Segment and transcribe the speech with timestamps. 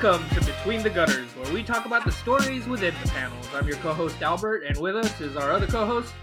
[0.00, 3.48] Welcome to Between the Gutters, where we talk about the stories within the panels.
[3.52, 6.14] I'm your co-host Albert, and with us is our other co-host.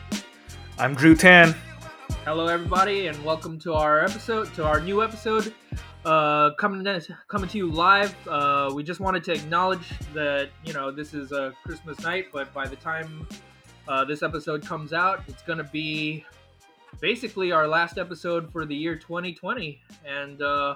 [0.77, 1.53] I'm Drew Tan.
[2.23, 5.53] Hello, everybody, and welcome to our episode, to our new episode,
[6.05, 8.15] uh, coming to, coming to you live.
[8.25, 12.53] Uh, we just wanted to acknowledge that you know this is a Christmas night, but
[12.53, 13.27] by the time
[13.89, 16.23] uh, this episode comes out, it's gonna be
[17.01, 20.75] basically our last episode for the year 2020, and uh,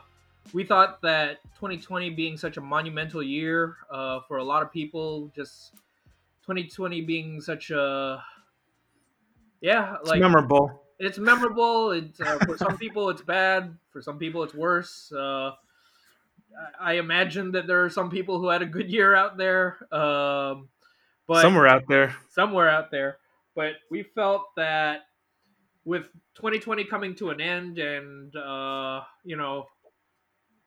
[0.54, 5.32] we thought that 2020 being such a monumental year uh, for a lot of people,
[5.36, 5.74] just
[6.46, 8.24] 2020 being such a
[9.62, 10.82] yeah, It's like memorable.
[11.00, 11.92] it's memorable.
[11.92, 13.78] It's uh, for some people it's bad.
[13.92, 15.12] For some people it's worse.
[15.12, 15.52] Uh,
[16.80, 19.78] I I imagine that there are some people who had a good year out there,
[19.94, 20.70] um,
[21.28, 22.16] but Somewhere out there.
[22.30, 23.18] somewhere out there.
[23.56, 25.02] But we felt that
[25.86, 26.04] with
[26.36, 29.68] 2020 coming to an end, and uh, you know,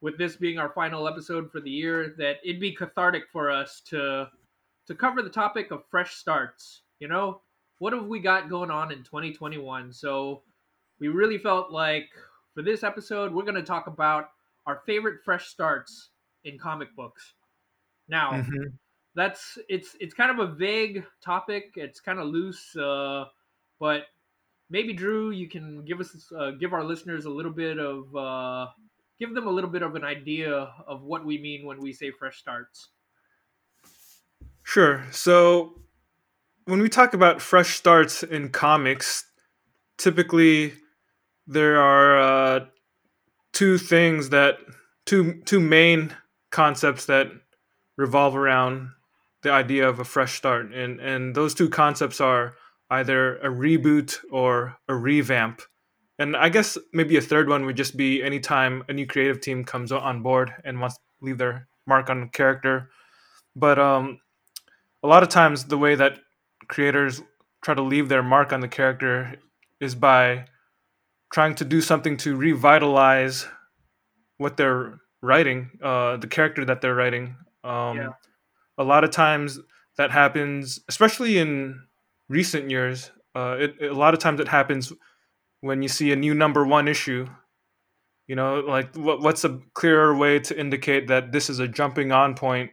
[0.02, 3.80] with this being our final episode for the year, that it'd be cathartic for us
[3.86, 4.30] to
[4.86, 6.82] to cover the topic of fresh starts.
[7.00, 7.42] You know,
[7.78, 9.92] what have we got going on in 2021?
[9.92, 10.42] So
[11.00, 12.10] we really felt like
[12.54, 14.30] for this episode, we're going to talk about
[14.66, 16.10] our favorite fresh starts
[16.44, 17.34] in comic books.
[18.08, 18.78] Now, Mhm.
[19.14, 21.72] that's it's it's kind of a vague topic.
[21.76, 23.26] It's kind of loose, uh,
[23.78, 24.06] but
[24.70, 28.68] maybe Drew, you can give us uh, give our listeners a little bit of uh,
[29.22, 32.10] give them a little bit of an idea of what we mean when we say
[32.10, 32.88] fresh starts.
[34.64, 35.06] Sure.
[35.12, 35.74] So
[36.64, 39.24] when we talk about fresh starts in comics,
[39.96, 40.72] typically
[41.46, 42.66] there are uh,
[43.52, 44.58] two things that
[45.06, 46.16] two two main
[46.50, 47.28] concepts that
[47.96, 48.88] revolve around
[49.42, 52.54] the idea of a fresh start, and and those two concepts are
[52.90, 55.62] either a reboot or a revamp.
[56.18, 59.64] And I guess maybe a third one would just be anytime a new creative team
[59.64, 62.90] comes on board and wants to leave their mark on the character.
[63.56, 64.20] But um,
[65.02, 66.18] a lot of times the way that
[66.68, 67.22] creators
[67.62, 69.34] try to leave their mark on the character
[69.80, 70.46] is by
[71.32, 73.46] trying to do something to revitalize
[74.38, 77.36] what they're writing, uh, the character that they're writing.
[77.64, 78.08] Um, Yeah.
[78.78, 79.58] A lot of times
[79.96, 81.80] that happens, especially in
[82.28, 83.10] recent years.
[83.34, 84.92] Uh, it- a lot of times it happens
[85.62, 87.26] when you see a new number one issue.
[88.28, 92.12] You know, like what, what's a clearer way to indicate that this is a jumping
[92.12, 92.70] on point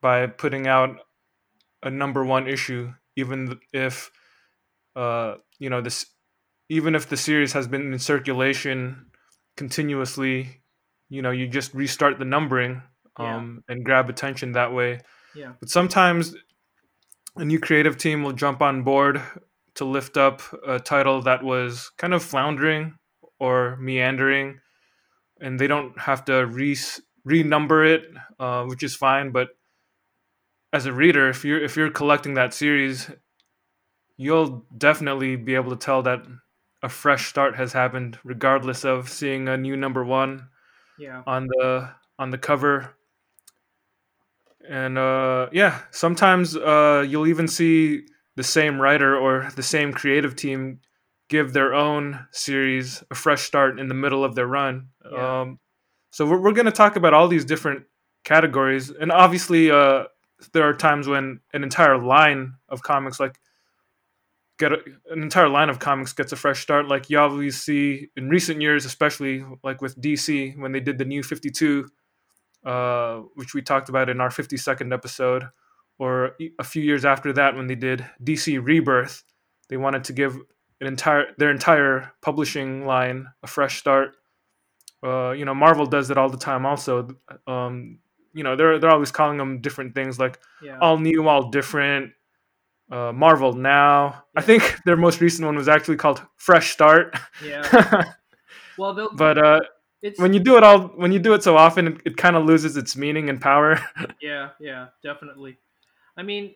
[0.00, 0.96] by putting out
[1.82, 4.10] a number one issue, even if
[4.96, 6.06] uh, you know this,
[6.70, 9.06] even if the series has been in circulation
[9.56, 10.60] continuously.
[11.10, 12.82] You know, you just restart the numbering
[13.20, 13.36] Yeah.
[13.36, 15.00] um, and grab attention that way.
[15.36, 15.52] Yeah.
[15.60, 16.34] But sometimes
[17.36, 19.20] a new creative team will jump on board
[19.76, 22.96] to lift up a title that was kind of floundering
[23.40, 24.60] or meandering,
[25.40, 26.76] and they don't have to re
[27.26, 28.06] renumber it,
[28.38, 29.32] uh, which is fine.
[29.32, 29.48] But
[30.72, 33.10] as a reader, if you're if you're collecting that series,
[34.16, 36.22] you'll definitely be able to tell that
[36.82, 40.48] a fresh start has happened, regardless of seeing a new number one
[40.98, 41.22] Yeah.
[41.26, 42.94] on the on the cover
[44.68, 50.34] and uh yeah sometimes uh you'll even see the same writer or the same creative
[50.36, 50.80] team
[51.28, 54.88] give their own series a fresh start in the middle of their run.
[55.10, 55.40] Yeah.
[55.40, 55.58] um
[56.10, 57.84] so we're, we're going to talk about all these different
[58.24, 58.90] categories.
[58.90, 60.04] And obviously uh
[60.52, 63.40] there are times when an entire line of comics like
[64.58, 64.78] get a,
[65.10, 66.86] an entire line of comics gets a fresh start.
[66.88, 71.04] Like you always see in recent years especially like with dc when they did the
[71.04, 71.88] new 52
[72.64, 75.44] uh, which we talked about in our 52nd episode
[75.98, 79.22] or a few years after that when they did dc rebirth
[79.68, 80.34] they wanted to give
[80.80, 84.16] an entire their entire publishing line a fresh start
[85.04, 87.08] uh, you know marvel does it all the time also
[87.46, 87.98] um,
[88.32, 90.78] you know they're they're always calling them different things like Yeah.
[90.80, 92.12] all new, all different.
[92.90, 94.24] Uh, Marvel now.
[94.36, 97.16] I think their most recent one was actually called Fresh Start.
[97.44, 97.62] yeah.
[98.78, 99.60] Well, they'll, but uh,
[100.02, 102.36] it's when you do it all, when you do it so often, it, it kind
[102.36, 103.78] of loses its meaning and power.
[104.20, 105.58] Yeah, yeah, definitely.
[106.16, 106.54] I mean,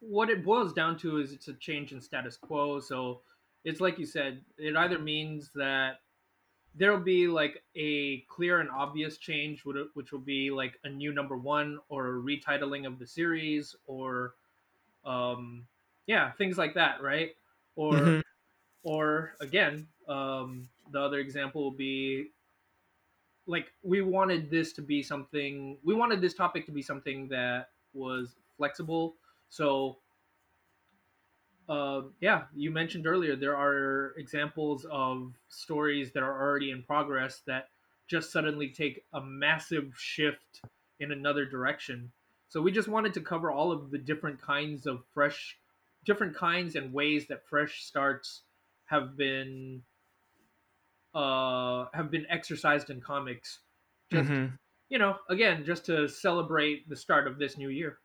[0.00, 2.80] what it boils down to is it's a change in status quo.
[2.80, 3.22] So
[3.64, 6.00] it's like you said, it either means that
[6.74, 11.36] there'll be like a clear and obvious change, which will be like a new number
[11.36, 14.34] one or a retitling of the series or,
[15.04, 15.68] um,
[16.06, 17.36] yeah, things like that, right?
[17.76, 18.22] Or, Mhm.
[18.82, 22.32] or again, um, the other example will be
[23.46, 27.70] like we wanted this to be something we wanted this topic to be something that
[27.92, 29.16] was flexible
[29.48, 29.98] so
[31.68, 37.40] uh, yeah you mentioned earlier there are examples of stories that are already in progress
[37.46, 37.68] that
[38.08, 40.62] just suddenly take a massive shift
[41.00, 42.12] in another direction.
[42.48, 45.58] So we just wanted to cover all of the different kinds of fresh,
[46.04, 48.42] different kinds and ways that fresh starts
[48.86, 49.82] have been
[51.14, 53.60] uh have been exercised in comics.
[54.10, 54.56] Just hmm
[54.90, 57.98] you know, again, just to celebrate the start of this new year.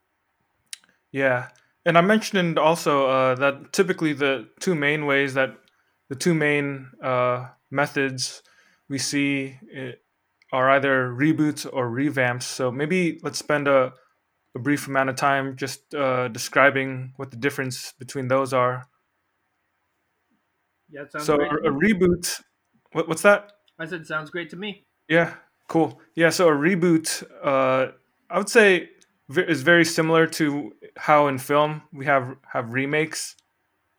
[1.12, 1.48] Yeah,
[1.84, 5.56] and I mentioned also uh, that typically the two main ways that
[6.08, 8.42] the two main uh, methods
[8.88, 9.94] we see i-
[10.52, 12.42] are either reboots or revamps.
[12.44, 13.92] So maybe let's spend a,
[14.54, 18.86] a brief amount of time just uh, describing what the difference between those are.
[20.90, 22.42] Yeah, it sounds So great a, a reboot,
[22.92, 23.52] what, what's that?
[23.78, 24.84] I said sounds great to me.
[25.08, 25.34] Yeah,
[25.68, 26.00] cool.
[26.14, 27.92] Yeah, so a reboot, uh,
[28.30, 28.90] I would say,
[29.36, 33.36] is very similar to how in film we have have remakes.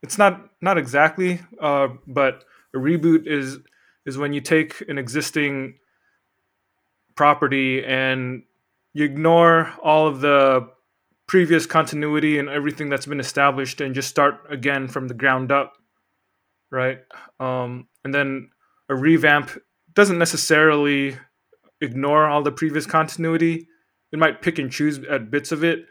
[0.02, 2.44] It's not not exactly, uh, but
[2.74, 3.60] a reboot is
[4.06, 5.76] is when you take an existing
[7.16, 8.44] property and
[8.94, 10.68] you ignore all of the
[11.28, 15.74] previous continuity and everything that's been established and just start again from the ground up,
[16.72, 17.00] right?
[17.40, 18.50] Um, and then
[18.90, 19.52] a revamp
[19.94, 21.18] doesn't necessarily
[21.81, 23.68] ignore all the previous continuity.
[24.11, 25.85] It might pick and choose at bits of it,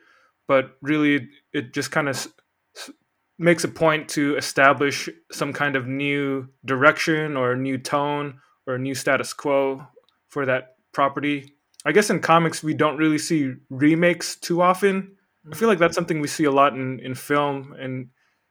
[0.47, 2.29] but really it just kind of s-
[2.77, 2.91] s-
[3.39, 8.75] makes a point to establish some kind of new direction or a new tone or
[8.75, 9.87] a new status quo
[10.29, 11.55] for that property.
[11.85, 15.17] I guess in comics we don't really see remakes too often.
[15.51, 18.09] I feel like that's something we see a lot in, in film and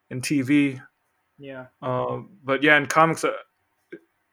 [0.09, 0.81] in TV.
[1.37, 1.67] Yeah.
[1.81, 3.33] Um, but yeah, in comics, uh,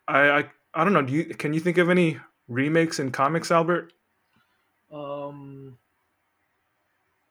[0.08, 1.02] I, I I don't know.
[1.02, 3.92] Do you can you think of any remakes in comics, Albert?
[4.94, 5.78] Um,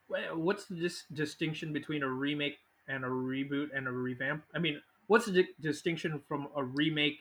[0.07, 4.43] what's the dis- distinction between a remake and a reboot and a revamp?
[4.53, 7.19] I mean, what's the di- distinction from a remake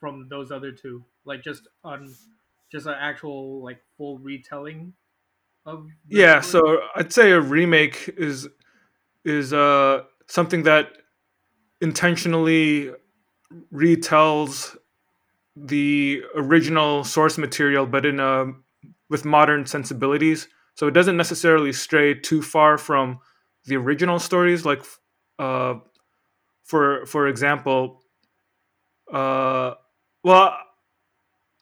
[0.00, 1.04] from those other two?
[1.24, 2.14] Like just on
[2.70, 4.94] just an actual like full retelling
[5.66, 6.40] of Yeah, story?
[6.40, 8.48] so I'd say a remake is
[9.24, 10.98] is uh something that
[11.80, 12.92] intentionally
[13.72, 14.76] retells
[15.56, 18.52] the original source material, but in a
[19.10, 20.48] with modern sensibilities.
[20.74, 23.18] So it doesn't necessarily stray too far from
[23.66, 24.64] the original stories.
[24.64, 24.82] Like,
[25.38, 25.74] uh,
[26.64, 28.02] for for example,
[29.12, 29.74] uh,
[30.22, 30.56] well,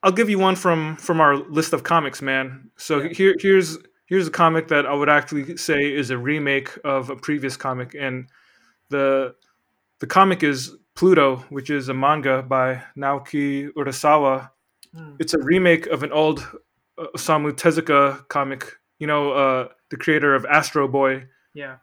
[0.03, 2.71] I'll give you one from from our list of comics, man.
[2.77, 3.09] So Yeah.
[3.13, 7.17] here here's here's a comic that I would actually say is a remake of a
[7.17, 8.29] previous comic, and
[8.89, 9.35] the
[10.01, 14.51] the comic is Pluto, which is a manga by Naoki Urasawa.
[14.95, 16.47] Hmm, It's a remake of an old
[16.99, 18.73] uh, Osamu Tezuka comic.
[18.99, 21.27] You know, uh, the creator of Astro Boy.
[21.55, 21.77] yeah.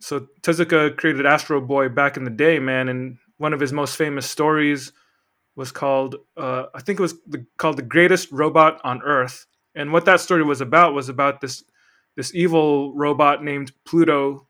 [0.00, 3.96] So Tezuka created Astro Boy back in the day, man, and one of his most
[3.96, 4.92] famous stories
[5.56, 9.46] was called uh, I think it was the, called the greatest robot on Earth.
[9.74, 11.64] And what that story was about was about this
[12.16, 14.46] this evil robot named Pluto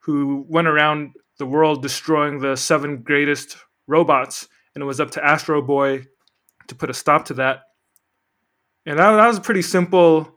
[0.00, 3.56] who went around the world destroying the seven greatest
[3.86, 6.06] robots, and it was up to Astro Boy
[6.68, 7.62] to put a stop to that.
[8.86, 10.34] And that, that was a pretty simple,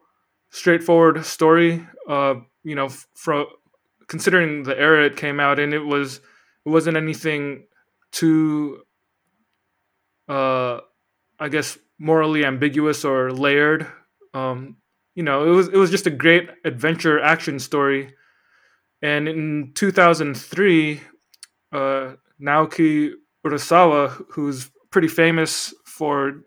[0.50, 1.85] straightforward story.
[2.07, 3.45] Uh, you know, from
[4.07, 6.19] considering the era it came out in, it was
[6.65, 7.67] it wasn't anything
[8.12, 8.83] too,
[10.29, 10.79] uh,
[11.39, 13.88] I guess, morally ambiguous or layered.
[14.33, 14.77] Um,
[15.15, 18.13] you know, it was it was just a great adventure action story.
[19.01, 21.01] And in 2003,
[21.73, 23.12] uh, Naoki
[23.45, 26.43] Urasawa, who's pretty famous for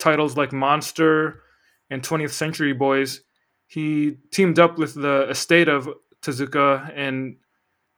[0.00, 1.42] titles like Monster
[1.90, 3.20] and 20th Century Boys,
[3.66, 5.88] he teamed up with the estate of
[6.22, 7.36] Tezuka and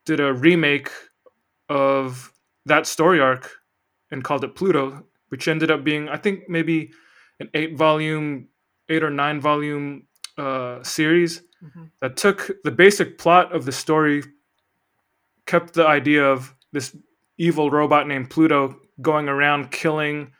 [0.04, 0.90] did a remake
[1.68, 2.32] of
[2.66, 3.50] that story arc
[4.10, 6.92] and called it Pluto, which ended up being, I think, maybe
[7.40, 8.48] an eight volume,
[8.88, 10.06] eight or nine volume
[10.36, 14.24] uh, series hmm that took the basic plot of the story,
[15.46, 16.96] kept the idea of this
[17.38, 20.32] evil robot named Pluto going around killing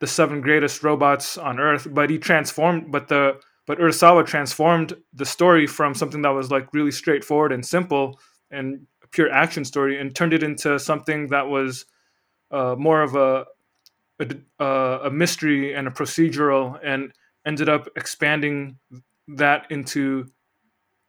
[0.00, 5.24] the seven greatest robots on Earth, but he transformed, but the but Urasawa transformed the
[5.24, 8.18] story from something that was like really straightforward and simple
[8.50, 11.84] and a pure action story and turned it into something that was
[12.50, 13.46] uh, more of a,
[14.58, 17.12] uh, a mystery and a procedural and
[17.46, 18.76] ended up expanding
[19.28, 20.26] that into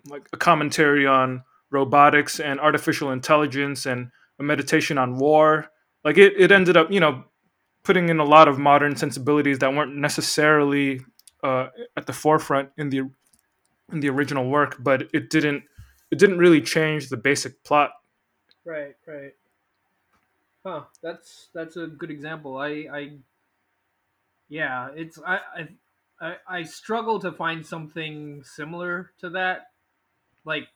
[0.07, 5.71] like a commentary on robotics and artificial intelligence and a meditation on war.
[6.03, 7.23] Like it, it ended up, you know,
[7.83, 11.01] putting in a lot of modern sensibilities that weren't necessarily
[11.43, 13.09] uh, at the forefront in the
[13.91, 15.63] in the original work, but it didn't
[16.11, 17.91] it didn't really change the basic plot.
[18.65, 18.95] Right.
[19.07, 19.33] Right.
[20.65, 20.83] Huh.
[21.01, 22.57] That's that's a good example.
[22.57, 23.11] I I
[24.49, 24.89] yeah.
[24.95, 25.39] It's I
[26.21, 29.71] I, I, struggle to find something similar to that.
[30.45, 30.67] Like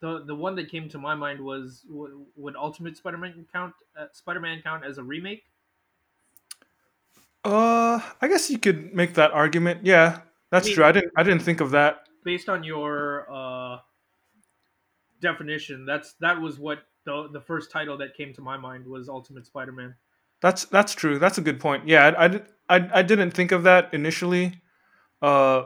[0.00, 4.06] the the one that came to my mind was would, would Ultimate Spider-Man count uh,
[4.12, 5.44] Spider-Man count as a remake?
[7.44, 9.84] Uh, I guess you could make that argument.
[9.84, 10.20] Yeah,
[10.50, 10.84] that's true.
[10.84, 12.06] I didn't I didn't think of that.
[12.24, 13.78] Based on your uh,
[15.20, 19.08] definition, that's that was what the the first title that came to my mind was
[19.08, 19.94] Ultimate Spider-Man.
[20.42, 21.18] That's that's true.
[21.18, 21.88] That's a good point.
[21.88, 24.60] Yeah, I, I, I, I didn't think of that initially.
[25.22, 25.64] Uh,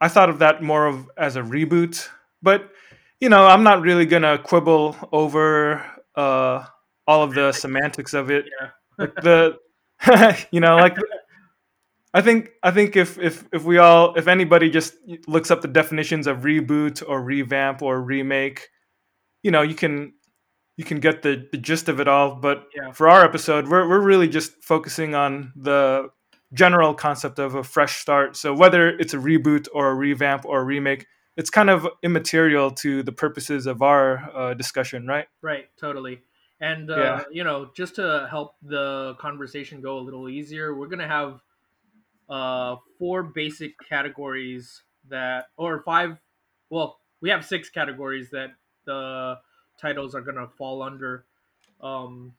[0.00, 2.08] I thought of that more of as a reboot,
[2.42, 2.70] but
[3.20, 5.84] you know, I'm not really gonna quibble over
[6.14, 6.66] uh,
[7.06, 8.46] all of the semantics of it.
[8.60, 9.06] Yeah.
[9.22, 9.58] The,
[10.50, 10.96] you know, like
[12.12, 14.94] I think I think if if if we all if anybody just
[15.26, 18.68] looks up the definitions of reboot or revamp or remake,
[19.42, 20.12] you know, you can
[20.76, 22.34] you can get the, the gist of it all.
[22.36, 22.92] But Yeah.
[22.92, 26.08] for our episode, we're we're really just focusing on the
[26.52, 28.36] general concept of a fresh start.
[28.36, 32.70] So whether it's a reboot or a revamp or a remake, it's kind of immaterial
[32.72, 35.26] to the purposes of our uh, discussion, right?
[35.42, 36.22] Right, totally.
[36.60, 37.24] And uh, Yeah.
[37.30, 41.40] you know, just to help the conversation go a little easier, we're gonna have
[42.28, 46.18] uh, four basic categories that, or five.
[46.70, 48.50] Well, we have six categories that
[48.86, 49.38] the
[49.80, 51.26] titles are gonna fall under.
[51.80, 52.34] Um,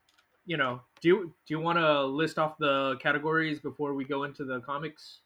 [0.46, 4.24] you know, do you do you want to list off the categories before we go
[4.24, 5.20] into the comics?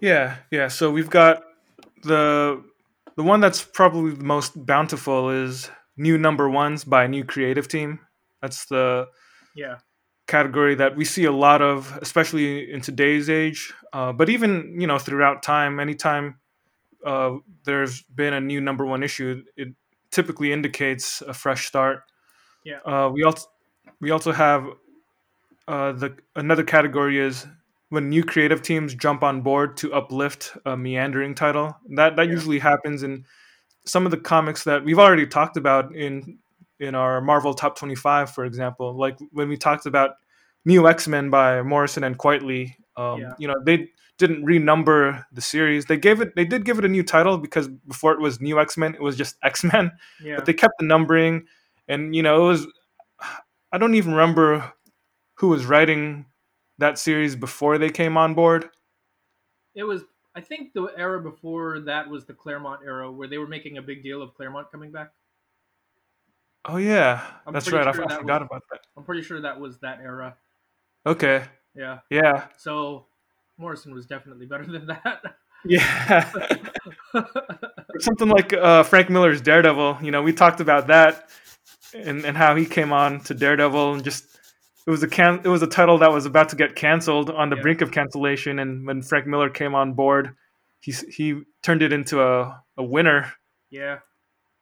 [0.00, 0.68] Yeah, yeah.
[0.68, 1.44] So we've got
[2.02, 2.62] the
[3.16, 7.68] the one that's probably the most bountiful is new number ones by a new creative
[7.68, 8.00] team.
[8.44, 9.08] That's the
[9.54, 9.78] Yeah,
[10.26, 13.72] category that we see a lot of, especially in today's age.
[13.92, 16.40] Uh, but even you know throughout time, anytime
[17.06, 19.68] uh, there's been a new number one issue, it
[20.10, 22.02] typically indicates a fresh start.
[22.64, 22.80] Yeah.
[22.84, 23.48] Uh, we also
[24.00, 24.66] we also have
[25.68, 27.46] uh, the another category is
[27.88, 31.76] when new creative teams jump on board to uplift a meandering title.
[31.96, 32.32] That that Yeah.
[32.32, 33.24] usually happens in
[33.86, 36.38] some of the comics that we've already talked about in
[36.80, 38.96] in our Marvel Top 25, for example.
[38.96, 40.12] Like when we talked about
[40.64, 43.32] New X Men by Morrison and Quitely, um, Yeah.
[43.38, 45.86] you know, they didn't renumber the series.
[45.86, 48.60] They gave it, they did give it a new title because before it was New
[48.60, 49.92] X Men, it was just X Men.
[50.22, 51.46] yeah, But they kept the numbering,
[51.88, 52.66] and you know, it was.
[53.72, 54.72] I don't even remember
[55.34, 56.26] who was writing
[56.78, 58.68] that series before they came on board.
[59.74, 60.02] it was.
[60.36, 63.82] I think the era before that was the Claremont era, where they were making a
[63.82, 65.10] big deal of Claremont coming back.
[66.66, 67.86] Oh yeah, I'm that's right.
[67.86, 68.80] I, sure I that forgot was- about that.
[68.96, 70.36] I'm pretty sure that was that era.
[71.06, 71.44] Okay,
[71.74, 71.98] Yeah.
[72.10, 73.06] yeah, So
[73.58, 75.22] Morrison was definitely better than that.
[75.66, 76.30] yeah.
[77.98, 79.98] something like uh, Frank Miller's Daredevil.
[80.02, 81.28] You know, we talked about that
[81.94, 84.24] and, and how he came on to Daredevil and just
[84.86, 87.48] it was a can it was a title that was about to get canceled on
[87.50, 87.62] the Yeah.
[87.62, 90.34] brink of cancellation, and when Frank Miller came on board,
[90.80, 93.32] he he turned it into a, a winner.
[93.70, 93.98] yeah.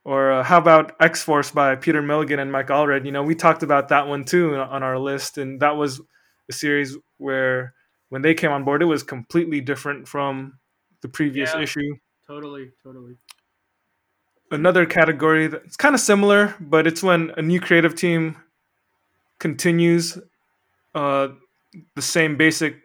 [0.04, 3.06] Or uh, how about X Force by Peter Milligan and Mike Allred?
[3.06, 6.00] You know, we talked about that one too on our list, and that was
[6.50, 7.74] a series where
[8.08, 10.58] when they came on board, it was completely different from
[11.02, 11.62] the previous Yeah.
[11.62, 11.94] issue
[12.26, 13.16] Totally, totally.
[14.50, 18.36] another category that's kind of similar, but it's when a new creative team
[19.38, 20.18] continues
[20.94, 21.28] uh,
[21.94, 22.76] the same basic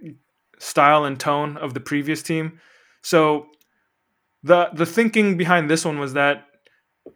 [0.60, 2.60] style and tone of the previous team.
[3.02, 3.48] So
[4.44, 6.47] the the thinking behind this one was that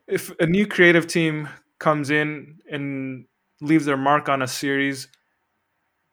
[0.08, 3.26] if a new creative team comes in and
[3.62, 5.08] leaves their mark on a series,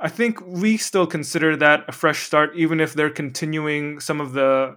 [0.00, 4.32] I think we still consider that a fresh start, even if they're continuing some of
[4.32, 4.76] the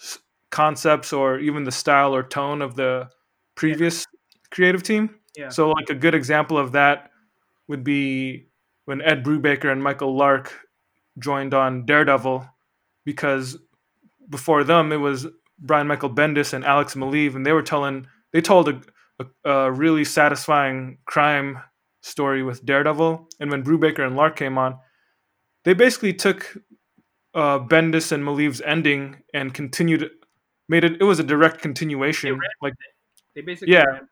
[0.00, 0.18] s-
[0.50, 3.08] concepts or even the style or tone of the
[3.54, 4.06] previous
[4.50, 5.16] creative team.
[5.36, 5.48] Yeah.
[5.48, 7.10] So, like a good example of that
[7.68, 8.48] would be
[8.84, 10.52] when Ed Brubaker and Michael Lark
[11.18, 12.46] joined on Daredevil,
[13.04, 13.56] because
[14.28, 15.26] before them it was
[15.58, 18.80] Brian Michael Bendis and Alex Maleev, and they were telling they told a,
[19.44, 21.58] a, a really satisfying crime
[22.02, 23.28] story with Daredevil.
[23.40, 24.78] And when Brubaker and Lark came on,
[25.64, 26.56] they basically took
[27.34, 30.10] uh, Bendis and Maleev's ending and continued,
[30.68, 31.00] made it.
[31.00, 32.74] It was a direct continuation, ran like
[33.34, 33.84] They basically Yeah.
[33.84, 34.08] ran-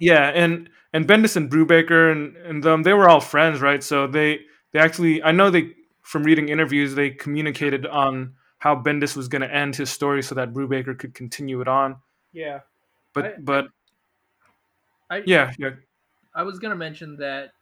[0.00, 3.82] yeah, and and Bendis and Brubaker and and them they were all friends, right?
[3.82, 4.40] So they
[4.72, 5.70] they actually I know they
[6.02, 10.34] from reading interviews they communicated on how Bendis was going to end his story so
[10.34, 11.96] that Brubaker could continue it on.
[12.32, 12.60] yeah.
[13.14, 13.68] But I- but
[15.10, 15.70] I yeah, yeah,
[16.34, 17.52] I was gonna mention that.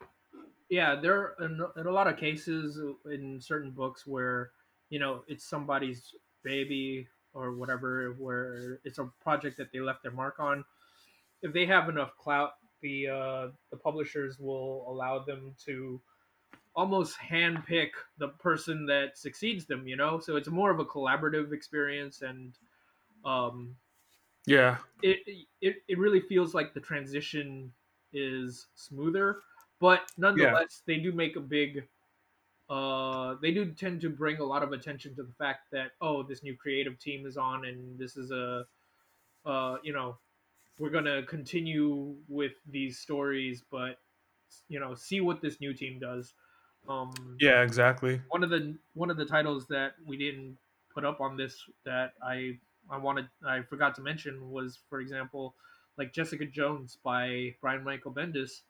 [0.70, 4.52] Yeah, there are in, in a lot of cases in certain books where
[4.90, 10.12] you know it's somebody's baby or whatever, where it's a project that they left their
[10.12, 10.64] mark on.
[11.42, 16.00] If they have enough clout, the uh, the publishers will allow them to
[16.74, 19.86] almost handpick the person that succeeds them.
[19.88, 22.58] You know, so it's more of a collaborative experience, and
[23.24, 23.76] um,
[24.46, 24.78] Yeah.
[25.02, 27.72] it it it really feels like the transition
[28.12, 29.42] is smoother,
[29.80, 31.88] but nonetheless, they do make a big.
[32.70, 36.22] Uh, they do tend to bring a lot of attention to the fact that oh,
[36.22, 38.66] this new creative team is on, and this is a,
[39.44, 40.18] uh, you know,
[40.78, 43.98] we're gonna continue with these stories, but
[44.68, 46.34] you know, see what this new team does.
[46.88, 48.20] Um, Yeah, exactly.
[48.28, 50.58] one of the one of the titles that we didn't
[50.94, 52.58] put up on this that I
[52.92, 55.54] I wanted I forgot to mention was for example
[55.98, 58.62] like Jessica Jones by Brian Michael Bendis.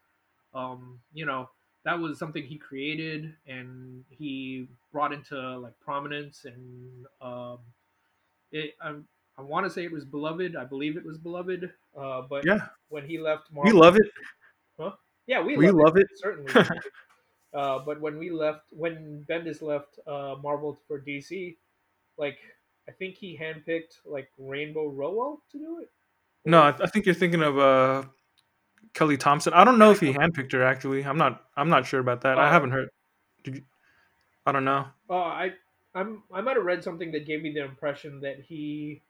[0.54, 1.50] Um, you know
[1.84, 7.58] that was something he created and he brought into like prominence and um,
[8.52, 8.94] it I,
[9.38, 10.56] I want to say it was beloved.
[10.56, 11.72] I believe it was beloved.
[11.96, 12.68] Uh, but Yeah.
[12.88, 14.06] when he left Marvel, We love it.
[14.78, 14.92] Huh?
[15.26, 16.06] Yeah, we, We love love it.
[16.16, 16.52] certainly.
[17.54, 21.56] uh, but when we left, when Bendis left uh, Marvel for DC,
[22.16, 22.38] like
[22.88, 25.90] I think he handpicked like Rainbow Rowell to do it.
[26.44, 28.02] No, I, I think you're thinking of uh,
[28.94, 29.52] Kelly Thompson.
[29.52, 30.64] I don't know if he handpicked her.
[30.64, 31.44] Actually, I'm not.
[31.56, 32.38] I'm not sure about that.
[32.38, 32.50] I Oh.
[32.50, 32.88] haven't heard.
[33.44, 33.62] Did you,
[34.44, 34.86] I don't know.
[35.08, 35.52] Uh, I
[35.94, 39.02] I'm I might have read something that gave me the impression that he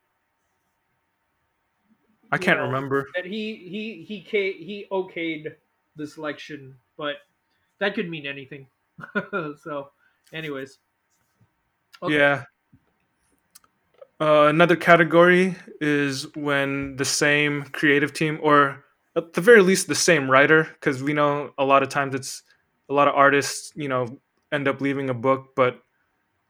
[2.31, 3.07] I can't know, remember.
[3.15, 5.53] that he he he he okayed
[5.95, 7.15] the selection, but
[7.79, 8.67] that could mean anything.
[9.63, 9.89] so,
[10.31, 10.77] anyways,
[12.01, 12.15] Okay.
[12.15, 12.43] Yeah.
[14.23, 18.81] Uh, another category is when the same creative team, or
[19.17, 22.41] at the very least, the same writer, because we know a lot of times it's
[22.89, 24.07] a lot of artists, you know,
[24.49, 25.81] end up leaving a book, but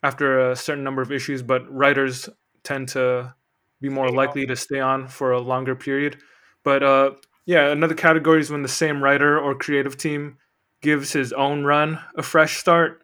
[0.04, 2.30] after a certain number of issues, but writers
[2.62, 3.34] tend to
[3.82, 6.18] be more likely to stay on for a longer period.
[6.64, 7.12] But uh,
[7.48, 10.38] yeah, another category is when the same writer or creative team
[10.82, 13.04] gives his own run a fresh start.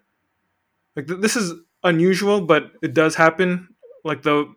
[0.95, 3.68] Like th- this is unusual, but it does happen.
[4.03, 4.53] Like the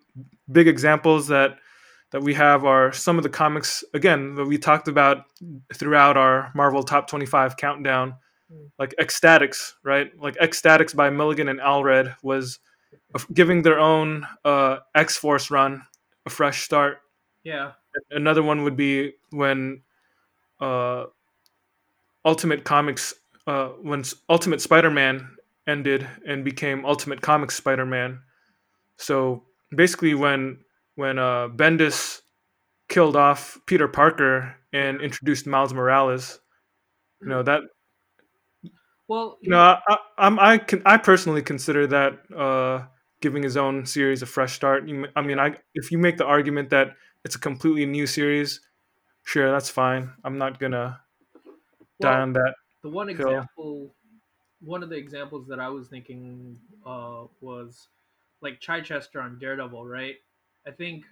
[0.50, 1.58] big examples that
[2.10, 5.24] that we have are some of the comics again that we talked about
[5.74, 8.14] throughout our Marvel Top 25 countdown,
[8.52, 8.70] Mm.
[8.78, 10.10] like X-Statix, right?
[10.20, 12.58] Like X-Statix by Milligan and Allred was
[13.32, 15.82] giving their own uh, X Force run
[16.26, 16.98] a fresh start.
[17.44, 17.72] yeah,
[18.10, 19.80] Another one would be when
[20.60, 21.06] uh,
[22.24, 23.14] Ultimate Comics,
[23.46, 25.28] uh, when Ultimate Spider-Man
[25.66, 28.20] ended and became Ultimate Comics Spider-Man.
[28.96, 30.58] So basically, when
[30.96, 32.20] when uh, Bendis
[32.88, 36.40] killed off Peter Parker and introduced Miles Morales,
[37.20, 37.62] you know that
[39.08, 42.86] well, you know I, I, I'm I can I personally consider that uh,
[43.20, 44.88] giving his own series a fresh start.
[44.88, 46.88] You, I mean, I if you make the argument that
[47.24, 48.60] it's a completely new series,
[49.24, 50.12] sure, that's fine.
[50.24, 51.00] I'm not gonna
[52.00, 52.54] die on that.
[52.82, 53.28] the one Hill.
[53.28, 53.94] example
[54.60, 57.88] one of the examples that i was thinking uh, was
[58.42, 60.16] like chichester on daredevil right?
[60.66, 61.04] I think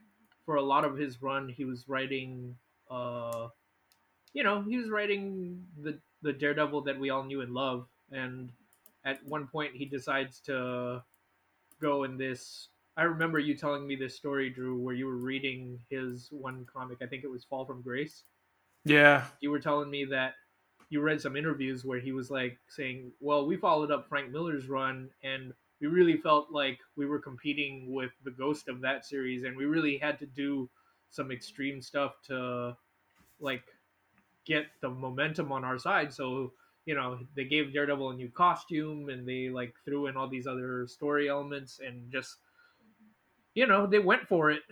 [0.45, 2.57] for a lot of his run he was writing
[2.91, 3.49] uh,
[4.33, 7.87] you know he was writing the the daredevil that we all knew and love.
[8.13, 8.51] And
[9.05, 11.03] at one point he decides to
[11.81, 15.79] go in this i remember you telling me this story drew where you were reading
[15.89, 16.99] his one comic.
[17.01, 18.25] I think it was fall from grace.
[18.85, 20.35] Yeah, you were telling me that
[20.91, 24.69] you read some interviews where he was like saying, "Well, we followed up Frank Miller's
[24.69, 29.45] run, and we really felt like we were competing with the ghost of that series,
[29.45, 30.69] and we really had to do
[31.11, 32.77] some extreme stuff to
[33.41, 33.65] like
[34.45, 36.53] get the momentum on our side." So
[36.87, 40.47] you know, they gave Daredevil a new costume, and they like threw in all these
[40.47, 42.39] other story elements, and just
[43.55, 44.63] you know, they went for it.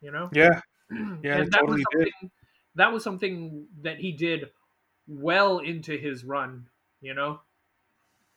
[0.00, 0.60] You know, yeah,
[1.22, 2.08] Yeah, and that totally was did.
[2.20, 2.30] something
[2.76, 4.52] that was something that he did
[5.08, 6.68] well into his run
[7.00, 7.40] you know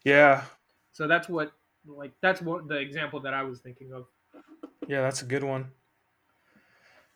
[0.03, 0.45] yeah,
[0.91, 1.51] so that's what
[1.85, 4.05] like that's what the example that i was thinking of
[4.87, 5.01] yeah.
[5.01, 5.71] That's a good one.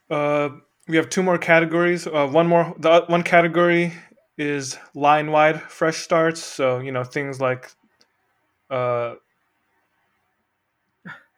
[0.09, 0.49] Uh,
[0.87, 2.07] we have two more categories.
[2.07, 2.73] Uh, one more.
[2.79, 3.93] The one category
[4.37, 6.41] is line wide fresh starts.
[6.43, 7.71] So you know things like,
[8.69, 9.15] uh,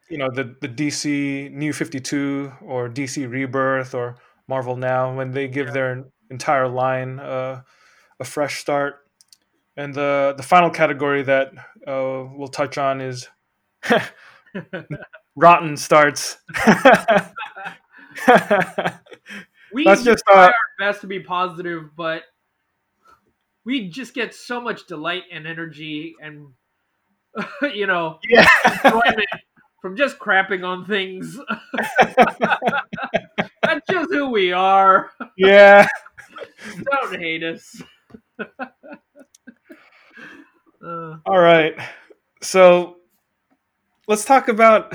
[0.10, 5.32] you know the the DC New Fifty Two or DC Rebirth or Marvel Now when
[5.32, 5.74] they give Yeah.
[5.74, 7.62] their entire line uh,
[8.20, 8.98] a fresh start.
[9.78, 11.54] And the the final category that
[11.90, 13.28] uh, we'll touch on is
[15.36, 16.38] rotten starts.
[19.74, 22.24] we do just try uh, our best to be positive but
[23.66, 26.48] we just get so much delight and energy and
[27.74, 28.48] you know yeah.
[28.84, 29.30] enjoyment
[29.82, 31.40] from just crapping on things
[33.64, 35.88] that's just who we are yeah.
[36.92, 37.82] don't hate us
[40.84, 41.76] Uh, All right.
[42.42, 42.98] So
[44.08, 44.94] let's talk about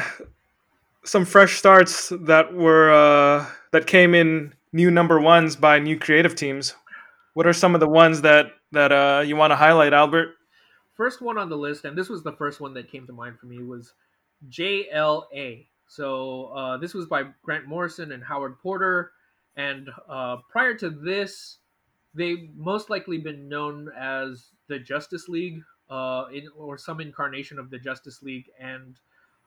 [1.05, 6.35] some fresh starts that were uh, that came in new number ones by new creative
[6.35, 6.75] teams.
[7.35, 10.35] What are some of the ones that that uh, you want to highlight, Albert?
[10.95, 13.39] first one on the list, and this was the first one that came to mind
[13.39, 13.93] for me, was
[14.49, 15.67] JLA.
[15.87, 19.13] So uh, this was by Grant Morrison and Howard Porter,
[19.57, 21.59] and uh, prior to this,
[22.15, 27.71] they most likely been known as the Justice League, uh, in, or some incarnation of
[27.71, 28.99] the Justice League, and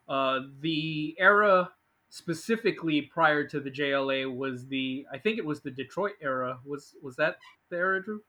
[0.07, 1.71] uh, the era
[2.09, 6.59] specifically prior to the JLA was the I think it was the Detroit era.
[6.65, 7.37] Was was that
[7.69, 8.21] the era, Drew?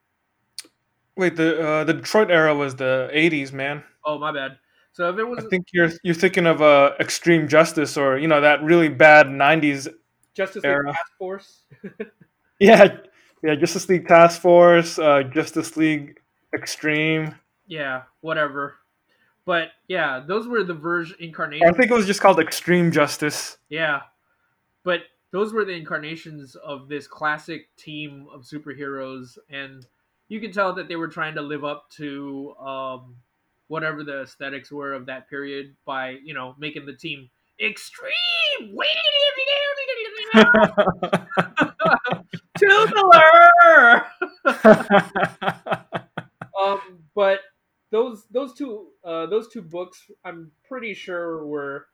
[1.16, 3.83] Wait, the uh, the Detroit era was the '80s, man.
[4.05, 4.59] Oh, my bad.
[4.92, 8.29] So if it was I think you're you're thinking of uh, Extreme Justice or you
[8.29, 9.88] know that really bad '90s.
[10.35, 10.87] Justice League.
[10.87, 11.62] Task Force,
[12.61, 12.97] Yeah,
[13.42, 13.55] yeah.
[13.57, 16.21] Justice League Task Force, uh, Justice League
[16.55, 17.35] Extreme.
[17.68, 18.76] Yeah, whatever.
[19.44, 21.70] But yeah, those were the version incarnations.
[21.70, 23.59] I think it was just called Extreme Justice.
[23.68, 24.00] Yeah,
[24.83, 29.87] but those were the incarnations of this classic team of superheroes, and
[30.28, 33.16] you could tell that they were trying to live up to um,
[33.68, 38.09] whatever the aesthetics were of that period by you know making the team extreme
[42.59, 44.07] to the lure.
[46.62, 46.81] um,
[47.14, 47.40] but
[47.90, 51.87] those those two uh, those two books, I'm pretty sure were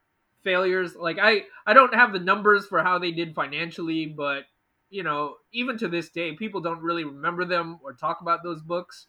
[0.42, 0.94] failures.
[0.96, 4.44] Like I I don't have the numbers for how they did financially, but
[4.90, 8.62] you know, even to this day, people don't really remember them or talk about those
[8.62, 9.06] books.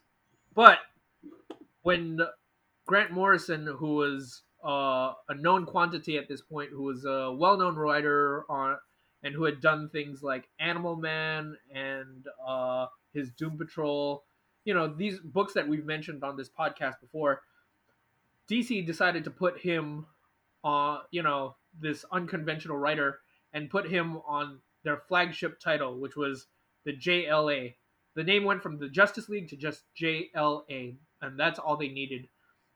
[0.53, 0.79] But
[1.83, 2.19] when
[2.87, 7.75] Grant Morrison, who was uh, a known quantity at this point, who was a well-known
[7.75, 8.77] writer on
[9.21, 14.23] and who had done things like Animal Man and uh, his Doom Patrol,
[14.63, 17.41] you know, these books that we've mentioned on this podcast before,
[18.49, 20.05] DC decided to put him
[20.63, 23.19] on, you know, this unconventional writer
[23.53, 26.47] and put him on their flagship title, which was
[26.85, 27.75] the JLA.
[28.15, 32.27] The name went from the Justice League to just JLA, and that's all they needed.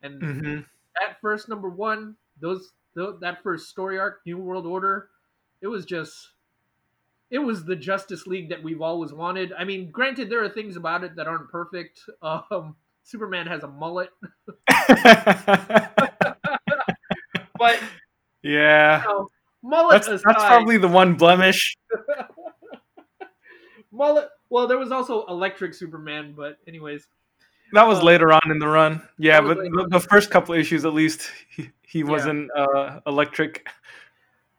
[0.02, 0.60] And hmm
[1.00, 5.10] that first number one, those tho- that first story arc, New World Order,
[5.62, 6.30] it was just
[7.30, 9.54] it was the Justice League that we've always wanted.
[9.54, 12.02] I mean, granted, there are things about it that aren't perfect.
[12.22, 12.76] Um,
[13.10, 14.10] Superman has a mullet,
[17.58, 17.80] but
[18.44, 19.30] yeah, you know,
[19.64, 21.76] mullet that's aside, that's probably the one blemish.
[23.92, 24.30] mullet.
[24.50, 27.08] Well, there was also Electric Superman, but anyways,
[27.74, 29.02] That was Uh, later on in the run.
[29.18, 33.68] Yeah, but the, the first couple issues, at least, he, he wasn't uh, electric.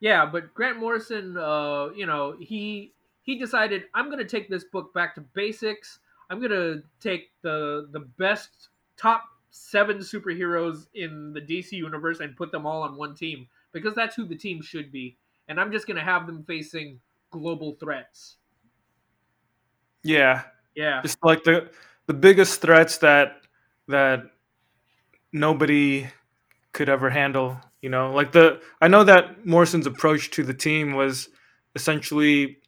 [0.01, 0.27] yeah.
[0.27, 4.95] But Grant Morrison, uh, you know, he he decided I'm going to take this book
[4.95, 5.99] back to basics.
[6.31, 12.37] I'm going to take the the best top seven superheroes in the DC universe and
[12.37, 15.17] put them all on one team because that's who the team should be.
[15.49, 17.01] And I'm just going to have them facing
[17.33, 18.37] global threats.
[20.03, 20.43] Yeah,
[20.75, 21.03] Yeah.
[21.03, 21.71] just like the
[22.07, 23.43] the biggest threats that
[23.89, 24.31] that
[25.33, 26.07] nobody
[26.73, 27.59] could ever handle.
[27.83, 31.29] You know, like the I know that Morrison's approach to the team was
[31.75, 32.59] essentially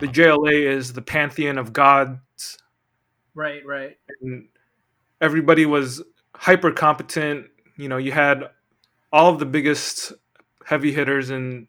[0.00, 2.18] the JLA is the pantheon of gods,
[3.34, 3.96] Right, right.
[4.20, 4.48] and
[5.20, 6.02] everybody was
[6.34, 7.46] hyper competent.
[7.76, 8.44] You know, you had
[9.12, 10.12] all of the biggest
[10.64, 11.68] heavy hitters in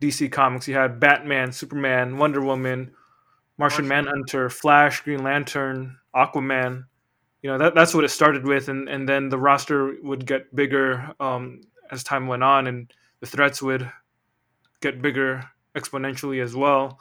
[0.00, 0.66] DC Comics.
[0.66, 2.92] You had Batman, Superman, Wonder Woman,
[3.58, 3.88] Martian Martian.
[3.88, 6.84] Manhunter, Flash, Green Lantern, Aquaman.
[7.42, 10.54] You know, that, that's what it started with, and, and then the roster would get
[10.54, 13.90] bigger um, as time went on, and the threats would
[14.80, 17.00] get bigger exponentially as well.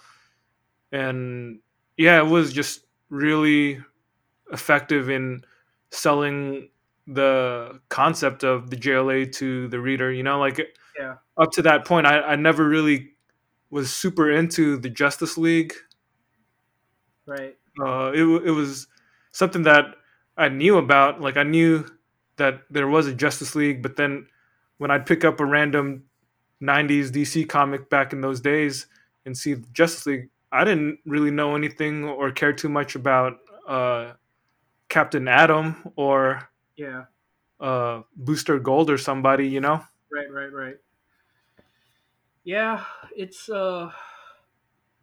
[0.91, 1.59] And
[1.97, 3.81] yeah, it was just really
[4.53, 5.43] effective in
[5.91, 6.69] selling
[7.07, 10.11] the concept of the JLA to the reader.
[10.11, 10.59] You know, like
[10.97, 11.15] Yeah.
[11.37, 13.11] up to that point, I, I never really
[13.69, 15.73] was super into the Justice League.
[17.25, 17.57] Right.
[17.79, 18.87] Uh, it, it was
[19.31, 19.85] something that
[20.37, 21.21] I knew about.
[21.21, 21.85] Like I knew
[22.37, 24.27] that there was a Justice League, but then
[24.77, 26.03] when I'd pick up a random
[26.61, 28.87] '90s DC comic back in those days
[29.25, 33.37] and see Justice League, I didn't really know anything or care too much about
[33.67, 34.13] uh,
[34.93, 37.05] Captain Atom or Yeah.
[37.59, 39.47] uh, Booster Gold or somebody.
[39.47, 39.83] You know?
[40.11, 40.75] Right, right, right.
[42.43, 43.91] Yeah, it's uh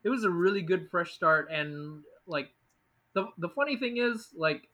[0.05, 2.51] it was a really good fresh start and like
[3.15, 4.69] the the funny thing is like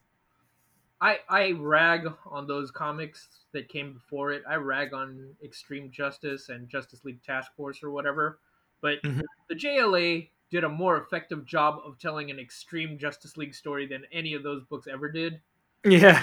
[1.00, 4.42] I I rag on those comics that came before it.
[4.46, 8.40] I rag on Extreme Justice and Justice League Task Force or whatever.
[8.83, 9.22] But Mhm.
[9.48, 14.05] the JLA did a more effective job of telling an Extreme Justice League story than
[14.13, 15.41] any of those books ever did.
[15.85, 16.23] Yeah.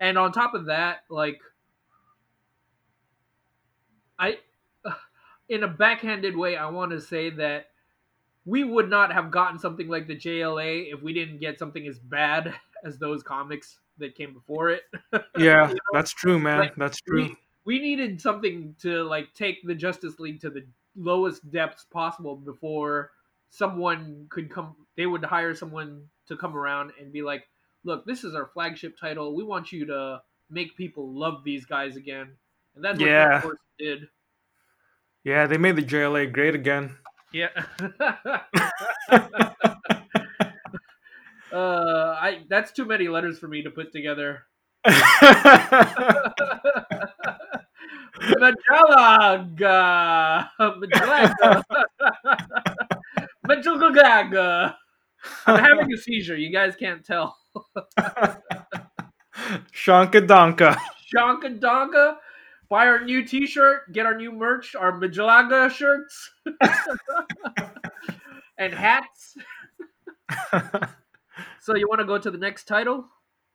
[0.00, 1.40] and on top of that, like
[4.18, 4.38] I
[5.48, 7.66] in a backhanded way, I want to say that
[8.44, 11.98] we would not have gotten something like the JLA if we didn't get something as
[11.98, 14.82] bad as those comics that came before it.
[15.38, 16.58] Yeah, You know, that's true, man.
[16.58, 17.22] like, that's true.
[17.22, 20.64] we, we needed something to like take the Justice League to the
[20.96, 23.10] lowest depths possible before
[23.54, 27.48] someone could come they would hire someone to come around and be like,
[27.84, 29.34] "Look, this is our flagship title.
[29.34, 32.36] We want you to make people love these guys again."
[32.74, 33.42] And that's what Yeah.
[33.78, 34.08] Did.
[35.24, 36.96] Yeah, they made the JLA great again.
[37.32, 37.48] Yeah.
[41.52, 44.46] uh, I that's too many letters for me to put together.
[48.40, 49.70] Majalaga,
[53.46, 54.74] Majalaga, uh, Majalaga.
[55.46, 56.36] I'm having a seizure.
[56.36, 57.36] You guys can't tell.
[59.72, 60.76] Shanka Donka.
[61.14, 62.16] Shanka Donka.
[62.68, 63.92] Buy our new T-shirt.
[63.92, 64.74] Get our new merch.
[64.74, 66.30] Our Majalaga shirts
[68.58, 69.36] and hats.
[71.60, 73.06] So you want to go to the next title?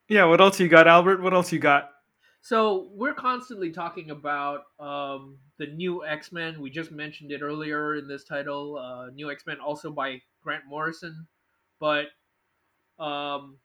[0.08, 1.22] yeah, what else you got, Albert?
[1.22, 1.90] What else you got?
[2.42, 6.62] So we're constantly talking about um, the new X Men.
[6.62, 8.78] We just mentioned it earlier in this title.
[8.78, 11.28] Uh, new X Men, also by Grant Morrison,
[11.80, 12.08] but
[12.98, 13.58] um,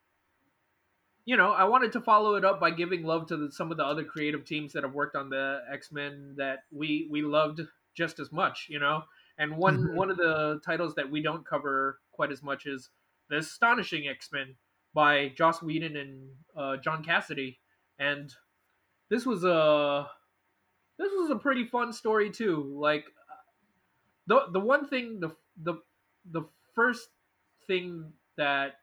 [1.24, 3.78] you know, I wanted to follow it up by giving love to the, some of
[3.78, 7.60] the other creative teams that have worked on the X Men that we we loved
[7.94, 8.66] just as much.
[8.68, 9.04] You know,
[9.38, 9.94] and one Mhm.
[9.94, 12.90] one of the titles that we don't cover quite as much is
[13.28, 14.56] the Astonishing X Men
[14.92, 17.56] by Joss Whedon and uh, John Cassaday,
[17.98, 18.34] and
[19.10, 20.08] this was a
[20.98, 22.62] this was a pretty fun story too.
[22.78, 23.04] Like
[24.26, 25.30] the the one thing the
[25.62, 25.74] the
[26.30, 26.42] the
[26.74, 27.08] first
[27.66, 28.74] thing that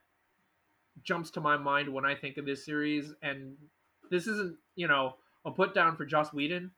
[1.03, 3.55] jumps to my mind when I think of this series, and
[4.09, 6.71] this isn't you know a put down for Joss Whedon,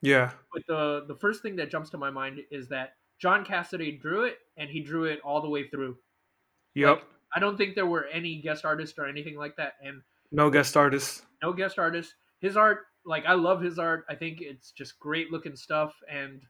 [0.00, 0.32] Yeah.
[0.52, 4.24] but the the first thing that jumps to my mind is that John Cassaday drew
[4.24, 5.98] it and he drew it all the way through.
[6.74, 7.02] Yep.
[7.34, 10.76] I don't think there were any guest artists or anything like that, and no guest
[10.76, 11.22] artists.
[11.42, 12.14] no guest artist.
[12.40, 14.04] His art, like I love his art.
[14.08, 16.42] I think it's just great looking stuff, and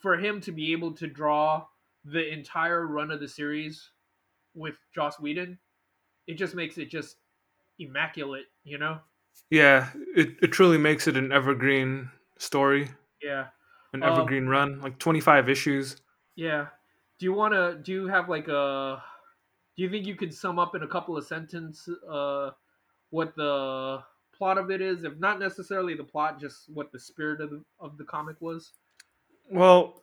[0.00, 1.66] for him to be able to draw
[2.04, 3.90] the entire run of the series
[4.54, 5.58] with Joss Whedon,
[6.26, 7.16] it just makes it just
[7.78, 9.00] immaculate, you know?
[9.50, 12.90] Yeah, it, it truly makes it an evergreen story,
[13.22, 13.46] Yeah,
[13.92, 15.96] an Um, evergreen run, like 25 issues.
[16.36, 16.68] yeah.
[17.18, 17.80] Do you want to?
[17.82, 19.02] Do you have like a?
[19.76, 22.50] Do you think you could sum up in a couple of sentences uh,
[23.10, 24.02] what the
[24.36, 25.04] plot of it is?
[25.04, 28.72] If not necessarily the plot, just what the spirit of the, of the comic was.
[29.50, 30.02] Well,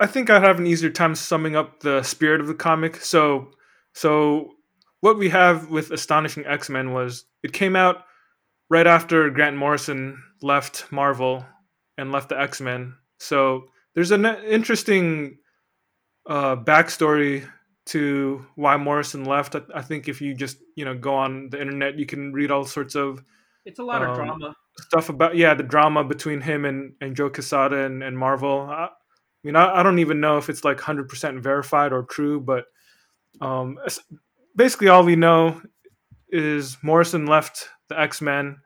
[0.00, 2.96] I think I'd have an easier time summing up the spirit of the comic.
[2.96, 3.50] So,
[3.94, 4.52] so
[5.00, 8.04] what we have with Astonishing X Men was it came out
[8.70, 11.44] right after Grant Morrison left Marvel
[11.96, 12.94] and left the X Men.
[13.18, 15.38] So there's an interesting
[16.28, 17.48] uh, backstory
[17.88, 19.54] to why Morrison left.
[19.54, 22.50] I, I think if you just you know go on the internet, you can read
[22.50, 23.22] all sorts of
[23.64, 24.54] It's a lot of Um, drama.
[24.88, 28.60] stuff about yeah the drama between him and, and Joe Quesada and, and Marvel.
[28.70, 28.88] I, I
[29.44, 32.64] mean, I, I don't even know if it's like hundred percent verified or true, but
[33.40, 33.78] um,
[34.56, 35.60] basically all we know
[36.28, 38.58] is Morrison left the X Men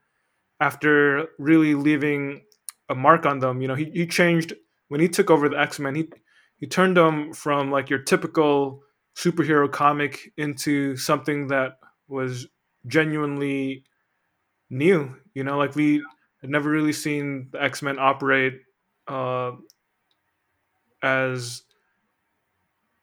[0.60, 2.42] after really leaving
[2.88, 3.60] a mark on them.
[3.62, 4.54] You know, he, he changed
[4.88, 5.94] when he took over the X Men.
[5.94, 6.08] He
[6.56, 8.82] he turned them from like your typical
[9.16, 12.46] superhero comic into something that was
[12.86, 13.84] genuinely
[14.70, 15.14] new.
[15.34, 16.02] You know, like we
[16.40, 18.60] had never really seen the X Men operate
[19.08, 19.52] uh,
[21.02, 21.62] as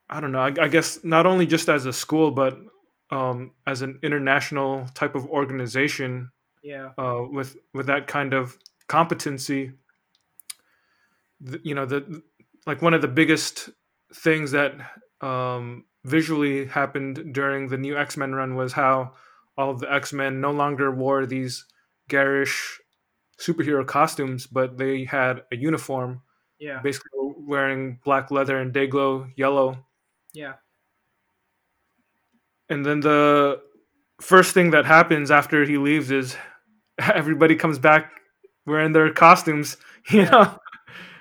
[0.10, 0.41] I don't know.
[0.41, 2.58] I, I guess not only just as a school, but
[3.12, 6.32] um, as an international type of organization
[6.63, 9.72] Yeah, uh, with with that kind of competency.
[11.63, 12.22] You know, the
[12.65, 13.69] like one of the biggest
[14.13, 14.74] things that
[15.22, 19.13] um, visually happened during the new X Men run was how
[19.57, 21.65] all of the X Men no longer wore these
[22.07, 22.79] garish
[23.39, 26.21] superhero costumes, but they had a uniform,
[26.59, 29.85] yeah, basically wearing black leather and Dayglow yellow.
[30.33, 30.55] yeah,
[32.69, 33.62] And then the
[34.21, 36.35] first thing that happens after he leaves is
[36.99, 38.12] everybody comes back
[38.65, 39.77] wearing their costumes.
[40.12, 40.31] You Yeah.
[40.31, 40.57] know,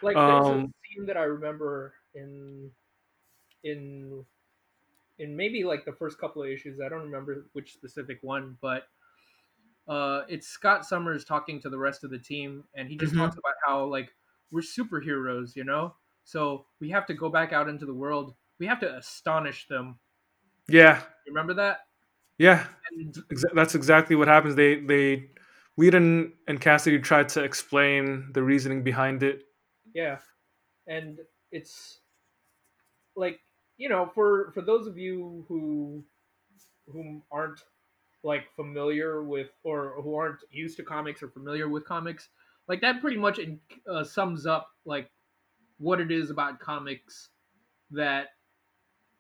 [0.01, 2.71] Like there's a Um, scene that I remember in
[3.65, 4.25] in
[5.19, 6.81] in maybe like the first couple of issues.
[6.81, 8.89] I don't remember which specific one, but
[9.87, 13.17] uh, it's Scott Summers talking to the rest of the team, and he just Mhm.
[13.17, 14.15] talks about how like
[14.51, 15.97] we're superheroes, you know.
[16.25, 18.35] So we have to go back out into the world.
[18.59, 19.99] We have to astonish them.
[20.69, 21.87] yeah, You remember that?
[22.39, 23.15] Yeah, And
[23.55, 24.55] that's exactly what happens.
[24.55, 25.31] They they
[25.77, 29.45] Whedon and Cassaday tried to explain the reasoning behind it.
[29.95, 30.21] yeah,
[30.87, 31.21] and
[31.53, 32.01] it's
[33.17, 33.41] like
[33.79, 36.05] you know for for those of you who
[36.93, 37.61] who aren't
[38.25, 42.31] like familiar with or who aren't used to comics or familiar with comics
[42.69, 43.41] like that pretty much
[43.91, 45.11] uh, sums up like
[45.79, 47.31] what it is about comics
[47.91, 48.29] that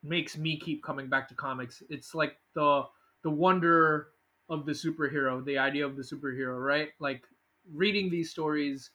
[0.03, 1.83] makes me keep coming back to comics.
[1.90, 2.85] It's like the
[3.23, 4.09] the wonder
[4.49, 6.90] of the superhero the idea of the superhero right?
[7.01, 7.25] Like
[7.73, 8.90] reading these stories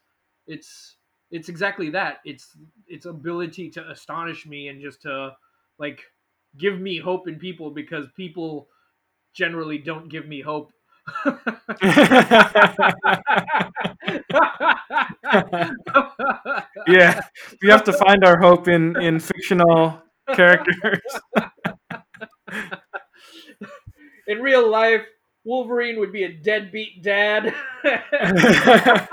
[0.48, 0.98] it's
[1.32, 2.20] it's exactly that.
[2.26, 5.36] It's its ability to astonish me and just to
[5.80, 6.00] like
[6.58, 8.68] give me hope in people because people
[9.34, 10.72] generally don't give me hope.
[16.88, 17.20] yeah,
[17.62, 20.02] we have to find our hope in in fictional
[20.34, 21.02] characters.
[24.28, 25.02] In real life,
[25.44, 27.54] Wolverine would be a deadbeat dad.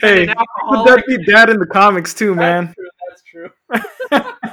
[0.00, 1.06] Hey, an alcoholic.
[1.06, 2.74] deadbeat dad in the comics too, man.
[3.08, 3.50] That's true.
[3.70, 4.50] That's true.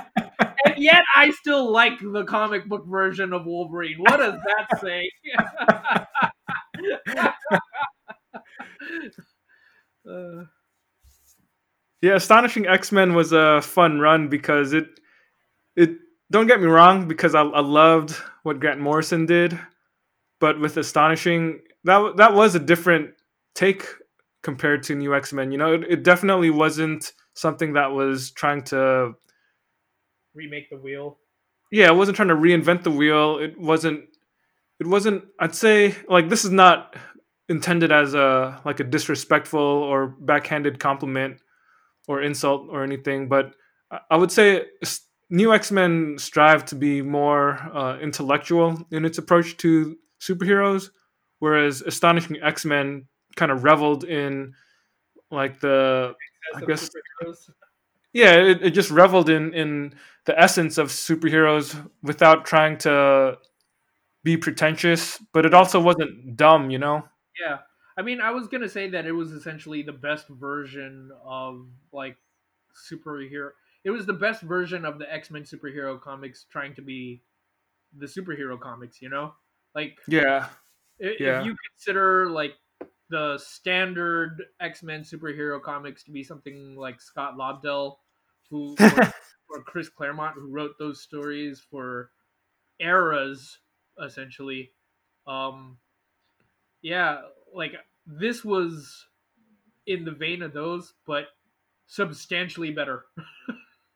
[0.65, 3.97] And yet, I still like the comic book version of Wolverine.
[3.99, 5.09] What does that say?
[10.09, 10.43] Uh,
[12.01, 14.87] Yeah, Astonishing X Men was a fun run because it
[15.75, 15.91] it
[16.31, 18.11] don't get me wrong because I, I loved
[18.43, 19.57] what Grant Morrison did,
[20.39, 23.11] but with Astonishing that that was a different
[23.55, 23.85] take
[24.43, 25.51] compared to New X Men.
[25.51, 29.13] You know, it, it definitely wasn't something that was trying to
[30.35, 31.17] remake the wheel.
[31.71, 33.37] yeah, it wasn't trying to reinvent the wheel.
[33.39, 34.05] It wasn't.
[34.79, 35.25] It wasn't.
[35.39, 36.95] I'd say like this is not
[37.49, 41.39] intended as a like a disrespectful or backhanded compliment
[42.07, 43.55] or insult or anything, but
[44.09, 44.65] I- would say
[45.29, 50.89] New X Men strive to be more uh, intellectual in its approach to superheroes,
[51.39, 54.53] whereas Astonishing X Men kind of reveled in
[55.31, 56.13] like the
[56.55, 57.49] I guess- superheroes.
[58.13, 59.93] Yeah it, it just reveled in in
[60.25, 63.37] the essence of superheroes without trying to
[64.23, 67.03] be pretentious but it also wasn't dumb you know
[67.39, 67.59] Yeah.
[67.97, 72.17] I mean, I was gonna say that it was essentially the best version of like
[72.73, 73.49] superhero.
[73.83, 77.21] It was the best version of the X Men superhero comics trying to be
[77.95, 78.99] the superhero comics.
[79.01, 79.33] You know,
[79.75, 80.47] like yeah
[81.01, 81.39] i- Yeah.
[81.41, 82.55] if you consider like
[83.09, 87.97] the standard X Men superhero comics to be something like Scott Lobdell,
[88.53, 89.13] who or,
[89.49, 92.11] or Chris Claremont, who wrote those stories for
[92.79, 93.59] eras
[94.03, 94.71] essentially.
[95.27, 95.77] Um,
[96.81, 97.21] yeah,
[97.53, 97.73] like
[98.05, 99.05] this was
[99.87, 101.25] in the vein of those, but
[101.87, 103.05] substantially better.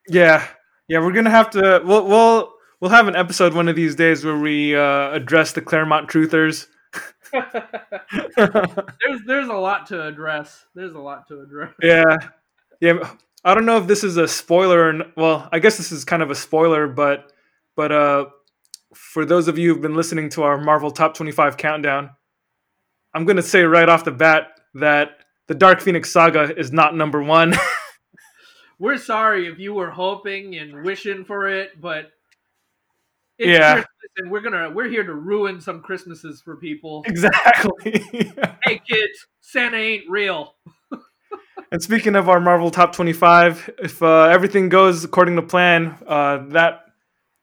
[0.09, 0.47] yeah
[0.87, 4.23] yeah we're gonna have to we'll we'll we'll have an episode one of these days
[4.23, 6.67] where we uh address the claremont truthers
[8.37, 10.65] there's there's a lot to address.
[10.73, 11.73] There's a lot to address.
[11.81, 12.15] yeah
[12.79, 13.11] yeah
[13.47, 16.05] i don't know if this is a spoiler or n- well i guess this is
[16.05, 17.31] kind of a spoiler but
[17.75, 18.25] but uh
[18.93, 22.09] for those of you who've been listening to our marvel top 25 countdown
[23.13, 25.09] i'm gonna say right off the bat that
[25.47, 27.53] the dark phoenix saga is not number one
[28.79, 32.11] We're sorry if you were hoping and wishing for it, but
[33.39, 33.73] it's Yeah.
[33.73, 37.01] Christmas and we're gonna we're here to ruin some Christmases for people.
[37.07, 38.03] exactly
[38.63, 40.53] hey kids, Santa ain't real.
[41.71, 46.37] And speaking of our marvel top 25 if uh, everything goes according to plan uh,
[46.49, 46.85] that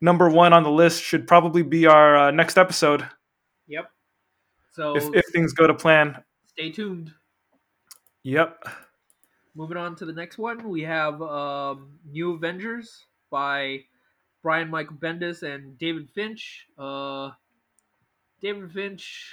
[0.01, 3.07] number one on the list should probably be our uh, next episode
[3.67, 3.89] Yep.
[4.73, 7.11] So if, if things go to plan stay tuned.
[8.23, 8.63] yep
[9.57, 13.79] Moving on to the next one, we have um, New Avengers by
[14.43, 16.65] Brian Michael Bendis and David Finch.
[16.77, 17.29] Uh,
[18.41, 19.31] David Finch,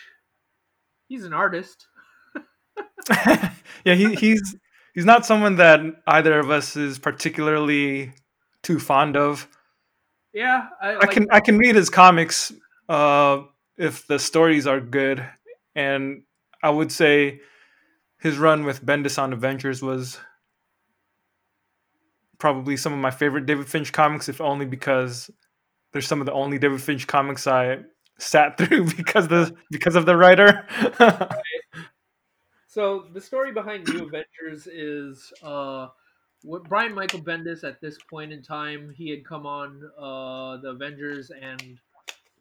[1.08, 1.88] he's an artist.
[3.84, 4.56] yeah, he, he's
[4.92, 8.12] he's not someone that either of us is particularly
[8.62, 9.48] too fond of.
[10.32, 12.52] Yeah, I, I can I can read his comics
[12.88, 13.42] uh,
[13.76, 15.24] if the stories are good,
[15.74, 16.22] and
[16.62, 17.40] I would say
[18.18, 20.18] his run with Bendis on Avengers was
[22.38, 25.30] probably some of my favorite David Finch comics, if only because
[25.92, 27.80] they're some of the only David Finch comics I
[28.18, 30.66] sat through because the because of the writer.
[32.72, 35.88] So the story behind New Avengers is uh,
[36.42, 40.70] what Brian Michael Bendis at this point in time he had come on uh, the
[40.70, 41.78] Avengers and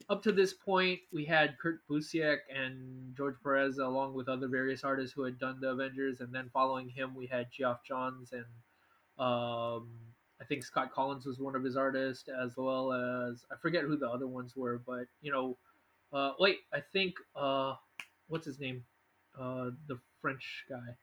[0.10, 4.86] up to this point we had Kurt Busiek and George Perez along with other various
[4.86, 8.46] artists who had done the Avengers and then following him we had Geoff Johns and
[9.20, 9.90] um,
[10.40, 13.98] I think Scott Kolins was one of his artists as well as I forget who
[13.98, 15.58] the other ones were but you know
[16.14, 17.76] Uh, wait, I think uh,
[18.30, 18.86] what's his name?
[19.38, 20.95] Uh, the French guy.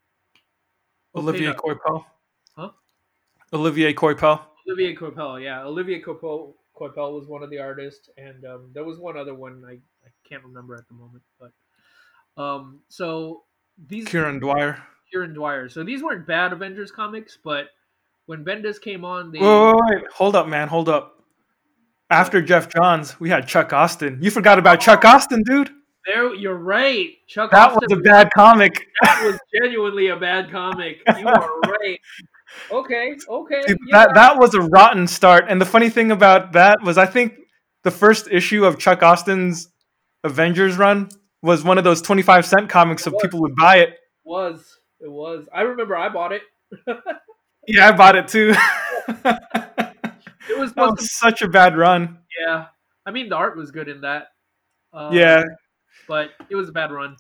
[1.14, 1.52] Olivier.
[1.52, 2.04] Coipel.
[2.56, 2.70] Huh?
[3.52, 4.40] Olivier Coipel.
[4.68, 5.64] Olivier Coipel, yeah.
[5.64, 9.64] Olivier Coipel, Coipel was one of the artists, and um, there was one other one
[9.66, 11.22] I, I can't remember at the moment.
[11.40, 13.44] But um, so
[13.86, 14.82] these Kieron Dwyer.
[15.12, 15.68] Kieron Dwyer.
[15.68, 17.68] So these weren't bad Avengers comics, but
[18.26, 20.04] when Bendis came on, they Wait, wait, wait.
[20.12, 20.68] Hold up, man.
[20.68, 21.14] Hold up.
[22.10, 24.18] After Geoff Johns, we had Chuck Austin.
[24.22, 25.70] You forgot about Chuck Austin, dude.
[26.08, 26.34] There.
[26.34, 27.10] You're right.
[27.28, 28.86] Chuck That was a bad comic.
[29.02, 31.02] that was genuinely a bad comic.
[31.18, 32.00] You are right.
[32.70, 33.60] Okay, okay.
[33.66, 34.06] Dude, yeah.
[34.06, 35.44] that that was a rotten start.
[35.48, 37.34] And the funny thing about that was, I think
[37.84, 39.68] the first issue of Chuck Austin's
[40.24, 41.10] Avengers run
[41.42, 43.90] was one of those twenty-five cent comics, so people would buy it.
[43.90, 43.98] it.
[44.24, 45.46] was it was.
[45.54, 46.42] I remember I bought it.
[47.70, 48.54] Yeah, I bought it too.
[49.08, 52.18] It was supposed to such a bad run.
[52.46, 52.66] Yeah,
[53.04, 54.28] I mean the art was good in that.
[54.94, 55.42] Um, Yeah,
[56.08, 57.16] but it was a bad run.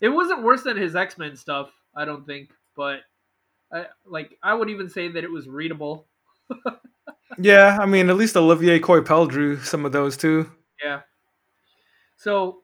[0.00, 2.50] It wasn't worse than his X Men stuff, I don't think.
[2.76, 3.00] But
[3.72, 6.06] I like I would even say that it was readable.
[7.38, 7.78] yeah.
[7.80, 10.50] I mean, at least Olivier Coipel drew some of those too.
[10.82, 11.00] Yeah.
[12.16, 12.62] So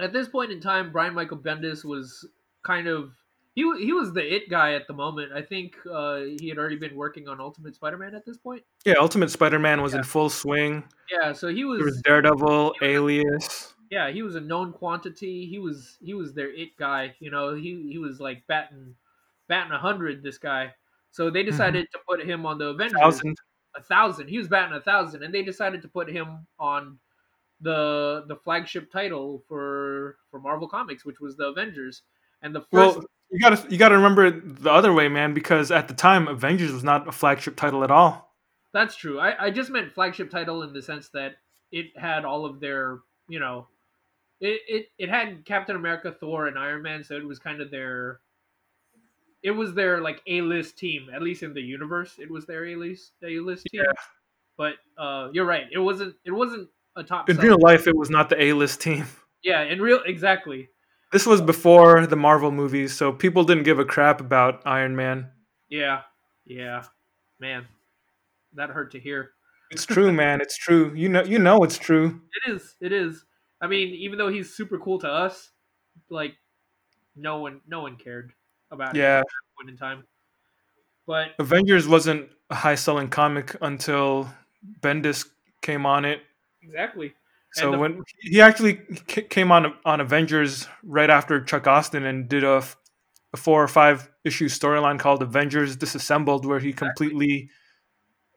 [0.00, 2.26] at this point in time, Brian Michael Bendis was
[2.64, 3.12] kind of
[3.54, 5.32] he he was the it guy at the moment.
[5.32, 8.62] I think uh, he had already been working on Ultimate Spider-Man at this point.
[8.84, 10.84] Yeah, Ultimate Spider-Man was in full swing.
[11.10, 13.72] Yeah, so he was, There was Daredevil, Alias.
[13.90, 15.46] Yeah he was a known quantity.
[15.46, 17.14] He was he was their it guy.
[17.20, 18.94] You know he he was like batting
[19.48, 20.22] batting a hundred.
[20.22, 20.74] This guy.
[21.10, 21.50] So they mm-hmm.
[21.50, 22.98] decided to put him on the Avengers.
[22.98, 23.36] Thousand.
[23.74, 24.28] a thousand.
[24.28, 26.98] He was batting a thousand, and they decided to put him on
[27.60, 32.02] the the flagship title for for Marvel Comics, which was the Avengers.
[32.42, 35.70] And the first, Well, you gotta you gotta remember it the other way, man, because
[35.70, 38.34] at the time Avengers was not a flagship title at all.
[38.72, 39.18] that's true.
[39.18, 41.36] I, I just meant flagship title in the sense that
[41.72, 43.68] it had all of their, you know,
[44.40, 47.70] it, it it had Captain America, Thor, and Iron Man, so it was kind of
[47.70, 48.20] their.
[49.42, 52.14] It was their like A list team, at least in the universe.
[52.18, 53.82] It was their A list A list team.
[53.84, 53.92] Yeah.
[54.56, 55.66] But uh, you're right.
[55.70, 56.14] It wasn't.
[56.24, 57.28] It wasn't a top.
[57.28, 59.04] In real life, it was not the A-list team.
[59.44, 60.70] Yeah, in real exactly.
[61.12, 65.30] This was before the Marvel movies, so people didn't give a crap about Iron Man.
[65.68, 66.00] Yeah,
[66.46, 66.84] yeah,
[67.38, 67.66] man,
[68.54, 69.32] that hurt to hear.
[69.70, 70.40] It's true, man.
[70.40, 70.92] It's true.
[70.94, 72.22] You know, you know, it's true.
[72.46, 72.76] It is.
[72.80, 73.25] It is.
[73.60, 75.50] I mean, even though he's super cool to us,
[76.10, 76.34] like
[77.14, 78.32] no one, no one cared
[78.70, 80.04] about it Yeah, at that point in time.
[81.06, 84.28] But Avengers wasn't a high-selling comic until
[84.80, 85.26] Bendis
[85.62, 86.20] came on it.
[86.62, 87.14] exactly.
[87.52, 88.74] So the- when he actually
[89.30, 92.62] came on on Avengers right after Chuck Austin and did a
[93.36, 97.48] four or five issue storyline called Avengers Disassembled, where he completely,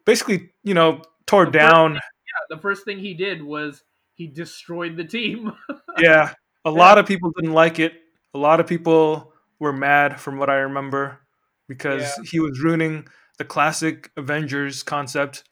[0.06, 1.94] basically, you know, tore The first down.
[1.96, 3.84] Yeah, the first thing he did was
[4.20, 5.54] he destroyed the team.
[5.98, 6.34] yeah,
[6.66, 7.94] a lot of people didn't like it.
[8.34, 11.22] A lot of people were mad, from what I remember,
[11.70, 12.24] because Yeah.
[12.30, 13.08] he was ruining
[13.38, 15.46] the classic Avengers concept.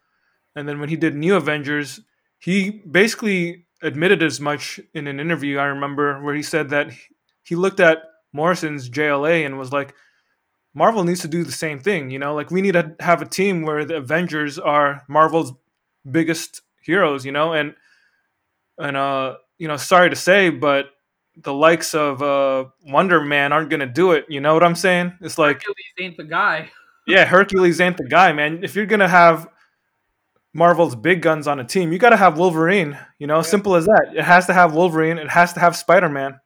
[0.53, 2.01] And then when he did New Avengers,
[2.39, 6.91] he basically admitted as much in an interview I remember where he said that
[7.43, 7.99] he looked at
[8.33, 9.93] Morrison's JLA and was like,
[10.73, 13.25] Marvel needs to do the same thing, you know, like we need to have a
[13.25, 15.53] team where the Avengers are Marvel's
[16.09, 17.75] biggest heroes, you know, and
[18.77, 20.87] and uh, you know, sorry to say, but
[21.43, 24.25] the likes of uh Wonder Man aren't gonna do it.
[24.29, 25.13] You know what I'm saying?
[25.21, 26.71] It's like, Hercules ain't the guy.
[27.07, 28.63] yeah, Hercules ain't the guy, man.
[28.63, 29.47] If you're gonna have
[30.53, 32.97] Marvel's big guns on a team, you gotta have Wolverine.
[33.19, 34.13] You know, simple as that.
[34.15, 35.17] It has to have Wolverine.
[35.17, 36.39] It has to have Spider Man.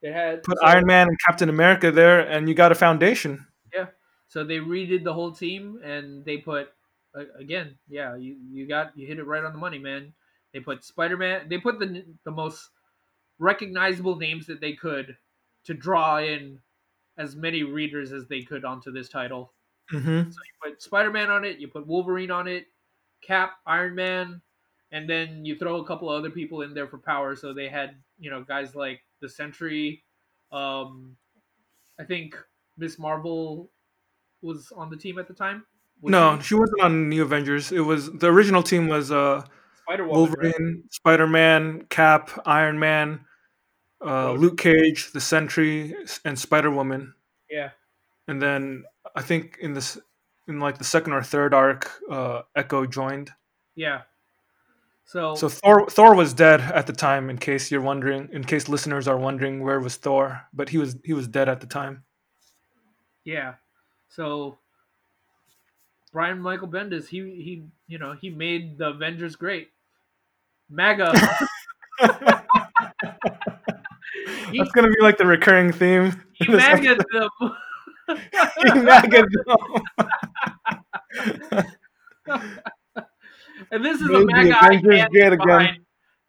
[0.00, 3.46] It had Put so- Iron Man and Captain America there, and you got a foundation.
[3.74, 3.86] Yeah.
[4.28, 6.68] So they redid the whole team, and they put
[7.38, 10.12] again, yeah, you you got you hit it right on the money, man.
[10.52, 11.48] They put Spider Man.
[11.48, 12.70] They put the the most
[13.38, 15.16] recognizable names that they could
[15.64, 16.58] to draw in
[17.18, 19.52] as many readers as they could onto this title.
[19.92, 20.30] Mm-hmm.
[20.30, 22.66] So you put Spider Man on it, you put Wolverine on it,
[23.22, 24.40] Cap, Iron Man,
[24.92, 27.36] and then you throw a couple other people in there for power.
[27.36, 30.02] So they had you know guys like the Sentry.
[30.52, 31.16] Um,
[32.00, 32.36] I think
[32.76, 33.70] Miss Marvel
[34.40, 35.64] was on the team at the time.
[36.02, 36.48] No, she?
[36.48, 37.72] she wasn't on New Avengers.
[37.72, 39.42] It was the original team was uh
[39.88, 40.18] Spider Woman.
[40.18, 43.20] Wolverine, Spider Man, Cap, Iron Man,
[44.04, 44.32] uh.
[44.32, 45.94] Luke Cage, the Sentry,
[46.26, 47.14] and Spider Woman.
[47.50, 47.70] Yeah,
[48.26, 48.84] And then
[49.16, 49.96] I think in this
[50.46, 53.30] in like the second or third arc, uh, Echo joined.
[53.74, 54.02] yeah.
[55.06, 57.30] So, So Thor Thor was dead at the time.
[57.30, 60.98] In case you're wondering, in case listeners are wondering where was Thor, but he was
[61.02, 62.04] he was dead at the time.
[63.24, 63.54] yeah,
[64.10, 64.58] so
[66.12, 69.70] Brian Michael Bendis, he he you know he made the Avengers great.
[70.70, 71.12] MAGA,
[74.50, 76.22] He- That's gonna be like the recurring theme.
[76.34, 77.28] He in this maggot episode.
[77.40, 77.52] them.
[78.62, 79.26] He maggot
[83.70, 85.46] and this is a Maybe mega I can't get again.
[85.46, 85.78] behind.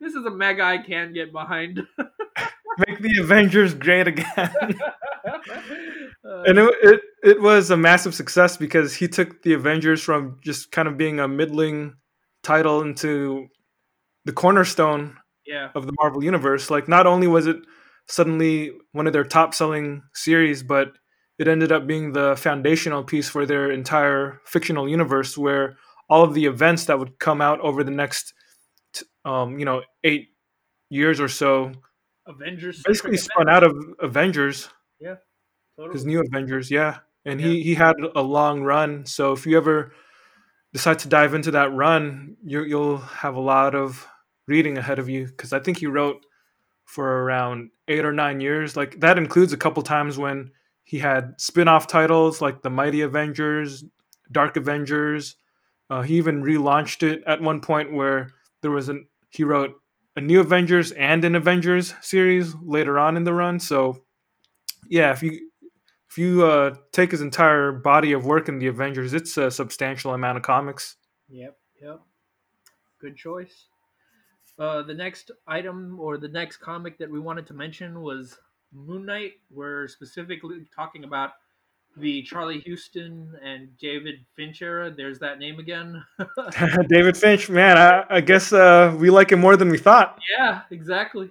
[0.01, 1.85] This is a mega I can get behind.
[2.87, 4.27] Make the Avengers great again.
[6.23, 10.71] And it, it it was a massive success because he took the Avengers from just
[10.71, 11.95] kind of being a middling
[12.43, 13.47] title into
[14.25, 16.69] the cornerstone yeah, of the Marvel universe.
[16.69, 17.57] Like not only was it
[18.07, 20.93] suddenly one of their top selling series, but
[21.37, 25.77] it ended up being the foundational piece for their entire fictional universe where
[26.09, 28.33] all of the events that would come out over the next
[29.25, 30.27] um, you know, 8
[30.89, 31.71] years or so
[32.25, 34.69] Avengers basically spun out of Avengers
[35.79, 35.93] Totally.
[35.93, 36.97] his new Avengers, yeah.
[37.23, 39.05] And he he had a long run.
[39.05, 39.93] So if you ever
[40.73, 44.07] decide to dive into that run, you you'll have a lot of
[44.47, 46.25] reading ahead of you because I think he wrote
[46.85, 48.75] for around eight or nine years.
[48.75, 50.51] Like that includes a couple times when
[50.83, 53.83] he had spin-off titles like the Mighty Avengers,
[54.31, 55.35] Dark Avengers.
[55.89, 59.75] Uh, he even relaunched it at one point where there was an he wrote
[60.15, 63.59] a new Avengers and an Avengers series later on in the run.
[63.59, 64.03] So
[64.87, 65.48] yeah, if you
[66.09, 70.13] if you uh, take his entire body of work in the Avengers, it's a substantial
[70.13, 70.95] amount of comics.
[71.29, 72.01] Yep, yep.
[72.99, 73.65] Good choice.
[74.57, 78.37] Uh, the next item or the next comic that we wanted to mention was
[78.73, 79.33] Moon Knight.
[79.51, 81.31] We're specifically talking about
[81.95, 84.91] the Charlie Huston and David Finch era.
[84.91, 86.03] There's that name again.
[86.89, 90.19] David Finch, man, I, I guess uh, we like him more than we thought.
[90.37, 91.29] yeah, exactly.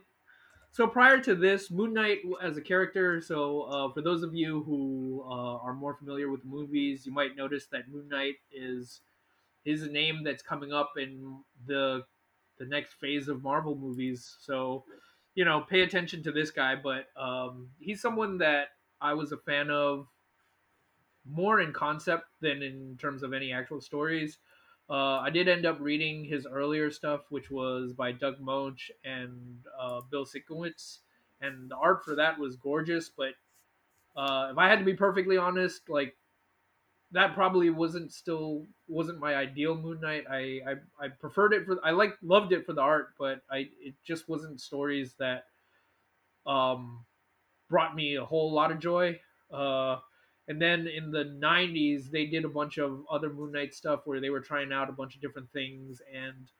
[0.70, 3.20] So prior to this, Moon Knight as a character.
[3.20, 7.36] So uh, for those of you who uh, are more familiar with movies, you might
[7.36, 9.00] notice that Moon Knight is
[9.64, 12.04] is a name that's coming up in the
[12.58, 14.36] the next phase of Marvel movies.
[14.40, 14.84] So
[15.34, 16.74] you know, pay attention to this guy.
[16.76, 18.68] But um, he's someone that
[19.00, 20.08] I was a fan of
[21.24, 24.38] more in concept than in terms of any actual stories.
[24.90, 29.58] Uh, I did end up reading his earlier stuff, which was by Doug Moench and
[29.78, 30.98] uh, Bill Sienkiewicz,
[31.42, 33.10] and the art for that was gorgeous.
[33.10, 33.34] But
[34.16, 36.16] uh, if I had to be perfectly honest, like
[37.12, 40.24] that probably wasn't still wasn't my ideal Moon Knight.
[40.30, 40.74] I I,
[41.04, 44.28] I preferred it for I like loved it for the art, but I it just
[44.28, 45.44] wasn't stories that
[46.46, 47.04] um
[47.68, 49.20] brought me a whole lot of joy.
[49.52, 49.98] Uh,
[50.48, 54.18] and then in the 90s, they did a bunch of other Moon Knight stuff where
[54.18, 56.00] they were trying out a bunch of different things.
[56.12, 56.50] And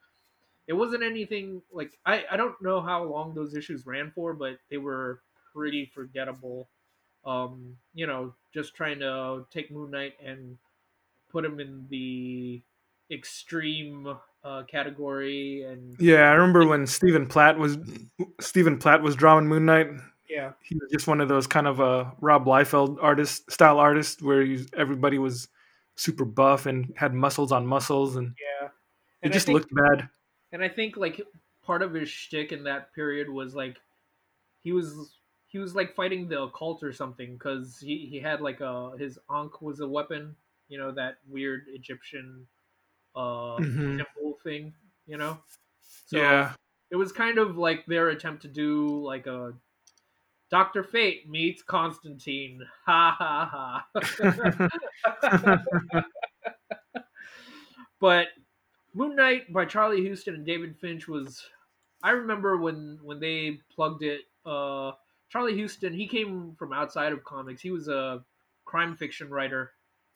[0.67, 4.59] it wasn't anything like, I, I don't know how long those issues ran for, but
[4.71, 5.23] they were
[5.55, 6.69] pretty forgettable.
[7.25, 10.59] Um, you know, just trying to take Moon Knight and
[11.31, 12.63] put him in the
[13.11, 15.63] extreme uh, category.
[15.63, 17.79] And Yeah, I remember when Stephen Platt was
[18.39, 19.89] Stephen Platt was drawing Moon Knight.
[20.29, 24.23] Yeah, He was just one of those kind of uh, Rob Liefeld artist style artists
[24.23, 25.49] where he, everybody was
[25.97, 28.67] super buff and had muscles on muscles, and yeah.
[28.67, 28.73] it
[29.23, 30.09] And just think- looked bad.
[30.53, 31.21] And I think like
[31.63, 33.77] part of his shtick in that period was like
[34.63, 35.13] he was
[35.47, 39.19] he was like fighting the occult or something because he he had like a his
[39.31, 40.35] ankh was a weapon,
[40.69, 42.47] you know that weird Egyptian
[43.15, 43.99] uh Mhm.
[43.99, 44.73] temple thing,
[45.07, 45.39] you know.
[46.07, 46.53] So yeah,
[46.91, 49.53] it was kind of like their attempt to do like a
[50.51, 52.63] Doctor Fate meets Constantine.
[52.87, 55.61] Ha ha ha.
[58.01, 58.29] but
[58.95, 61.47] Moon Knight by Charlie Huston and David Finch was
[62.03, 64.93] I remember when when they plugged it uh
[65.29, 68.25] Charlie Huston he came from outside of comics he was a
[68.65, 69.73] crime fiction writer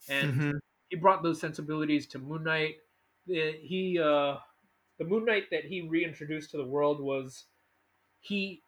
[0.09, 0.59] and Mhm.
[0.89, 2.77] he brought those sensibilities to Moon Knight
[3.25, 4.37] he uh
[4.97, 7.45] the Moon Knight that he reintroduced to the world was
[8.21, 8.61] he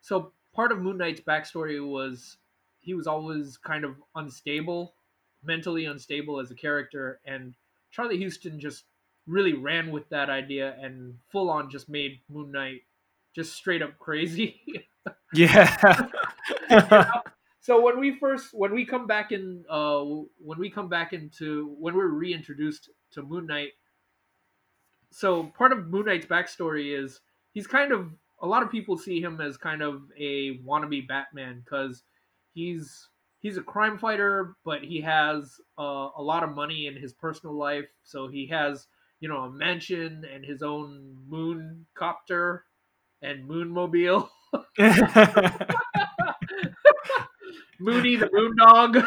[0.00, 2.36] so part of Moon Knight's backstory was
[2.80, 4.94] he was always kind of unstable
[5.44, 7.54] mentally unstable as a character and
[7.90, 8.84] Charlie Huston just
[9.26, 12.82] really ran with that idea and full on just made Moon Knight
[13.34, 14.60] just straight up crazy.
[15.34, 16.06] yeah.
[17.60, 20.02] so when we first when we come back in uh
[20.38, 23.70] when we come back into when we're reintroduced to Moon Knight
[25.10, 27.20] so part of Moon Knight's backstory is
[27.52, 28.10] he's kind of
[28.42, 32.02] a lot of people see him as kind of a wannabe Batman because
[32.52, 37.12] he's he's a crime fighter, but he has uh, a lot of money in his
[37.12, 37.88] personal life.
[38.02, 38.86] So he has
[39.20, 42.64] you know a mansion and his own moon copter
[43.22, 44.28] and moonmobile.
[47.82, 48.98] Mooney the Moon Dog.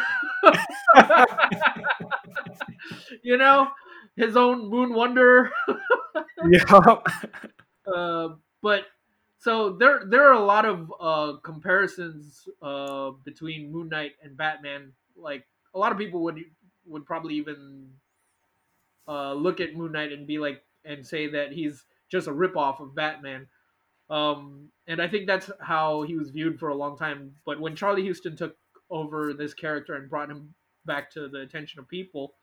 [3.22, 3.68] you know,
[4.16, 5.50] his own Moon Wonder.
[6.50, 6.96] yeah.
[7.86, 8.30] Uh,
[8.64, 8.82] but
[9.46, 14.90] so there there are a lot of uh, comparisons uh, between Moon Knight and Batman.
[15.14, 16.40] Like a lot of people would
[16.84, 17.90] would probably even
[19.06, 22.80] uh, look at Moon Knight and be like and say that he's just a ripoff
[22.80, 23.46] of Batman.
[24.10, 27.36] Um, and I think that's how he was viewed for a long time.
[27.44, 28.56] But when Charlie Huston took
[28.90, 30.54] over this character and brought him
[30.86, 32.34] back to the attention of people,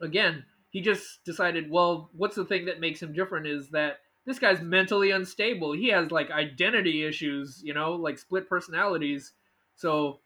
[0.00, 4.38] again, he just decided, well, what's the thing that makes him different is that this
[4.38, 5.72] guy's mentally unstable.
[5.72, 9.32] He has like identity issues, you know, like split personalities.
[9.76, 10.20] So,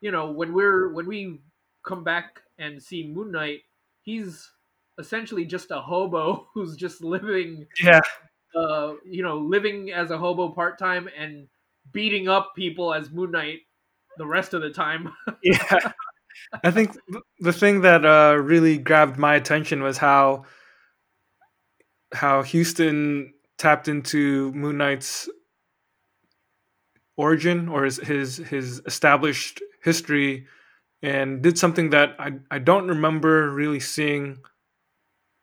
[0.00, 1.40] you know, when we're when we
[1.84, 3.60] come back and see Moon Knight,
[4.02, 4.50] he's
[4.98, 8.00] essentially just a hobo who's just living Yeah.
[8.54, 11.48] uh, you know, living as a hobo part time and
[11.92, 13.60] beating up people as Moon Knight
[14.18, 15.12] the rest of the time.
[15.42, 15.92] Yeah.
[16.62, 16.94] I think
[17.40, 20.44] the thing that uh, really grabbed my attention was how
[22.12, 25.28] how Huston tapped into Moon Knight's
[27.16, 30.46] origin or his his, his established history
[31.02, 34.38] and did something that I, I don't remember really seeing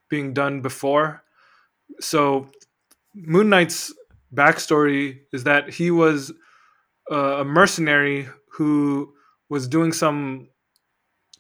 [0.09, 1.23] being done before.
[1.99, 2.49] So
[3.15, 3.93] Moon Knight's
[4.33, 6.31] backstory is that he was
[7.09, 9.13] a mercenary who
[9.49, 10.49] was doing some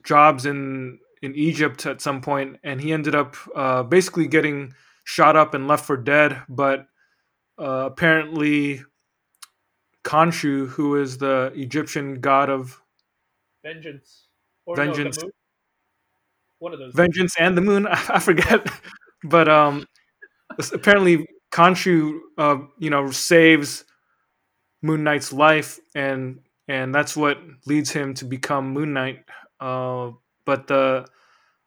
[0.03, 5.35] jobs in in Egypt at some point, and he ended up uh, basically getting shot
[5.35, 6.41] up and left for dead.
[6.49, 6.87] But
[7.59, 8.83] uh, apparently,
[10.03, 12.81] Khonshu, who is the Egyptian god of
[13.63, 14.27] Vengeance.
[14.65, 15.23] Or Vengeance.
[15.23, 15.29] No.
[16.59, 16.93] One of those.
[16.93, 18.65] vengeance and the moon, I forget,
[19.23, 19.85] but um,
[20.73, 23.83] apparently Khonshu, uh, you know, saves
[24.81, 29.25] Moon Knight's life, and and that's what leads him to become Moon Knight.
[29.59, 30.11] Uh,
[30.45, 31.05] but the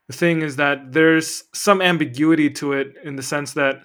[0.09, 3.81] the thing is that there's some ambiguity to it in the sense that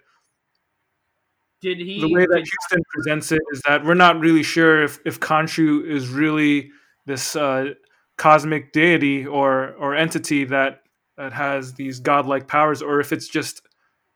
[1.62, 2.00] Did he?
[2.00, 5.86] the way that Huston presents it is that we're not really sure if if Khonshu
[5.88, 6.70] is really
[7.06, 7.74] this uh,
[8.18, 10.82] cosmic deity or or entity that
[11.18, 13.62] that has these godlike powers, or if it's just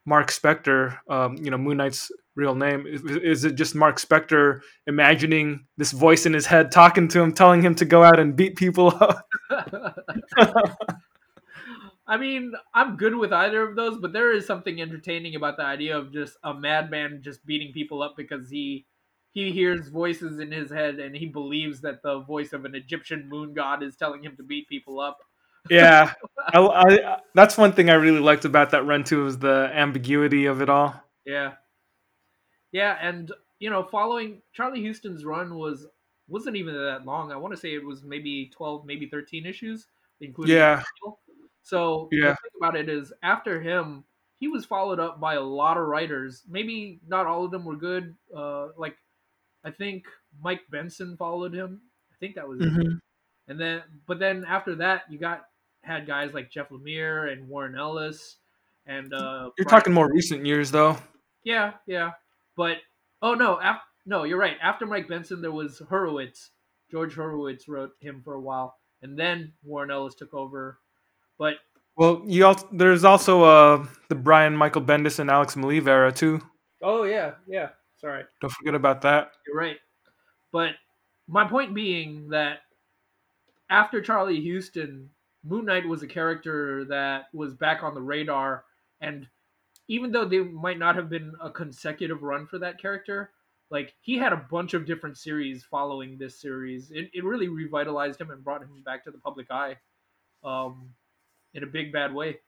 [0.06, 2.86] Mark Spector, um, you know, Moon Knight's real name.
[2.88, 7.34] Is, is it just Mark Spector imagining this voice in his head talking to him,
[7.34, 9.28] telling him to go out and beat people up?
[12.08, 15.64] I mean, I'm good with either of those, but there is something entertaining about the
[15.64, 18.86] idea of just a madman just beating people up because he
[19.32, 23.28] he hears voices in his head and he believes that the voice of an Egyptian
[23.28, 25.18] moon god is telling him to beat people up.
[25.70, 26.14] yeah,
[26.54, 30.46] I, I, that's one thing I really liked about that run too was the ambiguity
[30.46, 30.96] of it all.
[31.26, 31.54] Yeah.
[32.72, 35.88] Yeah, and you know, following Charlie Huston's run was
[36.28, 37.32] wasn't even that long.
[37.32, 39.88] I want to say it was maybe 12, maybe 13 issues,
[40.22, 40.84] including Yeah.
[41.66, 42.30] So Yeah.
[42.30, 44.06] the thing about it is, after him,
[44.38, 46.44] he was followed up by a lot of writers.
[46.48, 48.16] Maybe not all of them were good.
[48.36, 48.96] Uh, like
[49.64, 50.06] I think
[50.40, 51.82] Mike Benson followed him.
[52.12, 52.72] I think that was it.
[52.72, 53.00] Mhm.
[53.48, 55.46] And then, but then after that, you got
[55.82, 58.38] had guys like Jeff Lemire and Warren Ellis,
[58.86, 60.98] and uh, You're Brian- talking more recent years though.
[61.44, 62.12] yeah, yeah.
[62.56, 62.78] But
[63.24, 64.58] oh no, af- no, you're right.
[64.62, 66.52] After Mike Benson, there was Hurwitz.
[66.92, 70.80] George Hurwitz wrote him for a while, and then Warren Ellis took over.
[71.38, 71.56] But
[71.98, 76.42] Well, you also, there's also uh, the Brian Michael Bendis and Alex Maleev era too.
[76.82, 77.70] oh yeah, yeah.
[77.98, 79.32] Sorry, Don't forget about that.
[79.48, 79.78] you're right.
[80.52, 80.72] But
[81.28, 82.60] my point being that
[83.70, 85.10] after Charlie Huston,
[85.44, 88.66] Moon Knight was a character that was back on the radar,
[89.02, 89.28] and
[89.88, 93.32] even though they might not have been a consecutive run for that character,
[93.72, 96.92] like he had a bunch of different series following this series.
[96.92, 99.78] It, it really revitalized him and brought him back to the public eye,
[100.44, 100.90] um,
[101.56, 102.40] in a big bad way.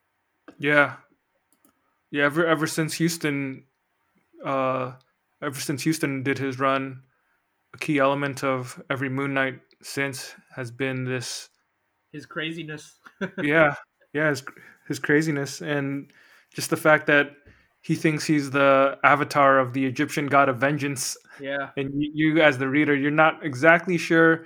[0.58, 0.96] Yeah,
[2.10, 2.24] yeah.
[2.24, 3.64] Ever ever since Huston,
[4.44, 4.92] uh,
[5.42, 7.02] ever since Huston did his run,
[7.74, 11.48] a key element of every Moon Knight since has been this.
[12.12, 12.98] His craziness.
[13.42, 13.74] Yeah,
[14.12, 14.28] yeah.
[14.28, 14.44] His
[14.86, 16.12] his craziness and
[16.54, 17.32] just the fact that
[17.80, 22.42] he thinks he's the avatar of the Egyptian god of vengeance, yeah, and you, you
[22.42, 24.44] as the reader, you're not exactly sure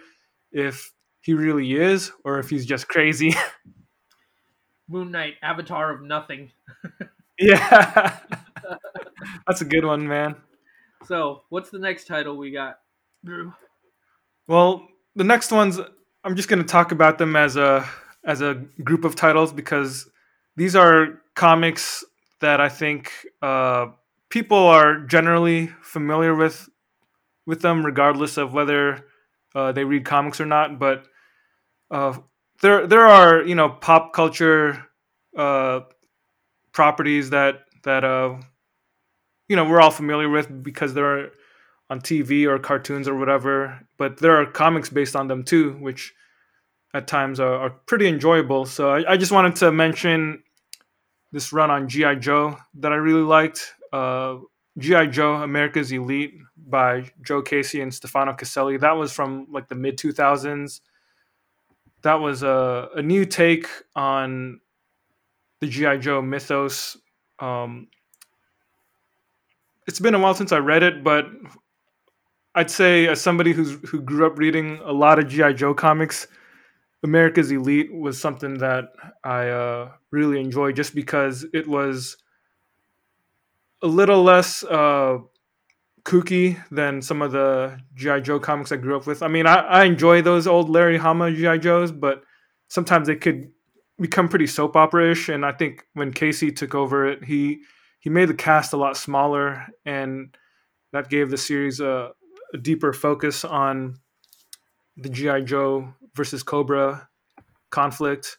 [0.51, 3.35] if he really is or if he's just crazy.
[4.93, 6.53] Moon Knight, Avatar of Nothing.
[7.39, 8.19] yeah,
[9.47, 10.37] that's a good one, man.
[11.07, 12.79] So, what's the next title we got,
[13.25, 13.55] Drew?
[14.47, 14.87] Well,
[15.17, 15.81] the next ones
[16.25, 17.89] I'm just going to talk about them as a
[18.25, 20.09] as a group of titles because
[20.57, 22.05] these are comics
[22.41, 23.87] that I think uh,
[24.29, 26.69] people are generally familiar with
[27.47, 29.07] with them, regardless of whether
[29.55, 30.79] uh, they read comics or not.
[30.79, 31.07] But
[31.91, 32.19] uh,
[32.63, 34.87] there there are you know pop culture
[35.37, 35.81] uh,
[36.73, 38.37] properties that that uh,
[39.49, 41.31] you know we're all familiar with because they're
[41.91, 46.15] on TV or cartoons or whatever, but there are comics based on them too, which
[46.95, 48.65] at times are, are pretty enjoyable.
[48.65, 50.43] So I, I, just wanted to mention
[51.33, 53.75] this run on GI Joe that I really liked.
[53.93, 54.39] Uh,
[54.79, 58.79] GI Joe America's Elite by Joe Casey and Stefano Caselli.
[58.79, 60.81] That was from like the mid 2000s.
[62.03, 64.61] That was a, a new take on
[65.61, 66.97] the GI Joe mythos.
[67.39, 67.89] Um,
[69.87, 71.27] it's been a while since I read it, but
[72.55, 76.27] I'd say as somebody who's who grew up reading a lot of GI Joe comics,
[77.03, 78.85] America's Elite was something that
[79.25, 82.17] I uh, really enjoyed just because it was
[83.83, 85.19] a little less uh,
[86.05, 89.23] kooky than some of the GI Joe comics I grew up with.
[89.23, 92.25] I mean, I, I enjoy those old Larry Hama GI Joes, but
[92.69, 93.51] sometimes they could
[93.99, 95.29] become pretty soap opera-ish.
[95.29, 97.61] And I think when Casey took over it, he
[98.01, 100.37] he made the cast a lot smaller, and
[100.93, 102.11] that gave the series a,
[102.53, 103.95] a deeper focus on
[104.97, 107.09] the GI Joe versus Cobra
[107.71, 108.39] conflict.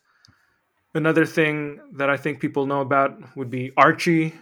[0.94, 4.34] Another thing that I think people know about would be Archie.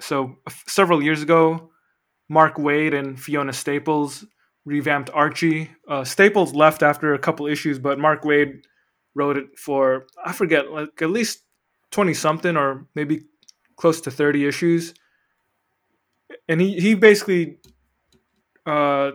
[0.00, 1.71] So several years ago,
[2.32, 4.24] Mark Waid and Fiona Staples
[4.64, 5.70] revamped Archie.
[5.86, 8.64] Uh, Staples left after a couple issues, but Mark Waid
[9.14, 11.42] wrote it for I forget like at least
[11.90, 13.24] twenty something or maybe
[13.76, 14.94] close to thirty issues,
[16.48, 17.58] and he he basically
[18.64, 19.10] uh,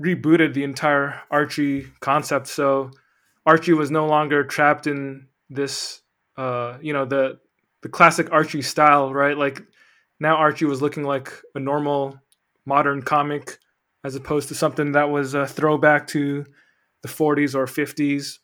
[0.00, 2.46] rebooted the entire Archie concept.
[2.46, 2.92] So
[3.44, 6.00] Archie was no longer trapped in this,
[6.38, 7.40] uh, you know, the
[7.82, 9.36] the classic Archie style, right?
[9.36, 9.60] Like
[10.18, 12.18] now Archie was looking like a normal
[12.66, 13.58] modern comic
[14.04, 16.44] as opposed to something that was a throwback to
[17.02, 18.38] the 40s or 50s.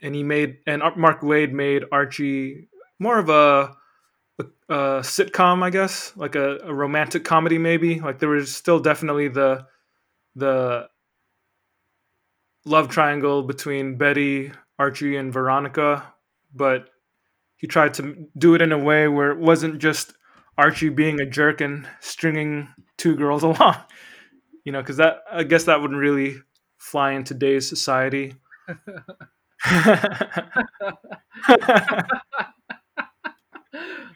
[0.00, 2.68] And he made and Mark Waid made Archie
[2.98, 3.76] more of a,
[4.38, 8.00] a, a sitcom, I guess, like a, a romantic comedy, maybe.
[8.00, 9.66] Like there was still definitely the
[10.34, 10.88] the
[12.64, 16.14] love triangle between Betty, Archie, and Veronica,
[16.54, 16.88] but
[17.56, 20.14] he tried to do it in a way where it wasn't just
[20.58, 22.68] Archie being a jerk and stringing
[22.98, 23.76] two girls along.
[24.64, 26.36] You know, because that I guess that wouldn't really
[26.78, 28.34] fly in today's society.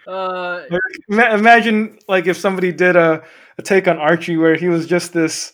[0.08, 0.62] uh,
[1.08, 3.22] Imagine like if somebody did a,
[3.58, 5.52] a take on Archie where he was just this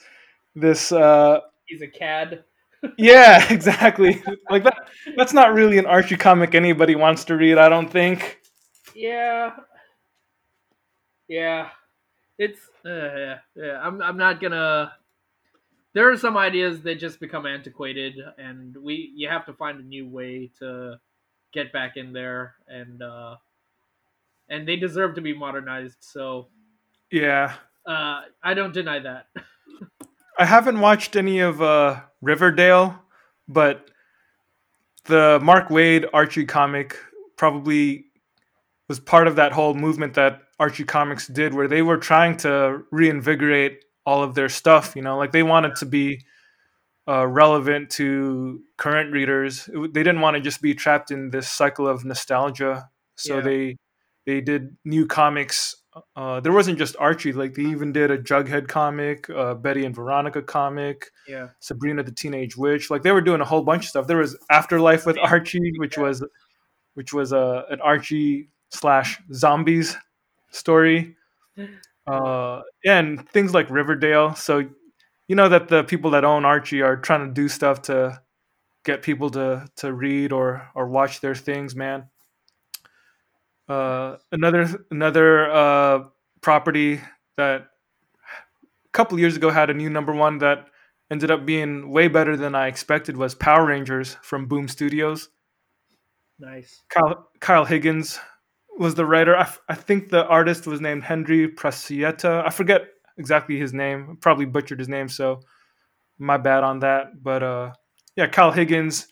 [0.54, 2.44] this uh he's a cad
[2.98, 4.22] yeah, exactly.
[4.50, 4.88] like that.
[5.16, 7.58] That's not really an Archie comic anybody wants to read.
[7.58, 8.40] I don't think.
[8.94, 9.52] Yeah.
[11.28, 11.68] Yeah.
[12.38, 13.80] It's uh, yeah yeah.
[13.82, 14.92] I'm I'm not gonna.
[15.94, 19.82] There are some ideas that just become antiquated, and we you have to find a
[19.82, 20.96] new way to
[21.52, 23.36] get back in there, and uh,
[24.48, 25.98] and they deserve to be modernized.
[26.00, 26.48] So.
[27.10, 27.54] Yeah.
[27.86, 29.26] Uh, I don't deny that.
[30.38, 32.98] I haven't watched any of uh, Riverdale,
[33.48, 33.90] but
[35.04, 36.96] the Mark Waid Archie comic
[37.36, 38.06] probably
[38.88, 42.84] was part of that whole movement that Archie Comics did, where they were trying to
[42.92, 44.94] reinvigorate all of their stuff.
[44.94, 46.24] You know, like they wanted to be
[47.08, 49.68] uh, relevant to current readers.
[49.68, 52.88] It, they didn't want to just be trapped in this cycle of nostalgia.
[53.16, 53.42] So yeah.
[53.42, 53.76] they
[54.24, 55.82] they did new comics
[56.16, 57.32] uh, there wasn't just Archie.
[57.32, 62.12] Like they even did a Jughead comic, uh, Betty and Veronica comic, yeah, Sabrina the
[62.12, 62.90] Teenage Witch.
[62.90, 64.06] Like they were doing a whole bunch of stuff.
[64.06, 66.04] There was Afterlife with Archie, which yeah.
[66.04, 66.24] was
[66.94, 69.96] which was a uh, an Archie slash zombies
[70.52, 71.16] story.
[72.06, 74.34] Uh, and things like Riverdale.
[74.34, 74.68] So
[75.28, 78.20] you know that the people that own Archie are trying to do stuff to
[78.84, 82.08] get people to to read or or watch their things, man.
[83.68, 86.04] Uh, another another uh,
[86.40, 87.00] property
[87.36, 90.66] that a couple years ago had a new number one that
[91.10, 95.28] ended up being way better than I expected was Power Rangers from Boom Studios.
[96.38, 96.82] Nice.
[96.88, 98.18] Kyle, Kyle Higgins
[98.78, 99.36] was the writer.
[99.36, 102.44] I, I think the artist was named Hendry Prasetya.
[102.44, 104.18] I forget exactly his name.
[104.20, 105.40] Probably butchered his name, so
[106.18, 107.22] my bad on that.
[107.22, 107.72] But uh,
[108.16, 109.08] yeah, Kyle Higgins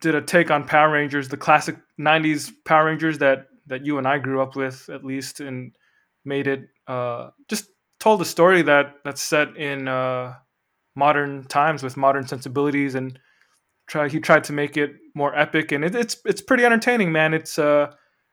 [0.00, 4.06] did a take on Power Rangers, the classic '90s Power Rangers that that you and
[4.06, 5.74] I grew up with, at least, and
[6.24, 7.66] made it uh, just
[8.00, 10.34] told a story that that's set in uh,
[10.96, 13.18] modern times with modern sensibilities, and
[13.86, 17.34] try he tried to make it more epic, and it, it's it's pretty entertaining, man.
[17.34, 17.92] It's uh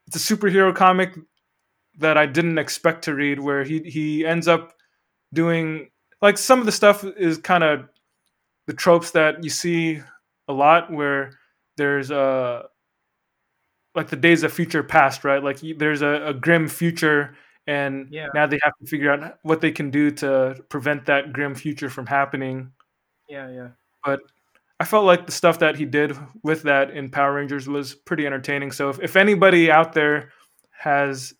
[0.09, 1.15] it's a superhero comic
[1.99, 4.73] that I didn't expect to read, where he he ends up
[5.33, 5.89] doing
[6.21, 7.87] like some of the stuff is kind of
[8.67, 10.01] the tropes that you see
[10.47, 11.31] a lot where
[11.77, 12.63] there's a
[13.95, 15.43] like the days of future past, right?
[15.43, 17.35] Like there's a, a grim future,
[17.67, 18.27] and Yeah.
[18.33, 21.89] now they have to figure out what they can do to prevent that grim future
[21.89, 22.71] from happening.
[23.27, 23.67] Yeah, yeah.
[24.03, 24.21] But
[24.79, 28.25] I felt like the stuff that he did with that in Power Rangers was pretty
[28.25, 28.71] entertaining.
[28.71, 30.31] So if, if anybody out there
[30.71, 31.33] has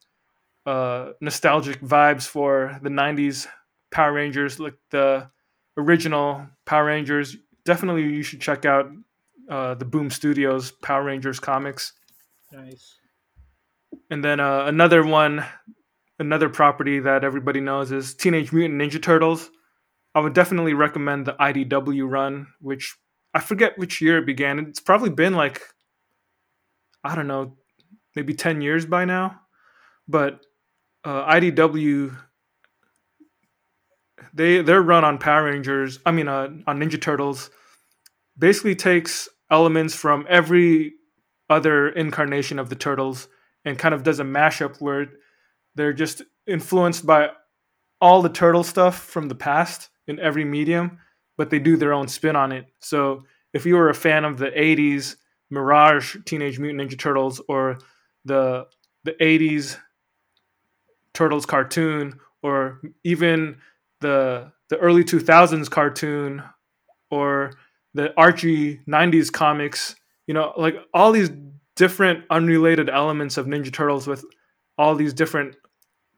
[0.65, 3.47] uh, nostalgic vibes for the '90s
[3.91, 5.29] Power Rangers, like the
[5.77, 8.91] original Power Rangers, definitely you should check out
[9.49, 11.93] uh, the Boom Studios Power Rangers comics.
[12.51, 12.97] Nice.
[14.09, 15.45] And then uh, another one,
[16.19, 19.49] another property that everybody knows is Teenage Mutant Ninja Turtles.
[20.13, 22.97] I would definitely recommend the IDW run, which
[23.33, 24.59] I forget which year it began.
[24.59, 25.61] It's probably been like,
[27.03, 27.55] I don't know,
[28.15, 29.41] maybe 10 years by now.
[30.07, 30.45] But
[31.03, 32.15] uh, IDW,
[34.33, 37.49] they their run on Power Rangers, I mean, uh, on Ninja Turtles,
[38.37, 40.93] basically takes elements from every
[41.49, 43.27] other incarnation of the Turtles
[43.65, 45.07] and kind of does a mashup where
[45.75, 47.29] they're just influenced by
[48.01, 50.99] all the turtle stuff from the past in every medium,
[51.39, 52.65] but they do their own spin on it.
[52.81, 53.23] So
[53.53, 55.15] if you were a fan of the 80s
[55.49, 57.79] Mirage Teenage Mutant Ninja Turtles or
[58.25, 58.67] the
[59.05, 59.77] the 80s
[61.13, 63.55] Turtles cartoon or even
[64.01, 66.43] the the early 2000s cartoon
[67.09, 67.53] or
[67.93, 69.95] the Archie 90s comics,
[70.27, 71.31] you know, like all these
[71.77, 74.25] different unrelated elements of Ninja Turtles with
[74.77, 75.55] all these different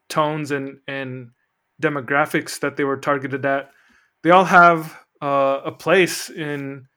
[0.10, 1.30] tones and and
[1.80, 3.70] demographics that they were targeted at.
[4.24, 6.88] They all have uh, a place in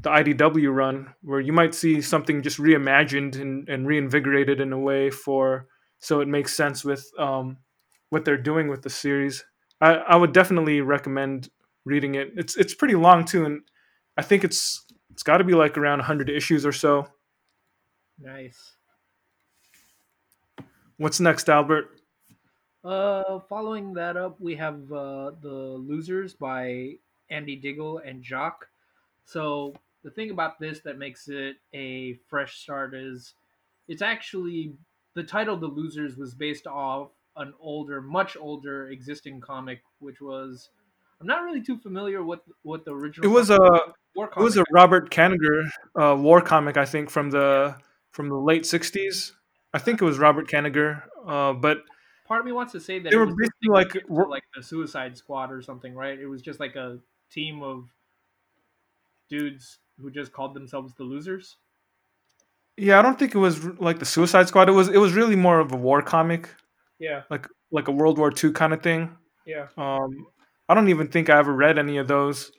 [0.00, 4.78] the IDW run where you might see something just reimagined and, and reinvigorated in a
[4.78, 5.68] way for
[5.98, 7.58] so it makes sense with um,
[8.10, 9.44] what they're doing with the series.
[9.80, 11.48] I, I would definitely recommend
[11.84, 12.32] reading it.
[12.36, 13.62] It's it's pretty long too, and
[14.16, 17.06] I think it's it's got to be like around 100 issues or so.
[18.18, 18.76] Nice.
[20.96, 22.00] What's next, Albert?
[22.84, 26.94] Uh, following that up, we have uh, the Losers by
[27.30, 28.68] Andy Diggle and Jock.
[29.24, 33.34] So the thing about this that makes it a fresh start is
[33.88, 34.74] it's actually
[35.14, 40.70] the title "The Losers" was based off an older, much older existing comic, which was
[41.20, 43.30] I'm not really too familiar with what the original.
[43.30, 43.58] It was a
[44.14, 47.76] war it was a Robert Kaniger uh, war comic, I think, from the
[48.10, 49.32] from the late 60s.
[49.72, 51.78] I think it was Robert Kaniger, uh, but
[52.26, 54.62] part of me wants to say that They it were was basically like- like the
[54.62, 56.18] Suicide Squad or something, right?
[56.18, 56.98] It was just like a
[57.32, 57.88] team of
[59.28, 61.56] dudes who just called themselves the Losers.
[62.76, 64.68] yeah, I don't think it was like the Suicide Squad.
[64.68, 66.48] It was it was really more of a war comic,
[66.98, 69.16] Yeah, like like a World War II kind of thing.
[69.46, 70.26] yeah, Um,
[70.68, 72.52] I don't even think I ever read any of those,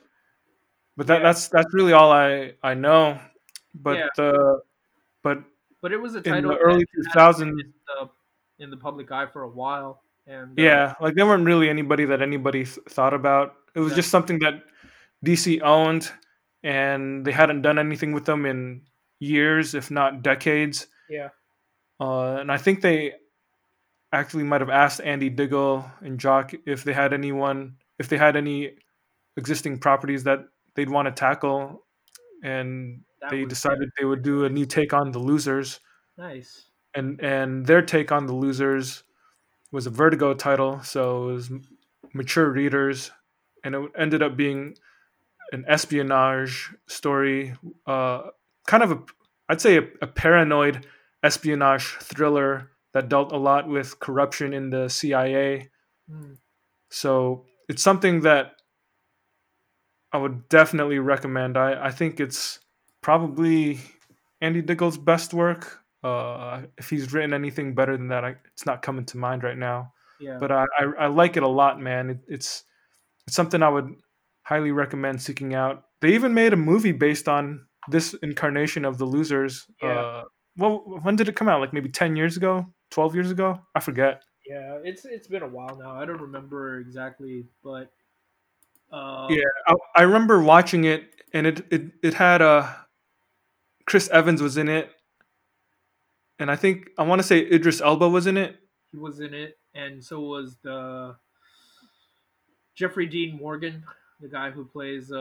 [0.97, 1.24] but that, Yeah.
[1.24, 3.19] that's that's really all I I know.
[3.76, 4.07] But Yeah.
[4.15, 4.61] the
[5.24, 5.43] but
[5.82, 8.09] but it was a in title the early had 2000s, in the,
[8.59, 12.05] in the public eye for a while, and uh, yeah, like there weren't really anybody
[12.05, 13.55] that anybody th- thought about.
[13.76, 13.97] It was Yeah.
[13.97, 14.63] just something that
[15.24, 16.11] DC owned,
[16.63, 18.82] and they hadn't done anything with them in
[19.19, 20.88] years, if not decades.
[21.09, 21.30] yeah,
[21.99, 23.13] Uh, and I think they
[24.11, 28.36] actually might have asked Andy Diggle and Jock if they had anyone, if they had
[28.36, 28.78] any
[29.38, 30.39] existing properties that
[30.76, 31.86] they'd want to tackle,
[32.43, 35.80] and that they decided they would do a new take on the losers.
[36.17, 36.69] nice.
[36.95, 39.03] And and their take on the losers
[39.71, 41.51] was a Vertigo title, so it was
[42.13, 43.11] mature readers,
[43.64, 44.76] and it ended up being
[45.51, 47.53] an espionage story,
[47.86, 48.24] uh,
[48.68, 48.99] kind of a,
[49.49, 50.86] I'd say a, a paranoid
[51.22, 55.70] espionage thriller that dealt a lot with corruption in the CIA.
[56.09, 56.34] Hmm.
[56.89, 58.53] So it's something that
[60.11, 61.57] I would definitely recommend.
[61.57, 62.59] I, I think it's
[63.01, 63.80] probably
[64.41, 65.80] Andy Diggle's best work.
[66.03, 69.57] Uh, if he's written anything better than that, I, it's not coming to mind right
[69.57, 69.93] now.
[70.20, 72.11] Yeah, But I, I, I like it a lot, man.
[72.11, 72.64] It, it's
[73.28, 73.93] it's something I would
[74.43, 75.84] highly recommend seeking out.
[76.01, 79.65] They even made a movie based on this incarnation of the losers.
[79.82, 79.89] Yeah.
[79.89, 80.24] Uh,
[80.57, 81.61] well, when did it come out?
[81.61, 83.59] Like maybe ten years ago, twelve years ago?
[83.76, 84.21] I forget.
[84.45, 85.95] yeah, it's it's been a while now.
[85.95, 87.91] I don't remember exactly, but
[88.91, 92.67] uh, Yeah, I, I remember watching it, and it it it had uh,
[93.86, 94.91] Chris Evans was in it,
[96.39, 98.57] and I think I want to say Idris Elba was in it.
[98.91, 101.15] he was in it, and so was the
[102.76, 103.86] Jeffrey Dean Morgan,
[104.19, 105.17] the guy who plays uh,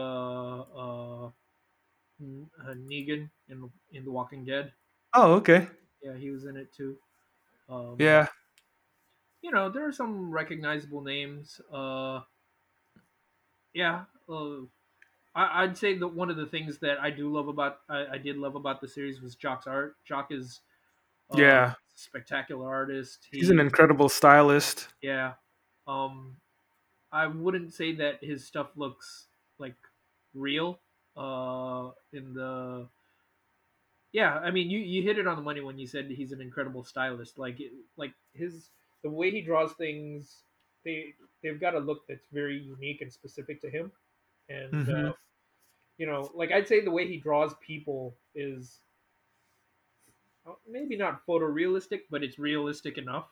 [0.62, 4.72] uh, uh, Negan in in The Walking Dead.
[5.14, 5.68] Oh, okay.
[6.02, 6.98] Yeah, he was in it too.
[7.68, 8.28] Um, Yeah,
[9.42, 11.60] you know there are some recognizable names.
[11.70, 12.22] Uh,
[13.72, 14.60] yeah, uh,
[15.34, 18.18] I, I'd say that one of the things that I do love about I, I
[18.18, 19.96] did love about the series was Jock's art.
[20.04, 20.60] Jock is
[21.30, 21.74] uh, Yeah.
[21.94, 23.28] spectacular artist.
[23.30, 24.88] He's an incredible stylist.
[25.00, 25.34] Yeah.
[25.86, 26.41] Um
[27.12, 29.76] I wouldn't say that his stuff looks like
[30.34, 30.80] real
[31.16, 32.88] uh in the
[34.12, 36.40] Yeah, I mean you you hit it on the money when you said he's an
[36.40, 37.38] incredible stylist.
[37.38, 38.70] Like it, like his
[39.02, 40.44] the way he draws things
[40.84, 43.92] they they've got a look that's very unique and specific to him.
[44.48, 44.88] And Mhm.
[44.88, 45.14] uh,
[45.98, 48.82] you know, like I'd say the way he draws people is
[50.46, 53.30] uh, maybe not photorealistic, but it's realistic enough.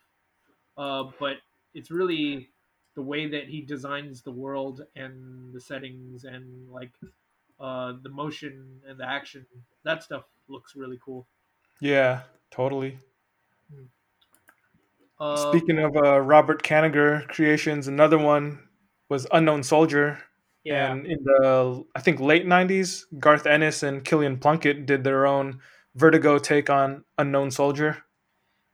[0.77, 1.39] Uh, but
[1.75, 2.51] it's really
[2.95, 6.93] the way that he designs the world and the settings and like
[7.59, 9.47] uh, the motion and the action.
[9.85, 11.27] That stuff looks really cool.
[11.81, 12.99] Yeah, totally.
[15.19, 18.69] Uh, Speaking of uh, Robert Kanigher creations, another one
[19.09, 20.23] was Unknown Soldier.
[20.65, 25.27] yeah, And in the, I think, late 90s, Garth Ennis and Kilian Plunkett did their
[25.27, 25.61] own
[25.95, 28.05] Vertigo take on Unknown Soldier.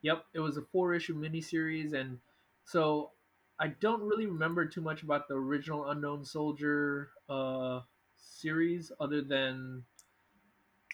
[0.02, 2.20] Yep, it was a four issue miniseries, and
[2.64, 3.12] so
[3.59, 7.82] I don't really remember too much about the original Unknown Soldier uh,
[8.16, 9.84] series, other than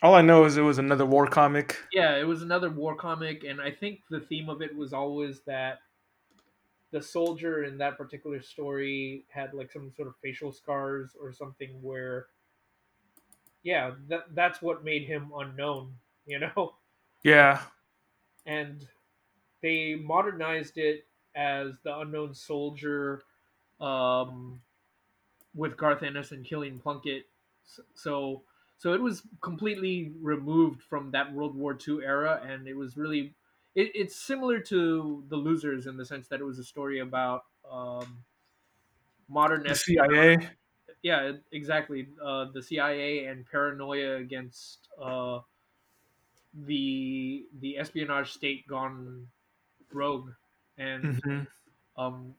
[0.02, 1.78] All I know is it was another war comic.
[1.92, 5.42] yeah, it was another war comic, and I think the theme of it was always
[5.42, 5.80] that
[6.92, 11.80] the soldier in that particular story had like some sort of facial scars or something
[11.82, 12.28] where
[13.62, 16.76] yeah, that that's what made him unknown, you know?
[17.24, 17.62] Yeah.
[18.46, 18.88] and
[19.62, 23.22] they modernized it as the unknown soldier
[23.80, 24.62] um,
[25.54, 27.26] with Garth Ennis and Kilian Plunkett.
[27.94, 28.44] So
[28.78, 33.34] so it was completely removed from that World War II era, and it was really
[33.74, 37.44] it, it's similar to the Losers in the sense that it was a story about
[37.70, 38.24] um,
[39.28, 40.50] modern The CIA.
[41.02, 42.08] yeah, exactly.
[42.22, 45.40] Uh, the CIA and paranoia against uh,
[46.54, 49.28] the the espionage state gone
[49.92, 50.32] rogue,
[50.82, 51.46] and hmm
[51.96, 52.34] um,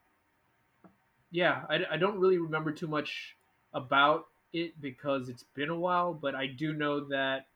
[1.32, 3.38] yeah, I, I don't really remember too much
[3.74, 7.48] about it because it's been a while, but I do know that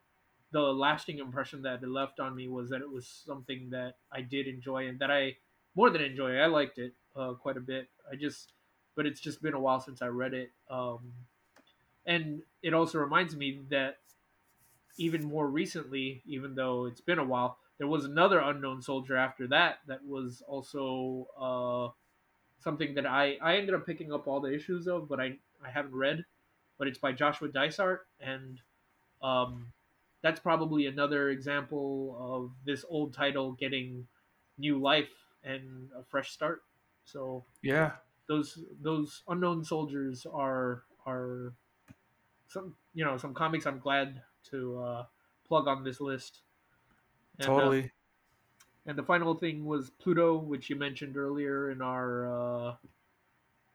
[0.52, 4.22] the lasting impression that it left on me was that it was something that I
[4.22, 5.38] did enjoy and that I
[5.76, 6.38] more than enjoy.
[6.38, 7.90] I liked it uh, quite a bit.
[8.12, 8.54] I just,
[8.96, 10.52] but it's just been a while since I read it.
[10.70, 11.14] Um,
[12.06, 13.98] and it also reminds me that
[14.98, 19.48] even more recently, even though it's been a while, there was another unknown soldier after
[19.48, 21.94] that that was also uh,
[22.60, 25.70] something that I I ended up picking up all the issues of, but I I
[25.70, 26.26] haven't read.
[26.78, 28.62] But it's by Joshua Dysart, and
[29.22, 29.74] um,
[30.22, 34.08] that's probably another example of this old title getting
[34.58, 35.12] new life
[35.44, 36.64] and a fresh start.
[37.06, 37.98] So Yeah.
[38.28, 41.54] those those unknown soldiers are are
[42.48, 45.06] some you know some comics I'm glad to uh,
[45.48, 46.42] plug on this list.
[47.40, 47.92] And, uh, Totally.
[48.86, 52.76] and the final thing was Pluto, which you mentioned earlier in our uh,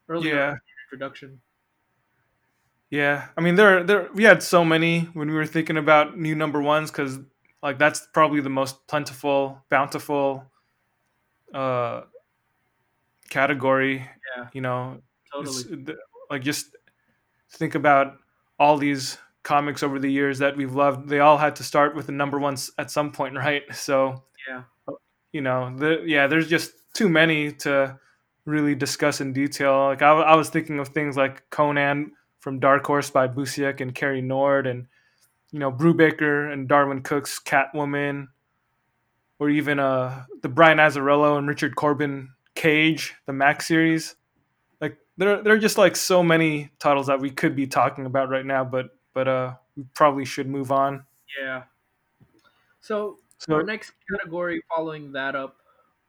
[0.08, 0.56] earlier Yeah.
[0.86, 1.40] introduction.
[2.90, 6.34] Yeah, I mean, there, there, we had so many when we were thinking about new
[6.34, 7.18] number ones because,
[7.62, 10.44] like, that's probably the most plentiful, bountiful
[11.54, 12.02] uh,
[13.30, 14.06] category.
[14.36, 15.02] Yeah, You know,
[15.32, 15.86] totally.
[16.28, 16.76] Like just
[17.50, 18.18] think about
[18.58, 21.08] all these comics over the years that we've loved.
[21.08, 23.62] They all had to start with the number ones at some point, right?
[23.72, 24.62] So, Yeah,
[25.32, 27.98] you know, the, yeah, there's just too many to
[28.44, 29.86] really discuss in detail.
[29.86, 34.20] Like I was thinking of things like Conan from Dark Horse by Busiek and Cary
[34.20, 34.86] Nord, and
[35.52, 38.28] you know, Brubaker and Darwyn Cooke's Catwoman,
[39.38, 44.16] or even uh the Brian Azzarello and Richard Corbin Cage, the Max series.
[44.80, 48.28] Like there, there are just like so many titles that we could be talking about
[48.28, 51.06] right now, but but uh, we probably should move on.
[51.38, 51.64] yeah.
[52.80, 55.62] So So our next category following that up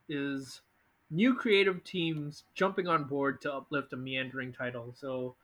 [0.10, 0.62] is
[1.10, 4.94] new creative teams jumping on board to uplift a meandering title.
[4.94, 5.36] So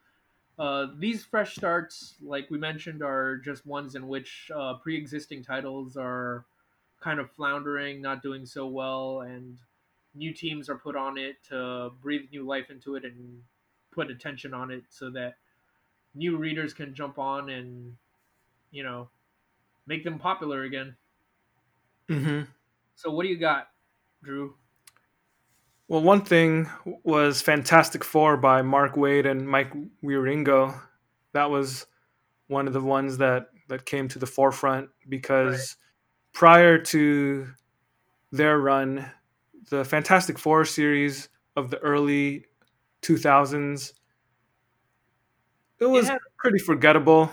[0.58, 5.96] uh, these fresh starts, like we mentioned, are just ones in which uh, pre-existing titles
[5.96, 6.46] are
[7.00, 9.58] kind of floundering, not doing so well, and
[10.14, 13.44] new teams are put on it to breathe new life into it and
[13.90, 15.36] put attention on it so that
[16.14, 17.96] new readers can jump on and
[18.70, 19.08] you know
[19.86, 20.96] make them popular again.
[22.08, 22.42] hmm
[22.94, 23.68] So what do you got,
[24.22, 24.54] Drew?
[25.88, 26.70] Well, one thing
[27.02, 29.72] was Fantastic Four by Mark Waid and Mike
[30.04, 30.80] Wieringo.
[31.32, 31.86] That was
[32.46, 35.76] one of the ones that that came to the forefront because
[36.32, 37.48] prior to
[38.32, 39.10] their run,
[39.68, 42.44] the Fantastic Four series of the early
[43.02, 43.92] 2000s
[45.80, 47.30] it was had- pretty forgettable.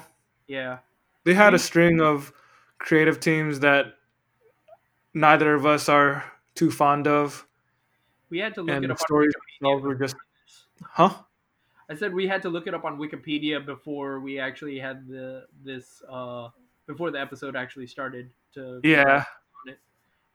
[0.47, 0.79] Yeah,
[1.25, 2.31] They had a string of
[2.79, 3.95] creative teams that
[5.13, 6.23] neither of us are
[6.55, 7.45] too fond of,
[8.29, 10.15] We had to look and it the up on stories themselves were just,
[10.83, 11.13] huh?
[11.89, 15.47] I said we had to look it up on Wikipedia before we actually had the
[15.63, 16.49] this uh
[16.85, 19.23] before the episode actually started to Yeah,
[19.65, 19.79] on it.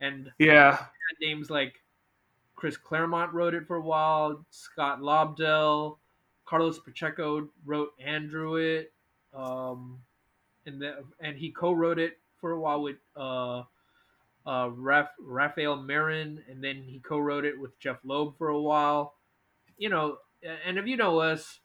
[0.01, 0.89] And yeah, had
[1.21, 1.75] names like
[2.57, 5.99] Chris Claremont wrote it for a while, Scott Lobdell,
[6.47, 8.93] Carlos Pacheco wrote and drew it,
[9.35, 9.99] um,
[10.67, 13.63] and the, and he co-wrote it for a while with uh,
[14.47, 19.15] uh, Raf- Rafael Marín, and then he co-wrote it with Jeph Loeb for a while.
[19.79, 20.19] You know,
[20.67, 21.61] and if you know us,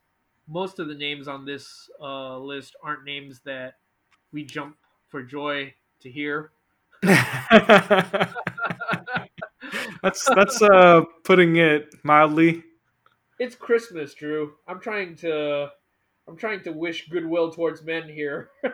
[0.48, 3.76] most of the names on this uh, list aren't names that
[4.32, 4.78] we jump
[5.10, 6.52] for joy to hear.
[10.02, 12.64] that's that's uh putting it mildly.
[13.40, 14.54] It's Christmas, Drew.
[14.68, 15.72] I'm trying to
[16.28, 18.50] I'm trying to wish goodwill towards men here.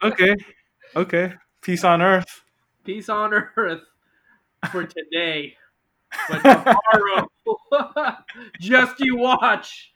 [0.00, 0.36] Okay,
[0.94, 1.34] okay.
[1.60, 2.44] Peace on earth.
[2.84, 3.82] Peace on earth
[4.70, 5.56] for today.
[6.28, 7.28] But tomorrow
[8.60, 9.92] just you watch.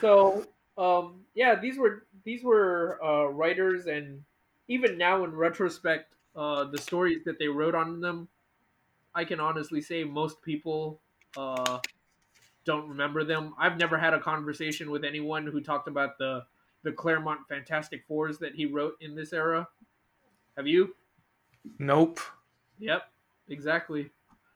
[0.00, 0.44] So
[0.78, 4.22] um yeah, these were these were uh writers and
[4.68, 8.28] even now in retrospect, uh the stories that they wrote on them,
[9.14, 11.00] I can honestly say most people
[11.36, 11.78] uh
[12.66, 13.54] don't remember them.
[13.58, 16.44] I've never had a conversation with anyone who talked about the
[16.82, 19.66] the Claremont Fantastic Fours that he wrote in this era.
[20.56, 20.94] Have you?
[21.78, 22.20] nope.
[22.78, 23.02] Yep,
[23.48, 24.10] exactly.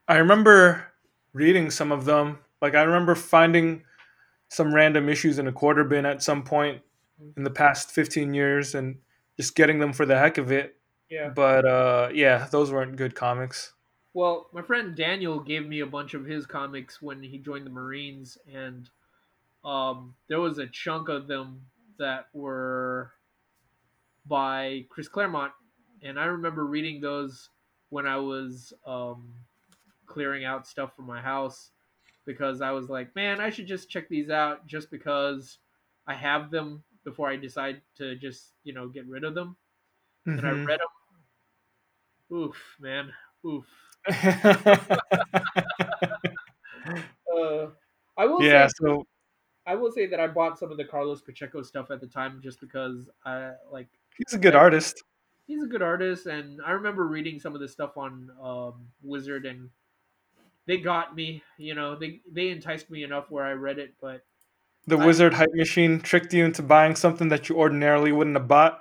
[0.07, 0.87] I remember
[1.33, 2.39] reading some of them.
[2.61, 3.83] Like I remember finding
[4.49, 6.83] some random issues in a quarter bin at some point
[7.37, 8.99] in the past 15 years and
[9.37, 10.77] just getting them for the heck of it.
[11.09, 11.31] Yeah.
[11.31, 13.73] But uh yeah, those weren't good comics.
[14.15, 17.71] Well, my friend Daniel gave me a bunch of his comics when he joined the
[17.71, 18.89] Marines, and
[19.65, 23.13] um, there was a chunk of them that were
[24.27, 25.53] by Chris Claremont,
[26.03, 27.51] and I remember reading those
[27.89, 29.35] when I was um,
[30.07, 31.73] clearing out stuff from my house
[32.27, 35.59] because I was like, man, I should just check these out just because
[36.07, 39.57] I have them before I decide to just you know get rid of them.
[40.37, 40.67] And I Mhm.
[40.69, 40.89] read them.
[42.33, 43.13] Oof, man,
[43.45, 43.90] oof.
[47.35, 47.69] Uh,
[48.17, 49.07] I will yeah, say so
[49.67, 52.41] I will say that I bought some of the Carlos Pacheco stuff at the time
[52.43, 55.03] just because I like he's a good artist.
[55.47, 59.47] he's a good artist and I remember reading some of the stuff on um, Wizard
[59.47, 59.71] and
[60.67, 64.25] they got me, you know, they they enticed me enough where I read it, but
[64.87, 68.47] The I- wizard hype machine tricked you into buying something that you ordinarily wouldn't have
[68.47, 68.79] bought.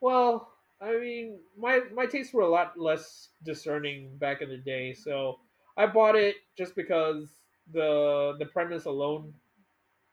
[0.00, 0.51] well,
[0.82, 5.40] I mean, my my tastes were a lot less discerning back in the day, so
[5.76, 9.34] I bought it just because the the premise alone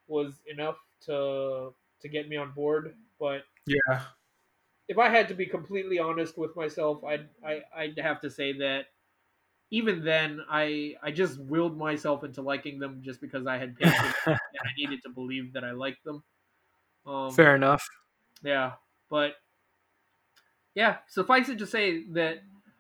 [0.07, 4.09] was enough to to get me on board, but Yeah.
[4.87, 8.53] if I had to be completely honest with myself, I'd I, I'd have to say
[8.53, 8.87] that
[9.71, 14.61] even then I I just willed myself into liking them just because I had and
[14.65, 16.23] I needed to believe that I liked them.
[17.05, 17.87] Um, Fair enough.
[18.43, 18.75] Yeah,
[19.09, 19.35] but
[20.75, 22.39] yeah, suffice it to say that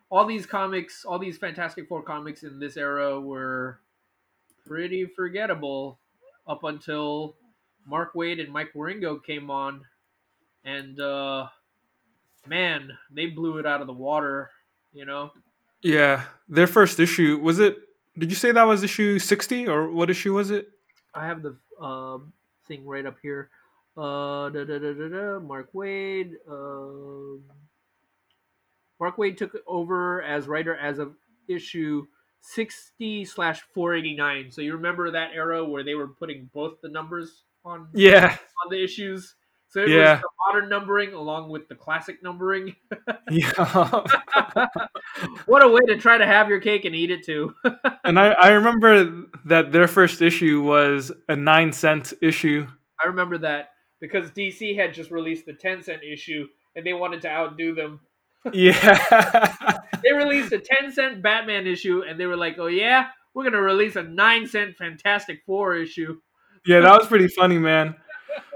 [0.09, 3.79] all these comics, all these Fantastic Four comics in this era were
[4.65, 5.99] pretty forgettable
[6.47, 7.35] up until
[7.85, 9.81] Mark Waid and Mike Wieringo came on,
[10.63, 11.47] and uh,
[12.47, 14.49] man, they blew it out of the water.
[14.93, 15.31] You know,
[15.83, 16.23] Yeah.
[16.47, 17.77] Their first issue was it
[18.17, 20.67] did you say that was issue 60 or what issue was it?
[21.13, 22.33] I have the um,
[22.67, 23.49] thing right up here.
[23.97, 26.33] Uh, da, da, da, da, da, Mark Waid.
[26.49, 27.43] Um,
[28.99, 31.15] Mark Waid took over as writer as of
[31.47, 32.05] issue
[32.41, 34.51] 60 slash 489.
[34.51, 38.37] So you remember that era where they were putting both the numbers on Yeah.
[38.65, 39.35] on the issues.
[39.69, 40.13] So it Yeah.
[40.13, 42.75] was the modern numbering along with the classic numbering.
[43.31, 43.51] Yeah.
[45.45, 47.53] what a way to try to have your cake and eat it too.
[48.03, 52.65] and I, I remember that their first issue was a nine cent issue.
[53.03, 53.69] I remember that
[54.01, 57.99] because DC had just released the 10 cent issue and they wanted to outdo them.
[58.53, 59.55] Yeah.
[60.01, 63.53] They released a 10 cent Batman issue and they were like, oh yeah, we're going
[63.53, 66.19] to release a 9 cent Fantastic Four issue.
[66.65, 67.95] yeah, that was pretty funny, man.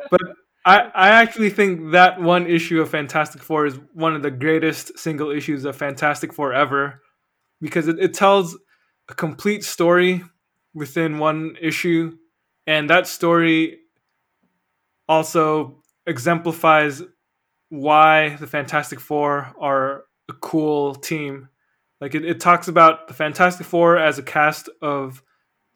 [0.10, 0.22] But
[0.66, 4.98] I, I actually think that one issue of Fantastic Four is one of the greatest
[4.98, 7.02] single issues of Fantastic Four ever
[7.60, 8.58] because it, it tells
[9.10, 10.24] a complete story
[10.74, 12.18] within one issue.
[12.66, 13.80] And that story
[15.10, 17.02] also exemplifies
[17.74, 21.50] why the Fantastic Four are a cool team.
[22.00, 25.24] Like it, it talks about the Fantastic Four as a cast of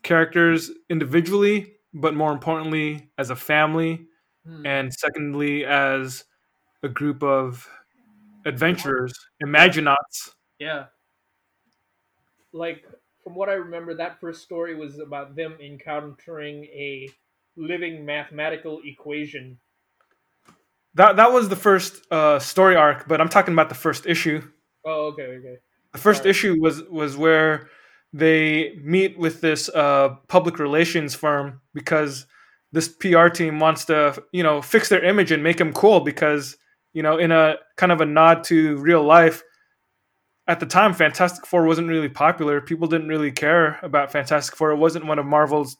[0.04, 4.06] characters individually, but more importantly, as a family,
[4.46, 4.66] Hmm.
[4.66, 6.24] and secondly, as
[6.84, 7.68] a group of
[8.46, 10.36] adventurers, Imaginauts.
[10.60, 10.86] yeah.
[12.54, 12.86] like
[13.24, 17.10] from what I remember, that first story was about them encountering a
[17.58, 19.60] living mathematical equation.
[20.98, 24.42] That that was the first uh, story arc, but I'm talking about the first issue.
[24.84, 25.58] Oh, okay, okay.
[25.94, 26.32] The first Alright.
[26.32, 27.70] issue was was where
[28.14, 32.26] they meet with this uh, public relations firm because
[32.72, 36.58] this PR team wants to you know fix their image and make them cool because
[36.94, 39.44] you know in a kind of a nod to real life.
[40.50, 42.62] At the time, Fantastic Four wasn't really popular.
[42.62, 44.72] People didn't really care about Fantastic Four.
[44.72, 45.76] It wasn't one of Marvel's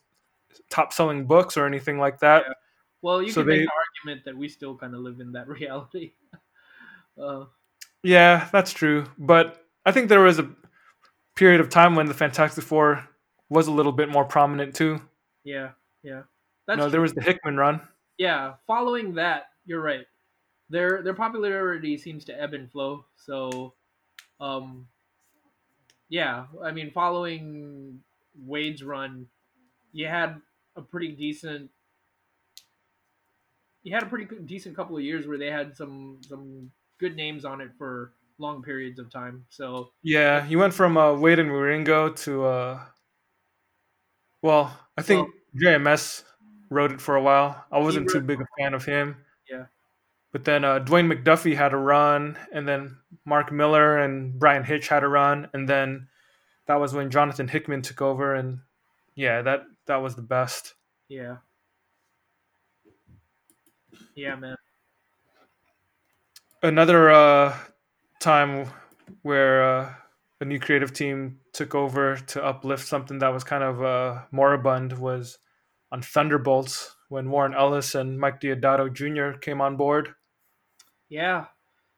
[0.70, 2.44] top selling books or anything like that.
[2.46, 2.52] Yeah.
[3.00, 3.70] Well, you So can make they- the
[4.06, 6.12] that we still kind of live in that reality.
[7.20, 7.44] uh,
[8.02, 9.04] Yeah, that's true.
[9.18, 10.48] But I think there was a
[11.36, 13.08] period of time when the Fantastic Four
[13.48, 15.00] was a little bit more prominent too.
[15.44, 15.70] yeah,
[16.02, 16.18] yeah.
[16.18, 16.24] You
[16.66, 17.80] That's know, there was the Hickman run.
[18.18, 18.54] yeah.
[18.66, 20.06] Following that, you're right.
[20.68, 23.06] Their their popularity seems to ebb and flow.
[23.16, 23.72] So,
[24.38, 24.86] um,
[26.10, 26.44] yeah.
[26.62, 28.00] I mean, following
[28.38, 29.26] Waid's run,
[29.92, 30.40] you had
[30.76, 31.70] a pretty decent.
[33.82, 37.44] You had a pretty decent couple of years where they had some some good names
[37.44, 39.44] on it for long periods of time.
[39.50, 42.80] So Yeah, he went from uh, Waid and Wieringo to uh,
[44.42, 45.28] well, I think
[45.60, 46.24] JMS
[46.70, 47.64] wrote it for a while.
[47.72, 49.16] I wasn't too big a fan of him.
[49.50, 49.66] Yeah.
[50.32, 54.88] But then uh, Dwayne McDuffie had a run, and then Mark Millar and Bryan Hitch
[54.88, 56.08] had a run, and then
[56.66, 58.60] that was when Jonathan Hickman took over, and
[59.14, 60.74] yeah, that that was the best.
[61.08, 61.38] yeah,
[64.18, 64.56] yeah, man.
[66.62, 67.56] another uh,
[68.20, 68.68] time
[69.22, 69.94] where uh,
[70.40, 74.98] a new creative team took over to uplift something that was kind of uh, moribund
[74.98, 75.38] was
[75.90, 79.38] on Thunderbolts when Warren Ellis and Mike Deodato Jr.
[79.38, 80.14] came on board.
[81.08, 81.46] Yeah.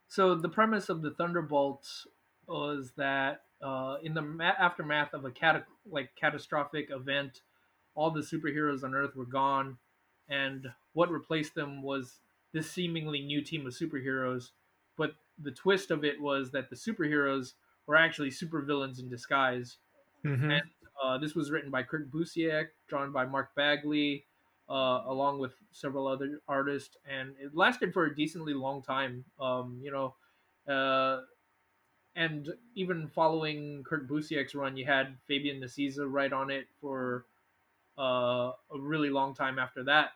[0.08, 2.06] So the premise of the Thunderbolts
[2.46, 7.42] was that uh, in the ma- aftermath of a cata- like catastrophic event,
[7.94, 9.76] all the superheroes on Earth were gone,
[10.28, 12.20] and what replaced them was
[12.52, 14.50] this seemingly new team of superheroes.
[14.96, 17.54] But the twist of it was that the superheroes
[17.86, 19.78] were actually supervillains in disguise.
[20.24, 20.62] hmm And
[21.02, 24.26] uh, this was written by Kurt Busiek, drawn by Mark Bagley,
[24.68, 29.24] uh, along with several other artists, and it lasted for a decently long time.
[29.40, 30.14] Um, you know,
[30.72, 31.22] uh,
[32.16, 37.26] and even following Kurt Busiek's run, you had Fabian Nicieza write on it for
[37.98, 40.12] uh, a really long time after that.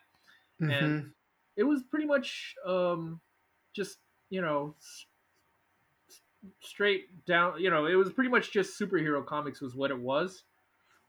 [0.59, 1.13] Hmm And
[1.55, 3.21] it was pretty much um,
[3.73, 3.99] just
[4.29, 5.05] you know s-
[6.61, 7.59] straight down.
[7.61, 10.43] You know, it was pretty much just superhero comics was what it was.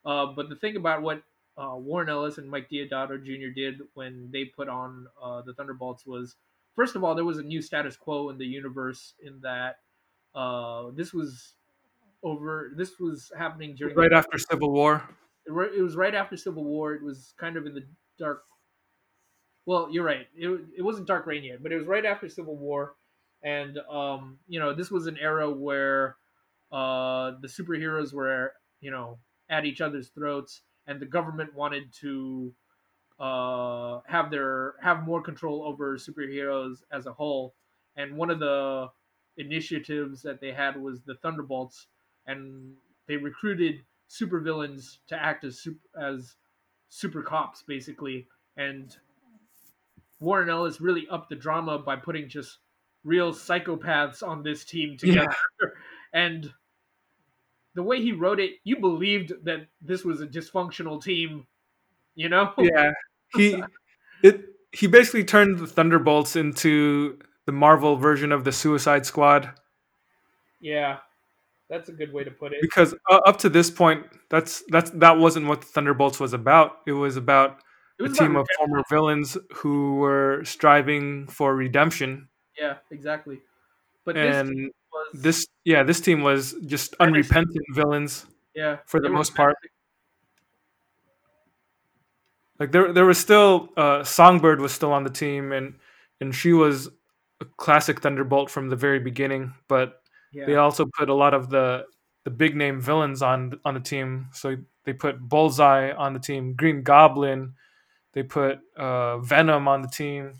[0.04, 1.24] Uh, but the thing about what
[1.58, 3.50] uh, Warren Ellis and Mike Deodato Jr.
[3.54, 6.36] did when they put on uh, the Thunderbolts was,
[6.76, 9.80] first of all, there was a new status quo in the universe in that
[10.34, 11.56] uh, this was
[12.22, 12.72] over.
[12.76, 15.08] This was happening during Right after Civil War.
[15.46, 16.94] it was right after Civil War.
[16.94, 17.86] It was kind of in the
[18.18, 18.44] dark.
[19.66, 20.28] Well, you're right.
[20.36, 20.48] It,
[20.78, 22.94] it wasn't Dark Reign yet, but it was right after Civil War,
[23.42, 26.16] and um, you know this was an era where
[26.72, 29.18] uh, the superheroes were you know
[29.50, 32.54] at each other's throats, and the government wanted to
[33.18, 37.54] uh, have their have more control over superheroes as a whole.
[37.96, 38.88] And one of the
[39.38, 41.88] initiatives that they had was the Thunderbolts,
[42.26, 42.74] and
[43.08, 46.36] they recruited supervillains to act as super, as
[46.88, 48.96] super cops basically and
[50.20, 52.58] Warren Ellis really upped the drama by putting just
[53.04, 55.34] real psychopaths on this team together.
[56.12, 56.50] And
[57.74, 61.46] the way he wrote it you believed that this was a dysfunctional team
[62.16, 62.52] you know?
[62.58, 62.92] Yeah,
[63.36, 63.62] he
[64.24, 69.52] it he basically turned the Thunderbolts into the Marvel version of the Suicide Squad.
[70.60, 70.98] yeah.
[71.68, 72.58] That's a good way to put it.
[72.62, 76.76] Because uh, up to this point that's that's that wasn't what the thunderbolts was about.
[76.86, 77.58] It was about
[78.00, 82.28] a team of former villains who were striving for redemption
[82.58, 83.40] yeah exactly
[84.04, 89.00] but this and team was this yeah this team was just unrepentant villains yeah for
[89.00, 89.56] the most part
[92.58, 95.74] like there there was still uh songbird was still on the team and
[96.20, 96.88] and she was
[97.40, 100.00] a classic thunderbolt from the very beginning but
[100.32, 101.86] yeah They also put a lot of the
[102.24, 104.28] the big name villains on on the team.
[104.32, 107.54] So they put Bullseye on the team, Green Goblin.
[108.16, 110.38] They put uh, Venom on the team.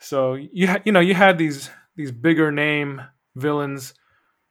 [0.00, 3.02] So you ha- you know you had these these bigger name
[3.36, 3.94] villains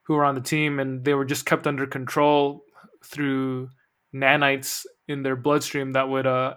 [0.03, 2.63] who were on the team, and they were just kept under control
[3.03, 3.69] through
[4.13, 6.53] nanites in their bloodstream that would uh,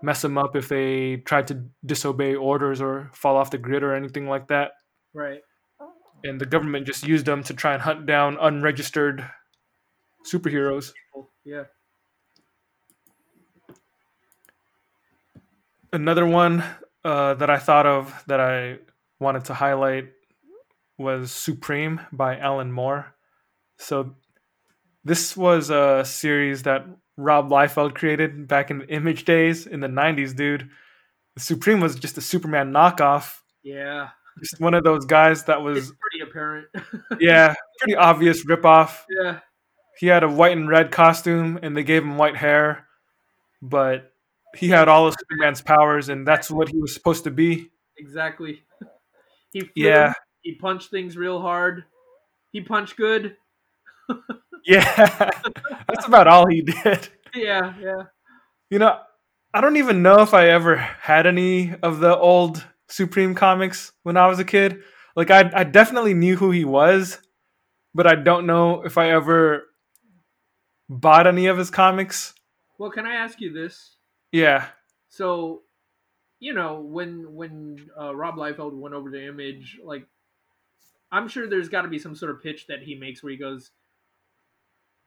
[0.00, 3.94] mess them up if they tried to disobey orders or fall off the grid or
[3.94, 4.70] anything like that
[5.12, 5.40] right
[6.24, 9.28] and the government just used them to try and hunt down unregistered
[10.26, 10.92] superheroes.
[11.44, 11.64] Yeah.
[15.94, 16.64] Another one
[17.04, 18.78] uh, that I thought of that I
[19.20, 20.08] wanted to highlight
[20.98, 23.14] was Supreme by Alan Moore.
[23.78, 24.16] So
[25.04, 26.84] this was a series that
[27.16, 30.68] Rob Liefeld created back in the Image days in the '90s, dude.
[31.38, 33.36] Supreme was just a Superman knockoff.
[33.62, 34.08] Yeah.
[34.40, 36.66] Just one of those guys that was It's pretty apparent.
[37.20, 39.02] yeah, pretty obvious ripoff.
[39.08, 39.38] yeah.
[40.00, 42.88] He had a white and red costume, and they gave him white hair,
[43.62, 44.10] but
[44.56, 47.70] he had all of Superman's powers, and that's what he was supposed to be.
[47.98, 48.62] Exactly.
[49.52, 51.84] He flew, Yeah, He punched things real hard.
[52.50, 53.36] He punched good.
[54.66, 54.82] yeah,
[55.88, 57.08] that's about all he did.
[57.34, 58.02] Yeah, yeah.
[58.68, 58.98] You know,
[59.52, 64.16] I don't even know if I ever had any of the old Supreme comics when
[64.16, 64.82] I was a kid.
[65.14, 67.20] Like, I, I definitely knew who he was,
[67.94, 69.66] but I don't know if I ever
[70.88, 72.34] bought any of his comics.
[72.78, 73.93] Well, can I ask you this?
[74.34, 74.72] Yeah,
[75.08, 75.64] So,
[76.40, 80.08] you know, when when uh, Rob Liefeld went over to Image, like,
[81.10, 83.36] I'm sure there's got to be some sort of pitch that he makes where he
[83.38, 83.70] goes,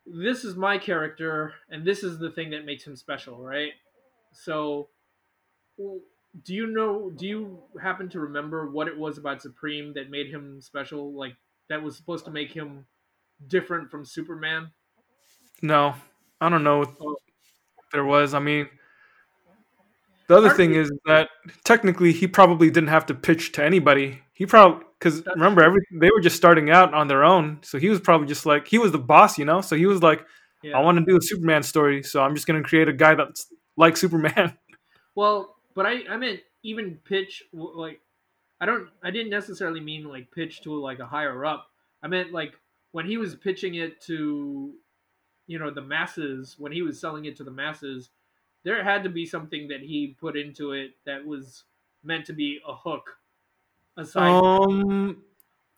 [0.07, 3.73] "This is my character, and this is the thing that makes him special," right?
[4.33, 4.89] So,
[6.43, 7.09] do you know?
[7.09, 11.13] Do you happen to remember what it was about Supreme that made him special?
[11.13, 11.35] Like,
[11.69, 12.87] that was supposed to make him
[13.47, 14.73] different from Superman?
[15.61, 15.95] no,
[16.41, 17.17] I don't know Oh.
[17.91, 18.33] there was.
[18.33, 18.69] I mean,
[20.27, 21.29] the other Part thing of is that
[21.63, 24.21] technically he probably didn't have to pitch to anybody.
[24.33, 27.89] He probably because remember every they were just starting out on their own, so he
[27.89, 29.61] was probably just like he was the boss, you know.
[29.61, 30.25] So he was like,
[30.61, 30.77] Yeah.
[30.77, 33.47] I want to do a Superman story, so I'm just gonna create a guy that's
[33.75, 34.57] like Superman.
[35.15, 37.99] Well, but I I meant even pitch like
[38.61, 41.65] I don't I didn't necessarily mean like pitch to like a higher up.
[42.03, 42.53] I meant like
[42.91, 44.73] when he was pitching it to
[45.47, 48.11] you know the masses when he was selling it to the masses
[48.63, 51.63] there had to be something that he put into it that was
[52.03, 53.17] meant to be a hook
[53.97, 55.23] aside Um,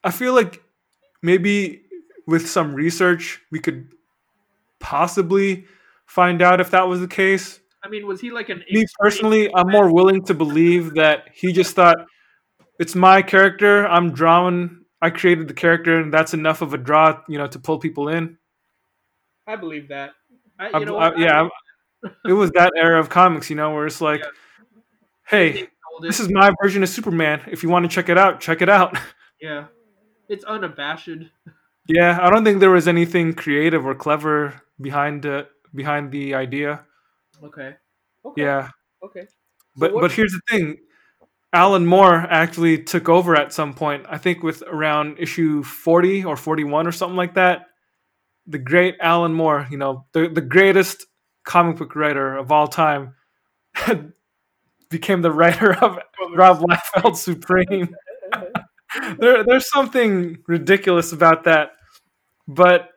[0.03, 0.63] I feel like
[1.21, 1.83] maybe
[2.27, 3.91] with some research we could
[4.79, 5.65] possibly
[6.05, 7.59] find out if that was the case.
[7.83, 11.53] I mean was he like an Me personally, I'm more willing to believe that he
[11.53, 11.97] just thought
[12.79, 13.85] it's my character.
[13.87, 14.85] I'm drawing.
[15.01, 18.09] I created the character, and that's enough of a draw, you know, to pull people
[18.09, 18.37] in.
[19.47, 20.11] I believe that
[20.59, 21.47] I, I- you know I- yeah,
[22.25, 24.31] It was that era of comics, you know, where it's like, Yeah.
[25.27, 25.67] hey,
[26.01, 27.41] this is my version of Superman.
[27.51, 28.97] If you want to check it out, check it out.
[29.41, 29.65] yeah
[30.27, 31.09] it's unabashed
[31.87, 36.85] yeah, I don't think there was anything creative or clever behind uh, behind the idea.
[37.43, 37.75] okay
[38.25, 38.69] okay Yeah,
[39.03, 39.33] okay So
[39.77, 40.77] but what- but here's the thing.
[41.51, 44.05] Alan Moore actually took over at some point.
[44.07, 47.65] I think with around issue 40 or 41 or something like that.
[48.47, 51.05] The great Alan Moore, you know, the the greatest
[51.49, 53.15] comic book writer of all time,
[54.89, 55.97] became the writer of
[56.35, 57.95] Rob Liefeld Supreme.
[59.19, 61.71] there, there's something ridiculous about that.
[62.47, 62.89] But,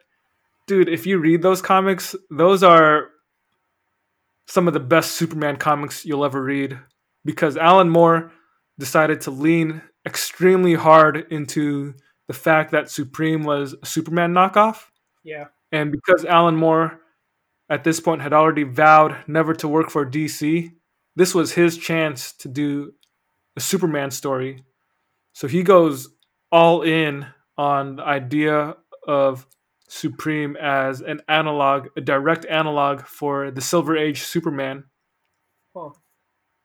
[0.66, 3.08] dude, if you read those comics, those are
[4.46, 6.78] some of the best Superman comics you'll ever read
[7.24, 8.32] because Alan Moore
[8.78, 11.94] decided to lean extremely hard into
[12.26, 14.84] the fact that Supreme was a Superman knockoff.
[15.24, 17.01] yeah And because Alan Moore
[17.68, 20.72] at this point had already vowed never to work for DC,
[21.16, 22.92] this was his chance to do
[23.56, 24.64] a Superman story.
[25.32, 26.08] So he goes
[26.50, 27.26] all in
[27.56, 28.76] on the idea
[29.06, 29.46] of
[29.88, 34.84] Supreme as an analog, a direct analog for the Silver Age Superman.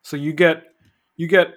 [0.02, 0.64] So you get
[1.16, 1.54] you get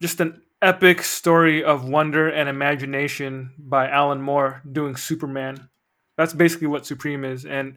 [0.00, 5.68] just an epic story of wonder and imagination by Alan Moore doing Superman.
[6.16, 7.44] That's basically what Supreme is.
[7.44, 7.76] And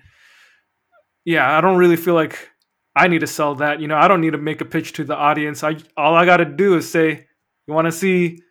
[1.30, 2.50] yeah, I don't really feel like
[2.96, 3.80] I need to sell that.
[3.80, 5.64] You know, I don't need to make a pitch to the audience.
[5.64, 7.28] I all I got to do is say,
[7.68, 8.42] "You want to see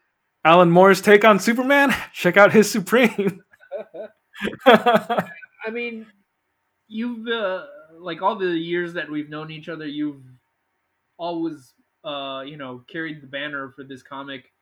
[0.45, 1.93] Alan Moore's take on Superman?
[2.13, 3.43] Check out his Supreme."
[4.67, 6.07] I mean,
[6.87, 7.65] you've uh,
[7.99, 10.23] like all the years that we've known each other, you've
[11.17, 11.75] always,
[12.05, 14.53] uh, you know, carried the banner for this comic,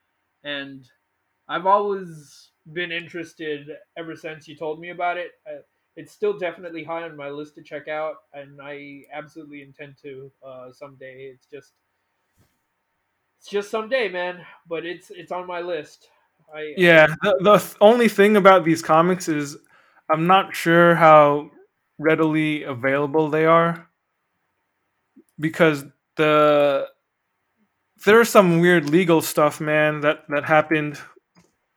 [0.43, 0.89] and
[1.51, 3.69] I've always been interested
[3.99, 5.33] ever since you told me about it.
[5.47, 5.61] Uh,
[5.97, 10.31] it's still definitely high on my list to check out, and I absolutely intend to
[10.47, 11.33] uh, someday.
[11.33, 11.73] It's just,
[13.39, 14.45] it's just someday, man.
[14.69, 16.09] But it's it's on my list.
[16.55, 19.57] I yeah, the, the th- only thing about these comics is
[20.11, 21.51] I'm not sure how
[21.99, 23.89] readily available they are
[25.41, 25.85] because
[26.17, 26.87] the
[28.05, 31.01] there's some weird legal stuff, man, that that happened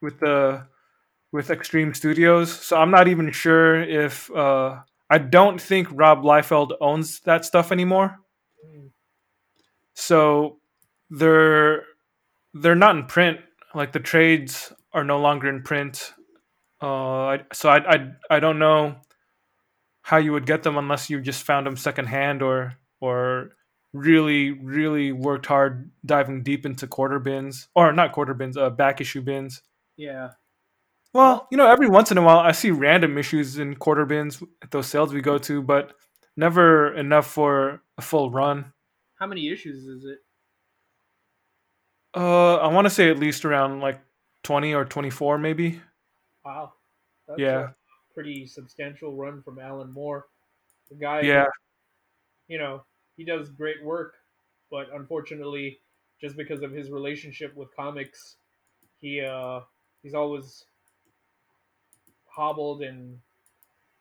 [0.02, 0.66] with the
[1.32, 2.52] with Extreme Studios.
[2.52, 7.72] So I'm not even sure if uh, I don't think Rob Liefeld owns that stuff
[7.72, 8.18] anymore.
[9.94, 10.58] So
[11.10, 11.82] they're
[12.54, 13.40] they're not in print.
[13.74, 16.14] Like the trades are no longer in print.
[16.80, 18.96] Uh, so I, I I don't know
[20.02, 23.50] how you would get them unless you just found them secondhand or or
[23.92, 29.00] really really worked hard diving deep into quarter bins or not quarter bins, uh, back
[29.00, 29.62] issue bins.
[29.96, 30.30] Yeah.
[31.12, 34.42] Well, you know, every once in a while I see random issues in quarter bins
[34.62, 35.94] at those sales we go to, but
[36.36, 38.72] never enough for a full run.
[39.18, 40.18] How many issues is it?
[42.14, 44.00] Uh, I want to say at least around like
[44.42, 45.80] twenty or twenty-four, maybe.
[46.44, 46.72] Wow.
[47.28, 47.60] That's Yeah.
[47.70, 50.26] a pretty substantial run from Alan Moore.
[50.88, 51.46] The guy, Yeah,
[52.48, 52.84] you know,
[53.16, 54.14] he does great work,
[54.70, 55.80] but unfortunately,
[56.20, 58.36] just because of his relationship with comics,
[59.00, 59.60] he uh
[60.02, 60.64] he's always
[62.30, 63.18] hobbled and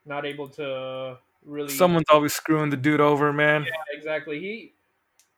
[0.06, 3.64] not able to really someone's always screwing the dude over, man.
[3.64, 4.40] Yeah, exactly.
[4.40, 4.74] He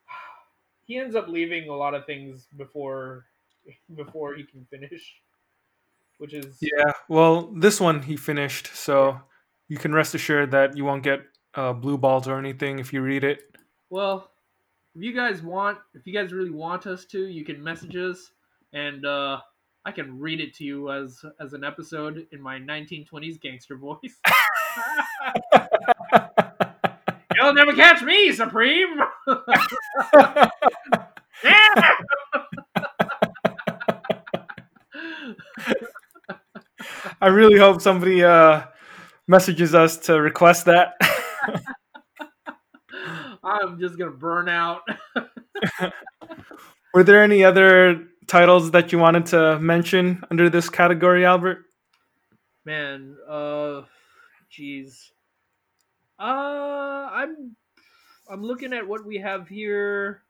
[0.85, 3.25] he ends up leaving a lot of things before
[3.95, 5.15] before he can finish,
[6.17, 6.93] which is Yeah.
[7.07, 9.19] Well, this one he finished, so
[9.67, 11.21] you can rest assured that you won't get
[11.55, 13.55] uh, blue balls or anything if you read it.
[13.89, 14.27] well.
[14.93, 18.31] If you guys want, if you guys really want us to, you can message us,
[18.73, 19.39] and uh,
[19.83, 24.19] I can read it to you as as an episode in my 1920s gangster voice.
[27.35, 28.99] You'll never catch me, Supreme.
[31.43, 31.91] yeah!
[37.19, 38.63] I really hope somebody uh,
[39.27, 40.93] messages us to request that.
[43.43, 44.81] I'm just gonna burn out.
[46.93, 51.65] Were there any other titles that you wanted to mention under this category, Albert?
[52.63, 53.81] Man, uh,
[54.49, 55.11] jeez.
[56.17, 57.57] Uh, I'm,
[58.29, 60.21] I'm looking at what we have here,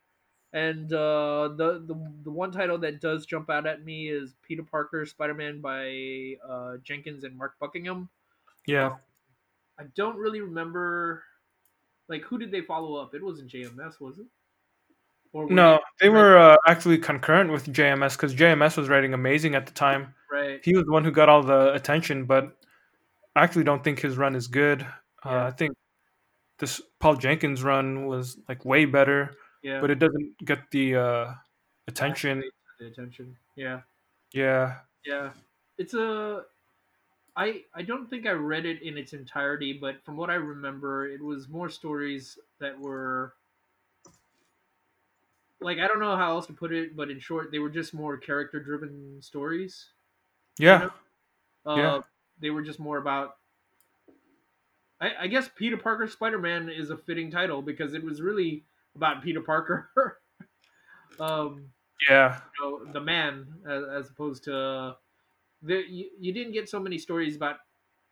[0.52, 4.64] and uh, the the the one title that does jump out at me is Peter
[4.64, 8.08] Parker Spider-Man by uh, Jenkins and Mark Buckingham.
[8.66, 8.96] Yeah.
[9.78, 11.22] I don't really remember,
[12.08, 13.14] like, who did they follow up?
[13.14, 14.26] It wasn't JMS, was it?
[15.32, 19.66] Were No, they were uh, actually concurrent with JMS because JMS was writing amazing at
[19.66, 20.14] the time.
[20.30, 20.60] right.
[20.62, 22.56] He was the one who got all the attention, but
[23.34, 24.82] I actually don't think his run is good.
[25.24, 25.72] Uh, I think
[26.58, 31.34] this Paul Jenkins run was like way better, Yeah, but it doesn't get the uh,
[31.88, 32.42] attention.
[32.78, 33.36] the attention.
[33.56, 33.80] Yeah.
[34.32, 34.78] Yeah.
[35.04, 35.30] Yeah,
[35.78, 36.42] it's a.
[37.34, 41.08] I I don't think I read it in its entirety, but from what I remember,
[41.08, 43.34] it was more stories that were
[45.62, 47.94] like I don't know how else to put it, but in short, they were just
[47.94, 49.90] more character-driven stories.
[50.58, 50.90] Yeah.
[51.66, 52.00] Uh, Yeah.
[52.40, 53.36] They were just more about.
[55.00, 58.64] I, I guess Peter Parker Spider-Man is a fitting title because it was really
[58.94, 59.90] about Peter Parker.
[61.20, 61.70] um,
[62.08, 62.40] Yeah.
[62.58, 64.96] you know, the man as, as opposed to
[65.62, 67.56] the you, you didn't get so many stories about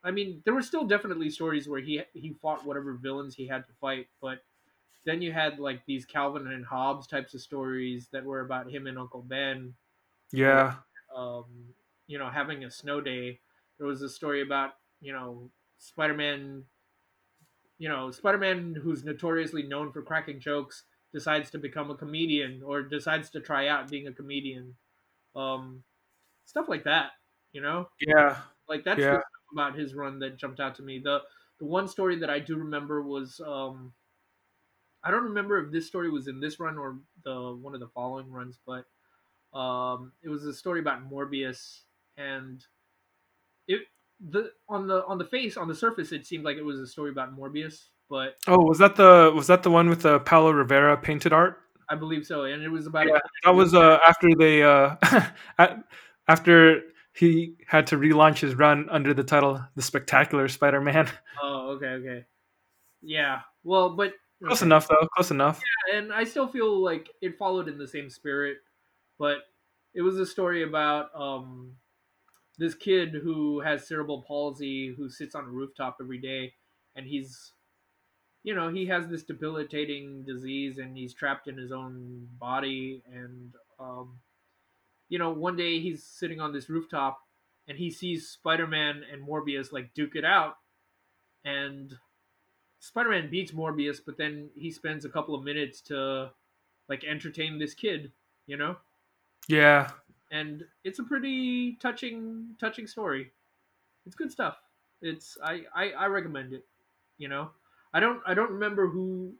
[0.05, 3.67] i mean there were still definitely stories where he he fought whatever villains he had
[3.67, 4.45] to fight but
[5.05, 8.87] then you had like these calvin and hobbes types of stories that were about him
[8.87, 9.75] and uncle ben
[10.33, 10.83] Yeah.
[11.15, 11.75] um,
[12.07, 13.41] you know having a snow day
[13.79, 16.65] there was a story about you know spider-man
[17.79, 22.83] you know spider-man who's notoriously known for cracking jokes decides to become a comedian or
[22.83, 24.77] decides to try out being a comedian
[25.37, 25.85] um,
[26.45, 27.13] stuff like that
[27.53, 28.43] you know Yeah.
[28.69, 29.21] like that's Yeah.
[29.53, 31.21] about his run that jumped out to me the
[31.59, 33.95] the one story that i do remember was um
[35.05, 37.89] i don't remember if this story was in this run or the one of the
[37.89, 38.85] following runs but
[39.59, 41.81] um it was a story about morbius
[42.17, 42.65] and
[43.69, 43.81] it
[44.31, 46.87] the on the on the face on the surface it seemed like it was a
[46.87, 50.51] story about morbius but Oh, was that the was that the one with the Paolo
[50.51, 51.59] Rivera painted art?
[51.89, 54.97] i believe so and it was about Yeah, That was uh, after they uh,
[56.29, 56.83] after
[57.13, 61.09] he had to relaunch his run under the title "The Spectacular Spider-Man."
[61.43, 62.25] oh okay okay
[63.03, 64.13] yeah well but
[64.45, 65.07] Close enough, though.
[65.15, 65.61] Close enough.
[65.93, 68.59] and I still feel like it followed in the same spirit,
[69.19, 69.39] but
[69.95, 71.77] it was a story about um,
[72.59, 76.55] this kid who has cerebral palsy who sits on a rooftop every day,
[76.97, 77.53] and he's,
[78.43, 83.55] you know, he has this debilitating disease and he's trapped in his own body, and
[83.79, 84.21] um,
[85.09, 87.21] you know, one day he's sitting on this rooftop
[87.69, 90.57] and he sees Spider-Man and Morbius like duke it out,
[91.45, 91.97] and
[92.81, 96.33] Spider-Man beats Morbius, but then he spends a couple of minutes to
[96.89, 98.13] like entertain this kid,
[98.47, 98.77] you know?
[99.49, 99.91] Yeah,
[100.31, 103.33] And it's a pretty touching touching story.
[104.07, 104.59] It's good stuff.
[105.03, 106.67] It's I I, I recommend it.
[107.19, 107.51] You know,
[107.95, 109.35] I don't I don't remember who.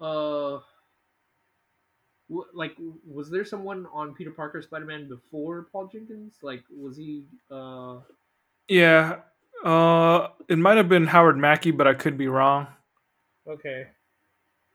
[0.00, 0.60] Uh,
[2.52, 2.76] like
[3.06, 6.38] was there someone on Peter Parker Spider Man before Paul Jenkins?
[6.42, 7.24] Like was he?
[7.50, 8.00] Uh,
[8.68, 9.22] Yeah.
[9.64, 12.68] Uh, it might have been Howard Mackie, but I could be wrong.
[13.48, 13.88] okay.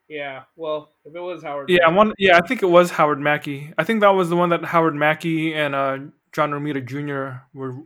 [0.10, 0.44] Yeah.
[0.58, 1.70] Well, if it was Howard.
[1.70, 2.14] Yeah, I want.
[2.20, 3.74] Yeah, I think it was Howard Mackie.
[3.78, 5.98] I think that was the one that Howard Mackie and uh,
[6.34, 7.40] John Romita Jr.
[7.58, 7.78] were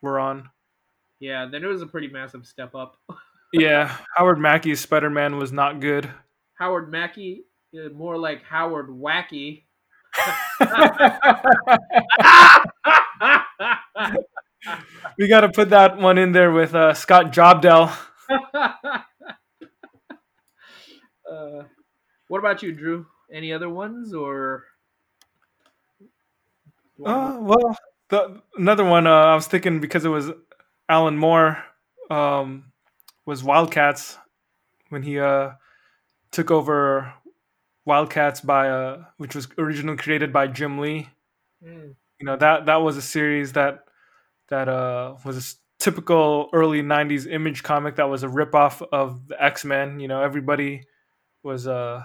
[0.00, 0.48] were on.
[1.20, 1.46] Yeah.
[1.50, 2.96] Then it was a pretty massive step up.
[3.52, 6.10] Yeah, Howard Mackie's Spider Man was not good.
[6.58, 9.62] Howard Mackie, uh, more like Howard Wacky.
[15.18, 17.96] we got to put that one in there with uh, Scott Jobdell.
[18.54, 19.02] uh,
[22.28, 23.06] what about you, Drew?
[23.32, 24.64] Any other ones or?
[27.04, 27.76] Uh, well,
[28.08, 30.30] the another one uh, I was thinking because it was
[30.88, 31.62] Alan Moore
[32.10, 32.72] um,
[33.26, 34.16] was Wildcats
[34.88, 35.52] when he uh,
[36.32, 37.14] took over
[37.84, 41.10] Wildcats by uh, which was originally created by Jim Lee.
[41.64, 43.85] Mm, You know that that was a series that
[44.48, 49.42] that uh, was a typical early '90s image comic that was a ripoff of the
[49.42, 50.00] X Men.
[50.00, 50.84] You know, everybody
[51.42, 52.02] was uh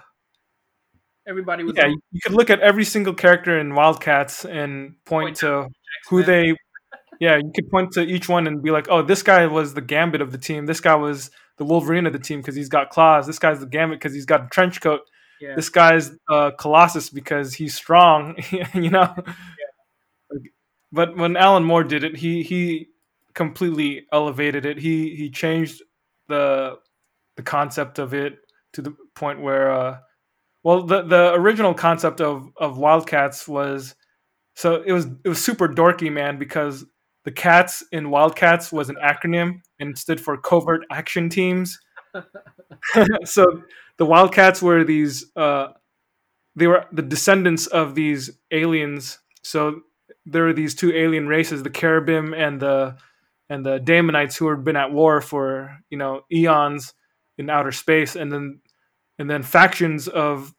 [1.28, 1.86] everybody was yeah.
[1.86, 5.68] on You, could look at every single character in Wildcats and point Point to
[6.10, 6.26] who X-Men.
[6.26, 6.56] they
[7.20, 9.82] yeah you could point to each one and be like oh this guy was the
[9.82, 12.90] gambit of the team this guy was the wolverine of the team because he's got
[12.90, 15.02] claws this guy's the gambit because he's got a trench coat
[15.40, 15.56] Yeah.
[15.56, 18.36] this guy's uh, colossus because he's strong
[18.74, 19.14] you know
[20.92, 22.88] but when alan moore did it he he
[23.34, 25.82] completely elevated it he he changed
[26.28, 26.78] the
[27.38, 28.40] the concept of it
[28.74, 29.98] to the point where uh
[30.64, 33.96] well the the original concept of of wildcats was
[34.56, 36.86] so it was it was super dorky, man, because
[37.24, 41.80] the cats in Wildcats was an acronym and stood for covert action teams.
[43.26, 43.46] so
[43.98, 45.70] the Wildcats were these uh
[46.56, 49.20] they were the descendants of these aliens.
[49.44, 49.82] So
[50.26, 52.98] there were these two alien races, the Kherubim and the
[53.50, 56.94] and the Daemonites who had been at war for, you know, eons
[57.38, 58.62] in outer space and then
[59.20, 60.54] and then factions of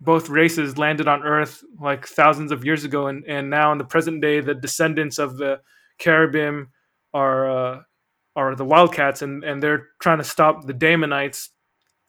[0.00, 3.84] both races landed on Earth like thousands of years ago, and, and now in the
[3.84, 5.60] present day, the descendants of the
[6.00, 6.68] Kherubim
[7.14, 7.80] are uh,
[8.34, 11.48] are the Wildcats, and, and they're trying to stop the Daemonites.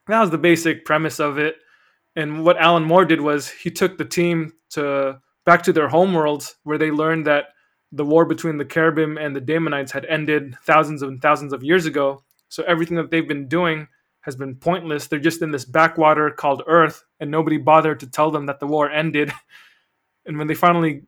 [0.07, 1.55] That was the basic premise of it.
[2.15, 6.55] And what Alan Moore did was he took the team to back to their homeworlds,
[6.63, 7.45] where they learned that
[7.91, 11.85] the war between the Kherubim and the Daemonites had ended thousands and thousands of years
[11.85, 12.23] ago.
[12.49, 13.87] So everything that they've been doing
[14.21, 15.07] has been pointless.
[15.07, 18.67] They're just in this backwater called Earth, and nobody bothered to tell them that the
[18.67, 19.31] war ended.
[20.25, 21.01] And when they finally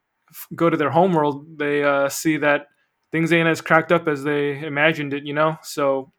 [0.54, 2.66] go to their homeworld, they uh, see that
[3.12, 5.56] things ain't as cracked up as they imagined it, you know?
[5.62, 6.12] So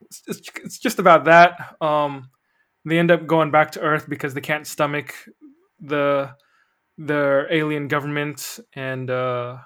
[0.00, 1.76] it's, it's, it's just about that.
[1.80, 2.30] Um,
[2.84, 5.14] they end up going back to Earth because they can't stomach
[5.80, 6.34] the
[6.98, 9.58] their alien government and uh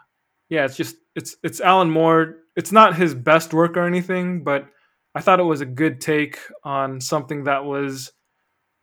[0.49, 4.67] yeah it's just it's it's alan moore it's not his best work or anything but
[5.15, 8.13] I thought it was a good take on something that was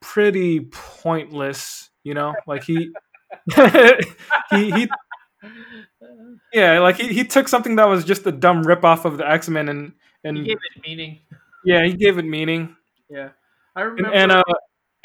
[0.02, 2.36] pretty pointless, you know?
[2.48, 2.91] Like he
[4.52, 4.88] he he
[6.53, 9.30] yeah, like he, he took something that was just a dumb rip off of the
[9.30, 9.94] X-Men and
[10.34, 11.19] he and gave it meaning.
[11.65, 12.76] yeah, he gave it meaning.
[13.10, 13.30] Yeah,
[13.76, 14.18] I And, remember.
[14.18, 14.44] and uh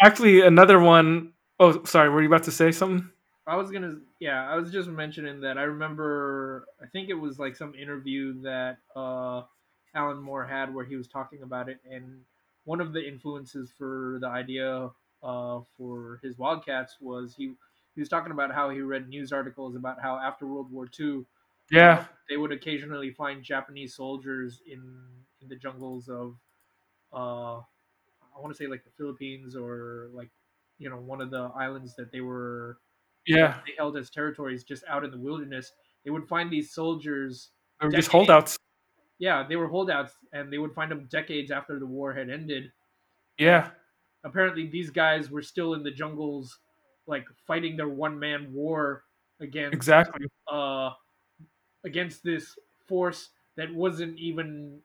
[0.00, 3.10] actually another one oh sorry, were you about to say something?
[3.46, 5.58] I was gonna, yeah, I was just mentioning that.
[5.58, 9.42] I remember, I think it was like some interview that uh,
[9.94, 12.20] Alan Moore had where he was talking about it, and
[12.64, 14.90] one of the influences for the idea
[15.24, 17.54] uh, for his Wildcats was he
[17.94, 21.26] he was talking about how he read news articles about how after World War II,
[21.70, 22.06] Yeah.
[22.28, 24.80] they would occasionally find Japanese soldiers in
[25.40, 26.36] in the jungles of,
[27.12, 30.30] uh, I want to say like the Philippines or like,
[30.78, 32.78] you know, one of the islands that they were
[33.26, 33.60] Yeah.
[33.66, 35.72] they held as territories just out in the wilderness.
[36.04, 37.50] They would find these soldiers.
[37.80, 38.56] They were just holdouts.
[39.18, 42.72] Yeah, they were holdouts, and they would find them decades after the war had ended.
[43.38, 43.70] Yeah.
[44.24, 46.58] Apparently, these guys were still in the jungles,
[47.06, 49.04] like fighting their one man war
[49.40, 50.26] against Exactly.
[50.50, 50.90] uh,
[51.84, 52.56] against this
[52.88, 54.80] force that wasn't even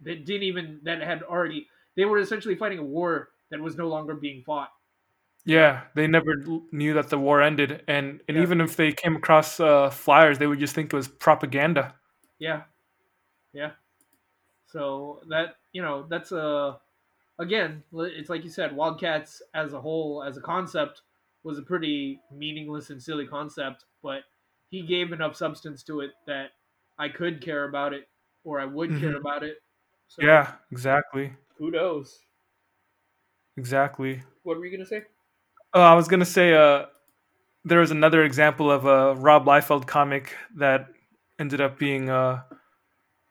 [0.00, 1.68] that didn't even that had already.
[1.96, 4.70] They were essentially fighting a war that was no longer being fought.
[5.46, 6.36] Yeah, they never
[6.72, 8.44] knew that the war ended, and and Yeah.
[8.44, 11.94] even if they came across uh, flyers, they would just think it was propaganda.
[12.38, 12.64] Yeah,
[13.52, 13.72] yeah.
[14.66, 16.80] So that you know that's a
[17.38, 21.02] again it's like you said, Wildcats as a whole as a concept
[21.44, 24.24] was a pretty meaningless and silly concept, but
[24.70, 26.52] he gave enough substance to it that
[26.98, 28.08] I could care about it
[28.44, 29.20] or I would care Mhm.
[29.20, 29.58] about it.
[30.08, 31.36] So Yeah, exactly.
[31.56, 32.20] Who knows?
[33.56, 34.22] Exactly.
[34.44, 35.06] What were you gonna say?
[35.74, 36.86] Oh, I was gonna say, uh,
[37.64, 40.86] there was another example of a Rob Liefeld comic that
[41.38, 42.42] ended up being uh,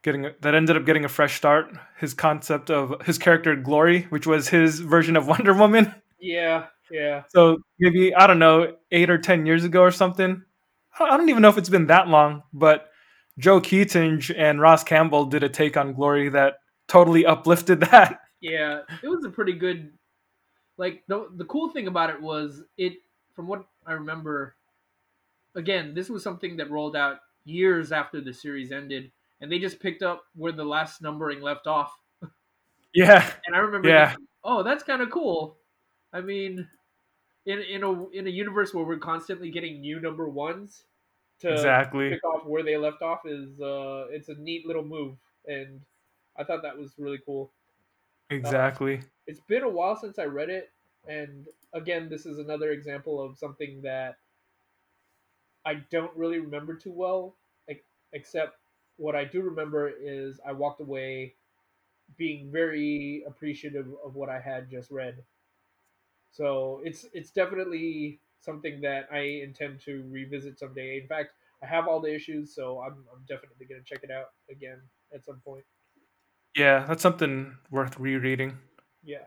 [0.03, 1.71] getting a, that ended up getting a fresh start.
[1.97, 5.93] His concept of his character Glory, which was his version of Wonder Woman.
[6.19, 10.43] Yeah, yeah, So maybe I don't know, eight or ten years ago or something.
[10.99, 12.89] I I don't even know if it's been that long, but
[13.39, 16.55] Joe Keatinge and Ross Campbell did a take on Glory that
[16.87, 18.19] totally uplifted that.
[18.41, 18.81] yeah.
[19.01, 19.93] It was a pretty good.
[20.77, 22.93] Like the the cool thing about it was it,
[23.35, 24.55] from what I remember.
[25.55, 29.79] Again, this was something that rolled out years after the series ended, and they just
[29.79, 31.93] picked up where the last numbering left off.
[32.93, 34.09] Yeah, And I remember, Yeah.
[34.09, 35.57] thinking, oh, that's kind of cool.
[36.13, 36.69] I mean,
[37.45, 40.85] in in a in a universe where we're constantly getting new number ones
[41.41, 42.09] to exactly.
[42.09, 45.17] pick off where they left off is uh, it's a neat little move,
[45.47, 45.81] and
[46.37, 47.51] I thought that was really cool.
[48.43, 49.01] Um, exactly.
[49.27, 50.71] It's been a while since I read it,
[51.07, 54.17] and again, this is another example of something that
[55.65, 57.37] I don't really remember too well,
[57.69, 57.83] ex-
[58.13, 58.57] except
[58.97, 61.35] what I do remember is I walked away
[62.17, 65.23] being very appreciative of what I had just read.
[66.31, 70.99] So it's it's definitely something that I intend to revisit someday.
[71.01, 71.33] In fact,
[71.63, 74.81] I have all the issues, so I'm I'm definitely gonna check it out again
[75.13, 75.65] at some point.
[76.55, 78.57] Yeah, that's something worth rereading.
[79.03, 79.25] Yeah.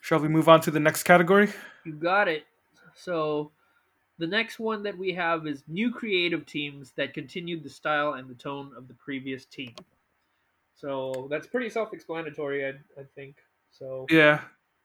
[0.00, 1.50] Shall we move on to the next category?
[1.84, 2.44] You got it.
[2.94, 3.50] So
[4.18, 8.28] the next one that we have is new creative teams that continued the style and
[8.28, 9.74] the tone of the previous team.
[10.74, 12.70] So that's pretty self-explanatory, I,
[13.00, 13.36] I think.
[13.72, 14.42] So Yeah,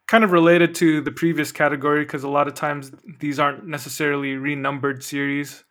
[0.08, 4.36] kind of related to the previous category because a lot of times these aren't necessarily
[4.36, 5.64] renumbered series.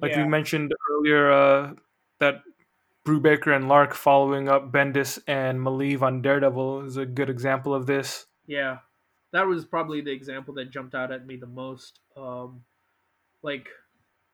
[0.00, 1.72] Like yeah, we mentioned earlier, uh,
[2.20, 2.42] that
[3.04, 7.86] Brubaker and Lark following up Bendis and Maleev on Daredevil is a good example of
[7.86, 8.26] this.
[8.46, 8.78] yeah,
[9.32, 12.00] that was probably the example that jumped out at me the most.
[12.16, 12.62] Um,
[13.42, 13.68] like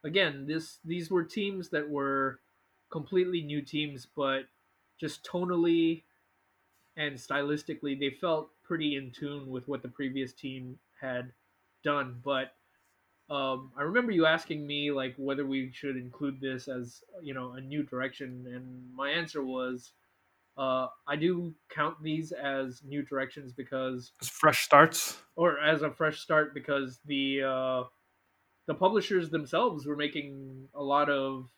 [0.04, 2.40] again, this these were teams that were
[2.90, 4.42] completely new teams, but
[5.00, 6.02] just tonally
[6.96, 11.32] and stylistically, they felt pretty in tune with what the previous team had
[11.82, 12.20] done.
[12.22, 12.52] But
[13.30, 17.52] um, I remember you asking me like whether we should include this as you know
[17.52, 19.92] a new direction, and my answer was
[20.60, 25.16] uh, I do count these as new directions because, It's fresh starts.
[25.36, 27.84] or as a fresh start because the uh,
[28.66, 31.48] the publishers themselves were making a lot of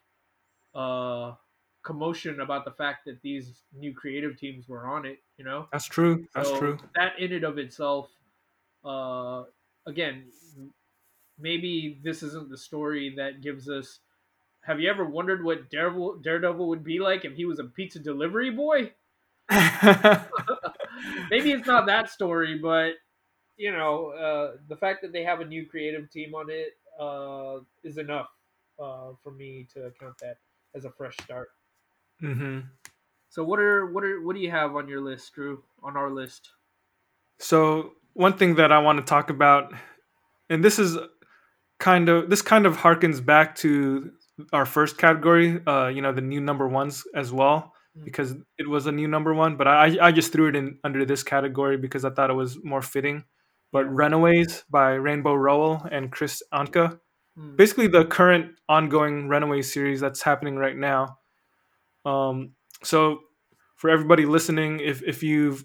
[0.75, 1.35] uh,
[1.83, 5.19] commotion about the fact that these new creative teams were on it.
[5.37, 6.27] You know, That's true.
[6.35, 6.79] That's so true.
[6.95, 8.09] That in and of itself,
[8.85, 9.45] uh,
[9.87, 10.27] again,
[11.43, 14.01] maybe this isn't the story that gives us.
[14.63, 17.99] Have you ever wondered what Daredevil, Daredevil would be like if he was a pizza
[18.01, 18.93] delivery boy?
[21.31, 22.95] maybe it's not that story, but
[23.57, 27.61] you know, uh, the fact that they have a new creative team on it uh,
[27.85, 28.31] is enough
[28.79, 30.39] uh, for me to count that
[30.75, 31.51] as a fresh start.
[32.21, 32.61] hmm
[33.29, 35.65] So what are what are what do you have on your list, Drew?
[35.83, 36.53] On our list?
[37.39, 39.73] So one thing that I want to talk about,
[40.51, 40.99] and this is
[41.83, 44.11] kind of this kind of harkens back to
[44.53, 48.05] our first category, uh, you know, the new number ones as well, Mm.
[48.07, 49.57] because it was a new number one.
[49.59, 52.57] But I I just threw it in under this category because I thought it was
[52.65, 53.25] more fitting.
[53.73, 56.99] But Runaways by Rainbow Rowell and Kris Anka,
[57.37, 57.57] Hmm.
[57.57, 61.19] basically the current ongoing Runaway series that's happening right now.
[62.05, 62.53] Um,
[62.83, 63.21] so
[63.77, 65.65] for everybody listening, if if you've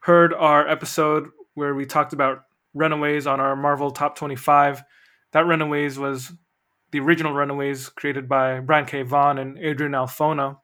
[0.00, 1.24] heard our episode
[1.54, 2.36] where we talked about
[2.74, 4.82] Runaways on our Marvel Top 25,
[5.32, 6.32] that Runaways was
[6.90, 9.02] the original Runaways created by Brian K.
[9.02, 10.58] Vaughan and Adrian Alphona.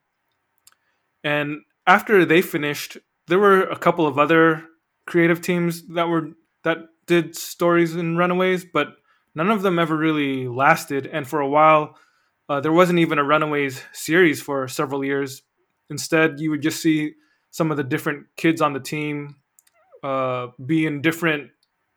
[1.23, 4.65] And after they finished, there were a couple of other
[5.07, 6.31] creative teams that were
[6.63, 8.89] that did stories in Runaways, but
[9.35, 11.07] none of them ever really lasted.
[11.07, 11.97] And for a while,
[12.49, 15.43] uh, there wasn't even a Runaways series for several years.
[15.91, 17.13] Instead, you would just see
[17.51, 19.37] some of the different kids on the team
[20.03, 21.51] uh, be in different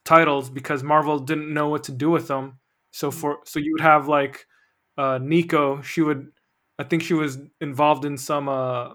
[0.07, 2.59] titles because Marvel didn't know what to do with them.
[2.91, 4.47] So for so you would have like
[4.97, 5.81] uh, Nico.
[5.81, 6.29] She would,
[6.79, 8.49] I think she was involved in some.
[8.49, 8.93] Uh,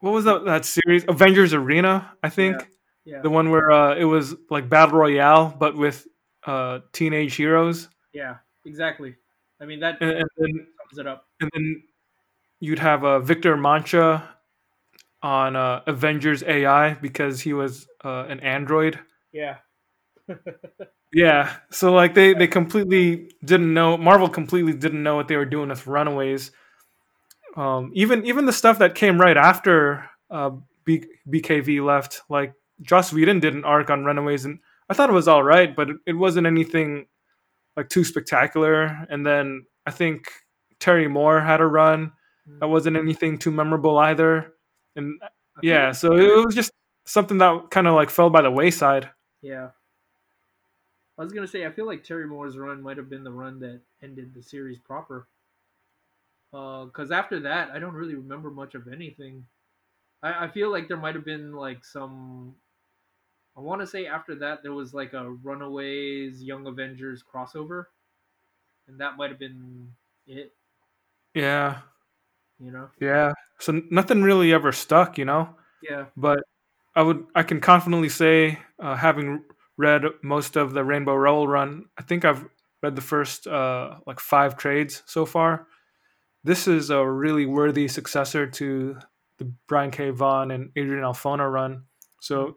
[0.00, 1.04] what was that that series?
[1.08, 2.56] Avengers Arena, I think.
[3.04, 6.06] Yeah, The one where uh, it was like battle royale, but with
[6.46, 9.16] uh, teenage heroes, yeah, exactly.
[9.60, 11.26] I mean that and, and then sums it up.
[11.40, 11.82] and then
[12.60, 14.28] you'd have uh, Victor Mancha
[15.22, 18.98] on uh, Avengers AI because he was uh, an android.
[19.32, 19.56] Yeah,
[21.14, 25.44] Yeah, so like they they completely didn't know Marvel completely didn't know what they were
[25.44, 26.52] doing with Runaways.
[27.54, 30.52] Um, even even the stuff that came right after uh,
[30.84, 35.14] B- BKV left, like Joss Whedon did an arc on Runaways, and I thought it
[35.14, 37.06] was all right, but it, it wasn't anything
[37.76, 39.06] like too spectacular.
[39.10, 40.30] And then I think
[40.80, 42.12] Terry Moore had a run
[42.60, 44.54] that wasn't anything too memorable either.
[44.96, 45.20] And
[45.62, 46.72] yeah, so it was just
[47.04, 49.10] something that kind of like fell by the wayside.
[49.42, 49.70] Yeah.
[51.18, 53.60] I was gonna say I feel like Terry Moore's run might have been the run
[53.60, 55.26] that ended the series proper.
[56.52, 59.46] Uh, because after that, I don't really remember much of anything.
[60.22, 62.56] I, I feel like there might have been like some.
[63.56, 67.86] I want to say after that there was like a Runaways Young Avengers crossover,
[68.86, 69.94] and that might have been
[70.26, 70.52] it.
[71.34, 71.82] Yeah,
[72.58, 72.90] You know?
[73.00, 73.32] yeah.
[73.58, 75.56] So nothing really ever stuck, you know.
[75.82, 76.06] Yeah.
[76.16, 76.40] but
[76.94, 79.44] I would I can confidently say, uh, having
[79.76, 82.44] read most of the Rainbow Rowell run, I think I've
[82.82, 85.66] read the first uh, like five trades so far.
[86.44, 88.98] This is a really worthy successor to
[89.38, 90.10] the Brian K.
[90.10, 91.84] Vaughan and Adrian Alphona run.
[92.20, 92.56] So,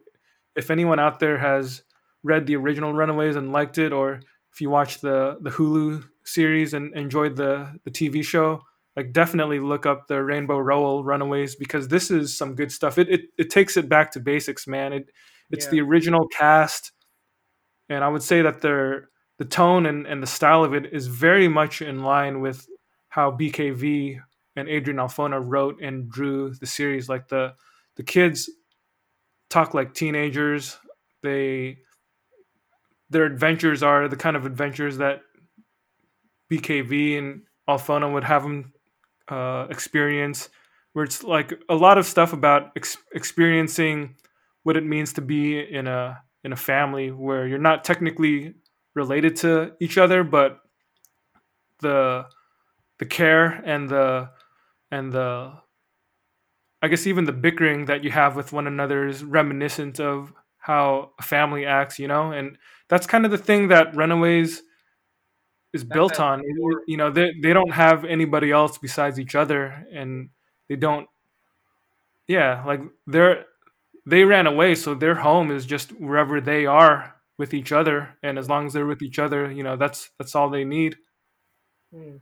[0.54, 1.82] if anyone out there has
[2.22, 4.20] read the original Runaways and liked it, or
[4.52, 8.62] if you watched the the Hulu series and enjoyed the the TV show,
[8.96, 12.98] like definitely look up the Rainbow Rowell Runaways because this is some good stuff.
[12.98, 14.92] It it, it takes it back to basics, man.
[14.92, 15.10] It
[15.50, 15.70] it's Yeah.
[15.72, 16.92] the original cast,
[17.88, 21.06] and I would say that their the tone and, and the style of it is
[21.08, 22.66] very much in line with
[23.10, 24.18] how BKV
[24.56, 27.08] and Adrian Alphona wrote and drew the series.
[27.08, 27.54] Like the
[27.96, 28.48] the kids
[29.50, 30.78] talk like teenagers.
[31.22, 31.78] They
[33.10, 35.20] their adventures are the kind of adventures that
[36.50, 38.72] BKV and Alphona would have them
[39.28, 40.48] uh, experience,
[40.92, 44.16] where it's like a lot of stuff about ex- experiencing
[44.62, 48.54] what it means to be in a in a family where you're not technically
[48.94, 50.60] related to each other, but
[51.80, 52.24] the
[52.98, 54.30] the care and the
[54.90, 55.52] and the
[56.82, 61.12] I guess even the bickering that you have with one another is reminiscent of how
[61.18, 62.58] a family acts, you know, and
[62.88, 64.62] that's kind of the thing that Runaways
[65.76, 66.42] is built on.
[66.88, 70.30] You know, they they don't have anybody else besides each other, and
[70.68, 71.08] they don't.
[72.28, 73.44] Yeah, like they're
[74.06, 78.38] they ran away, so their home is just wherever they are with each other, and
[78.38, 80.96] as long as they're with each other, you know, that's that's all they need.
[81.92, 82.16] Hmm.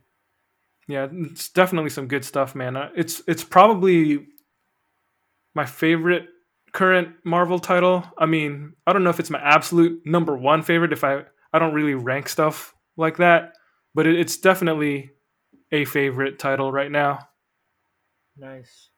[0.87, 2.77] Yeah, it's definitely some good stuff, man.
[2.77, 4.27] Uh, It's it's probably
[5.53, 6.27] my favorite
[6.73, 8.03] current Marvel title.
[8.17, 10.93] I mean, I don't know if it's my absolute number one favorite.
[10.93, 11.23] If I
[11.53, 13.53] I don't really rank stuff like that,
[13.93, 15.11] but it, it's definitely
[15.71, 17.29] a favorite title right now.
[18.37, 18.89] Nice.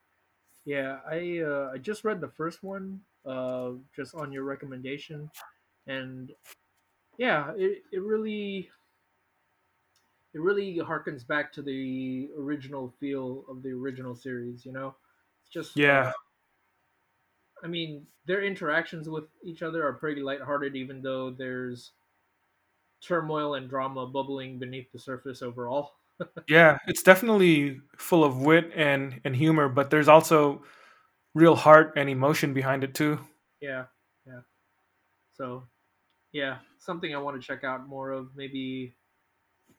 [0.65, 5.31] Yeah, I uh, I just read the first one, uh, just on your recommendation,
[5.87, 6.33] and
[7.17, 8.69] yeah, it, it really
[10.33, 14.65] it really harkens back to the original feel of the original series.
[14.65, 14.95] You know,
[15.41, 16.09] it's just Yeah.
[16.09, 16.11] uh,
[17.63, 21.91] I mean, their interactions with each other are pretty lighthearted, even though there's
[23.01, 25.93] turmoil and drama bubbling beneath the surface overall.
[26.49, 30.63] Yeah, it's definitely full of wit and and humor, but there's also
[31.35, 33.19] real heart and emotion behind it too.
[33.61, 33.85] Yeah,
[34.25, 34.39] yeah.
[35.33, 35.63] So,
[36.31, 38.29] yeah, something I want to check out more of.
[38.35, 38.95] Maybe,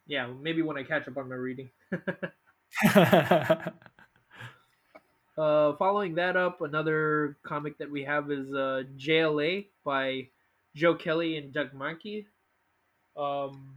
[0.06, 1.70] yeah, maybe when I catch up on my reading.
[2.94, 3.72] uh,
[5.76, 10.28] following that up, another comic that we have is uh, JLA by
[10.76, 12.26] Joe Kelly and Doug Mahnke.
[13.18, 13.74] Um,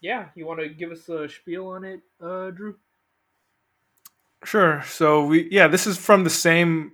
[0.00, 2.76] yeah, you want to give us a spiel on it, uh, Drew?
[4.44, 4.82] Sure.
[4.86, 6.92] So we yeah, this is from the same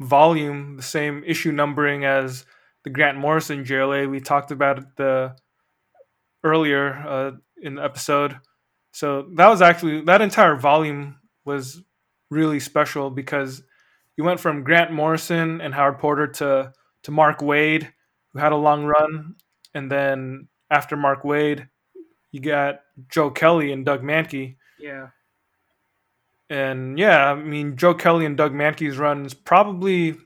[0.00, 2.46] volume, the same issue numbering as
[2.84, 4.08] the Grant Morrison JLA.
[4.08, 5.36] We talked about it the
[6.44, 7.30] earlier uh,
[7.60, 8.38] in the episode.
[8.92, 11.82] So that was actually that entire volume was
[12.30, 13.62] really special because
[14.16, 16.72] you went from Grant Morrison and Howard Porter to
[17.04, 17.88] to Mark Waid,
[18.32, 19.34] who had a long run,
[19.74, 21.68] and then after Mark Waid,
[22.30, 24.56] you got Joe Kelly and Doug Mahnke.
[24.78, 25.08] Yeah,
[26.50, 30.16] And yeah, I mean, Joe Kelly and Doug Mahnke's run is probably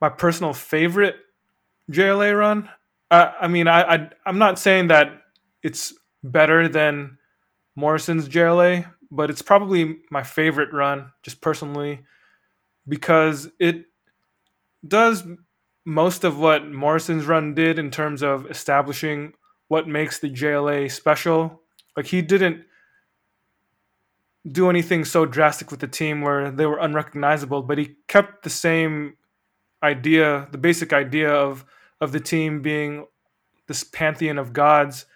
[0.00, 1.16] my personal favorite
[1.90, 2.68] JLA run.
[3.10, 5.22] I, I mean, I, I I'm not saying that
[5.62, 7.18] it's better than
[7.76, 12.00] Morrison's JLA, but it's probably my favorite run, just personally,
[12.86, 13.86] because it
[14.86, 15.24] does
[15.90, 19.32] most of what Morrison's run did in terms of establishing
[19.66, 21.62] what makes the JLA special.
[21.96, 22.62] Like he didn't
[24.46, 28.50] do anything so drastic with the team where they were unrecognizable, but he kept the
[28.50, 29.16] same
[29.82, 31.64] idea, the basic idea of
[32.00, 33.04] of the team being
[33.66, 35.06] this pantheon of gods,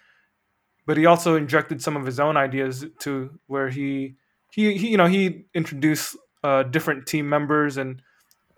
[0.85, 4.17] but he also injected some of his own ideas to where he
[4.51, 8.01] he, he you know he introduced uh, different team members and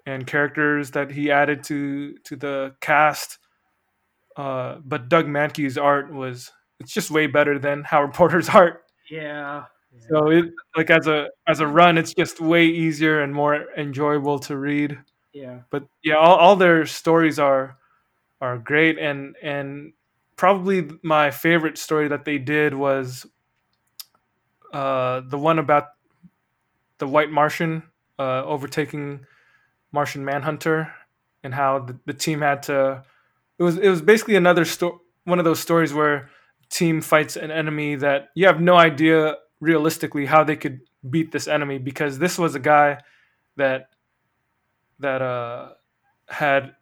[0.07, 3.37] and characters that he added to to the cast.
[4.37, 8.83] Uh, but Doug Mahnke's art was it's just way better than Howard Porter's art.
[9.11, 9.65] Yeah.
[10.09, 14.39] So it like as a as a run, it's just way easier and more enjoyable
[14.39, 14.97] to read.
[15.33, 15.59] Yeah.
[15.69, 17.77] But yeah, all, all their stories are
[18.39, 19.93] are great and and
[20.35, 23.25] probably my favorite story that they did was
[24.71, 25.87] uh, the one about
[26.99, 27.83] the White Martian
[28.19, 29.25] uh, overtaking
[29.91, 30.93] Martian Manhunter
[31.43, 33.03] and how the, the team had to.
[33.59, 36.29] It was it was basically another story, one of those stories where
[36.69, 41.47] team fights an enemy that you have no idea realistically how they could beat this
[41.47, 42.99] enemy because this was a guy
[43.55, 43.89] that
[44.99, 45.69] that uh
[46.27, 46.75] had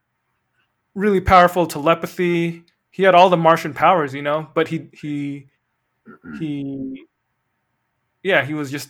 [0.96, 2.64] really powerful telepathy.
[2.90, 5.48] He had all the Martian powers, you know, but he he
[6.40, 7.06] he
[8.24, 8.90] yeah, he was just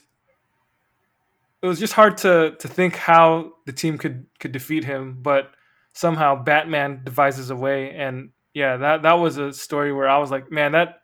[1.65, 5.49] it was just hard to to think how the team could could defeat him, but
[5.93, 10.29] somehow Batman devises a way and yeah, that that was a story where I was
[10.29, 10.99] like, man, that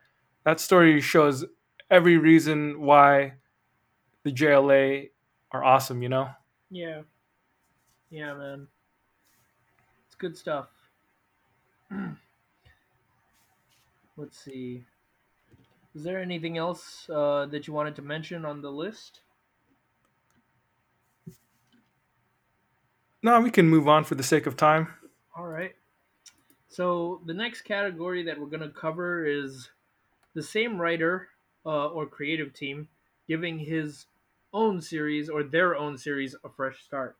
[0.46, 1.44] that story shows
[1.90, 3.34] every reason why
[4.24, 5.10] the JLA
[5.52, 6.30] are awesome, you know?
[6.70, 7.02] Yeah.
[8.12, 8.68] Yeah, man.
[10.06, 10.68] It's good stuff.
[14.16, 14.86] Let's see.
[15.96, 19.22] Is there anything else uh, that you wanted to mention on the list?
[23.24, 24.88] No, we can move on for the sake of time.
[25.36, 25.76] All right.
[26.70, 29.70] So the next category that we're going to cover is
[30.34, 31.28] the same writer
[31.66, 32.88] uh, or creative team
[33.28, 34.06] giving his
[34.54, 37.16] own series or their own series a fresh start.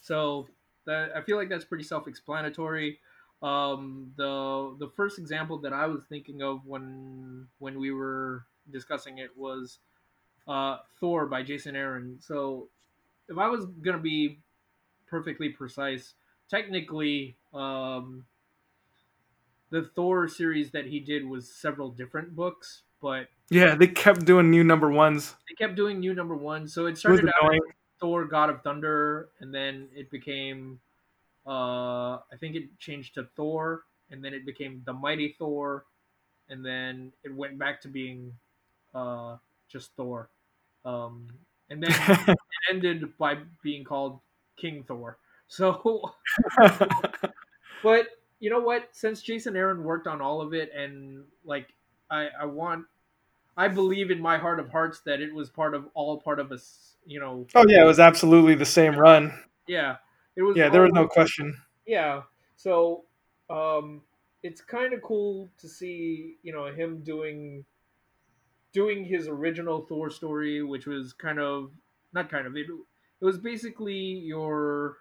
[0.00, 0.48] So
[0.86, 2.98] that I feel like that's pretty self-explanatory.
[3.42, 9.18] Um, the the first example that I was thinking of when when we were discussing
[9.18, 9.78] it was
[10.48, 12.18] uh, Thor by Jason Aaron.
[12.20, 12.68] So
[13.28, 14.38] if I was gonna be
[15.06, 16.14] perfectly precise,
[16.48, 18.26] technically, um,
[19.70, 24.50] the Thor series that he did was several different books, but Yeah, they kept doing
[24.50, 25.34] new number ones.
[25.48, 26.68] they kept doing new number one.
[26.68, 27.60] So it It started out annoying.
[27.68, 30.80] as Thor: God of Thunder, and then it became,
[31.46, 35.86] uh, I think it changed to Thor, and then it became the Mighty Thor,
[36.48, 38.38] and then it went back to being,
[38.94, 39.38] uh,
[39.68, 40.30] just Thor,
[40.84, 41.28] um,
[41.70, 41.90] and then
[42.28, 42.38] it
[42.70, 44.20] ended by being called
[44.56, 45.18] King Thor.
[45.48, 46.12] So,
[47.82, 48.06] but
[48.40, 48.88] you know what?
[48.92, 51.68] Since Jason Aaron worked on all of it, and like
[52.10, 52.84] I, I want,
[53.56, 56.50] I believe in my heart of hearts that it was part of all part of
[56.50, 59.32] a, s- you know, oh yeah, it was absolutely the same run.
[59.66, 59.96] yeah,
[60.36, 60.56] it was.
[60.56, 61.56] Yeah, there was no question.
[61.86, 62.22] Yeah,
[62.56, 63.04] so
[63.48, 64.02] um,
[64.42, 67.64] it's kind of cool to see you know him doing
[68.72, 71.70] doing his original Thor story, which was kind of
[72.12, 72.66] not kind of it.
[73.20, 74.98] It was basically your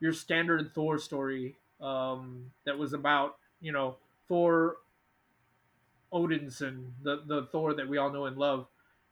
[0.00, 3.96] your standard Thor story um, that was about you know
[4.28, 4.76] Thor
[6.12, 8.66] Odinson, the the Thor that we all know and love,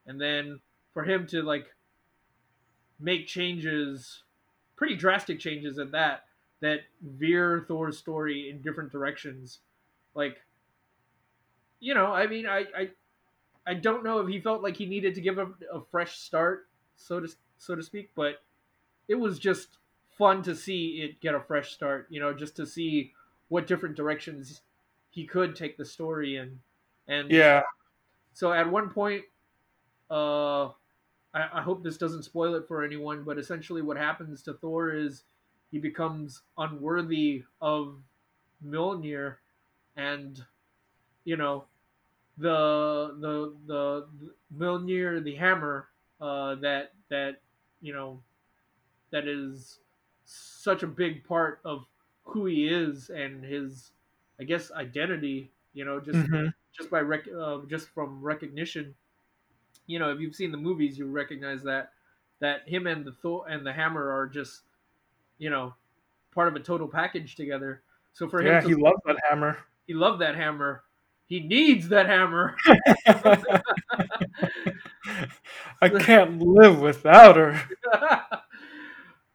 [0.06, 0.60] and then
[0.94, 1.66] for him to like
[3.00, 4.22] make changes,
[4.76, 6.24] pretty drastic changes at that,
[6.60, 9.58] that veer Thor's story in different directions,
[10.14, 10.38] like
[11.80, 12.90] you know, I mean, I I,
[13.66, 16.68] I don't know if he felt like he needed to give a, a fresh start,
[16.96, 17.28] so to
[17.62, 18.42] so to speak, but
[19.08, 19.78] it was just
[20.18, 22.06] fun to see it get a fresh start.
[22.10, 23.12] You know, just to see
[23.48, 24.62] what different directions
[25.10, 26.60] he could take the story in,
[27.08, 27.62] and Yeah,
[28.32, 29.24] so at one point,
[30.10, 30.66] uh,
[31.34, 34.92] I, I hope this doesn't spoil it for anyone, but essentially what happens to Thor
[34.92, 35.24] is
[35.70, 38.02] he becomes unworthy of
[38.64, 39.36] Mjolnir,
[39.96, 40.44] and
[41.24, 41.66] you know
[42.38, 45.88] the the the, the Mjolnir, the hammer
[46.20, 47.40] uh, that that
[47.82, 48.22] you know
[49.10, 49.80] that is
[50.24, 51.86] such a big part of
[52.24, 53.92] who he is and his,
[54.40, 55.52] I guess, identity.
[55.74, 56.54] You know, just Mhm.
[56.72, 58.94] just by rec- uh, just from recognition.
[59.86, 61.92] You know, if you've seen the movies, you recognize that
[62.40, 64.62] that him and the Thor and the Hammer are just,
[65.38, 65.74] you know,
[66.32, 67.82] part of a total package together.
[68.14, 69.64] So for him, yeah, to, he loved that hammer.
[69.86, 70.84] he loved that hammer.
[71.32, 72.54] He needs that hammer.
[75.80, 77.58] I can't live without her.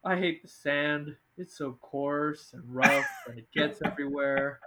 [0.04, 1.16] I hate the sand.
[1.36, 4.60] It's so coarse and rough, and it gets everywhere.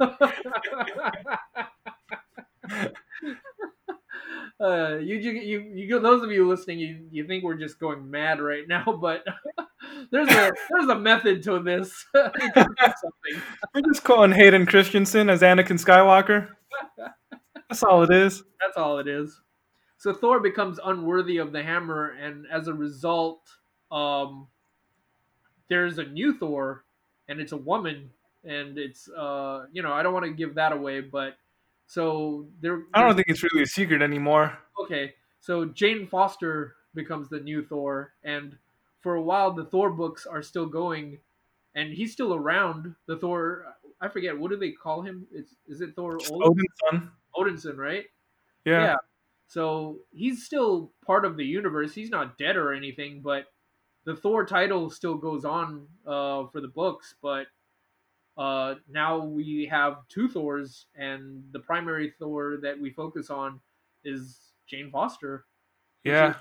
[4.60, 8.40] uh, you, you, you, those of you listening, you, you think we're just going mad
[8.40, 9.24] right now, but
[10.10, 12.06] there's a there's a method to this.
[12.14, 16.48] We're just calling Hayden Christensen as Anakin Skywalker.
[17.68, 18.42] That's all it is.
[18.60, 19.40] That's all it is.
[19.96, 23.40] so Thor becomes unworthy of the hammer, and as a result,
[23.90, 24.48] um,
[25.68, 26.84] there's a new Thor,
[27.28, 28.10] and it's a woman,
[28.44, 31.36] and it's uh, you know, I don't want to give that away, but
[31.90, 32.84] so there.
[32.94, 34.56] I don't think it's really a secret anymore.
[34.80, 38.56] Okay, so Jane Foster becomes the new Thor, and
[39.00, 41.18] for a while the Thor books are still going,
[41.74, 42.94] and he's still around.
[43.08, 45.26] The Thor, I forget what do they call him?
[45.32, 47.10] It's is it Thor Odinson?
[47.36, 48.04] Odinson, right?
[48.64, 48.82] Yeah.
[48.84, 48.96] yeah.
[49.48, 51.92] So he's still part of the universe.
[51.92, 53.46] He's not dead or anything, but
[54.04, 57.16] the Thor title still goes on uh, for the books.
[57.20, 57.48] But
[58.40, 63.60] uh, now we have two Thors, and the primary Thor that we focus on
[64.02, 65.44] is Jane Foster.
[66.04, 66.36] Yeah,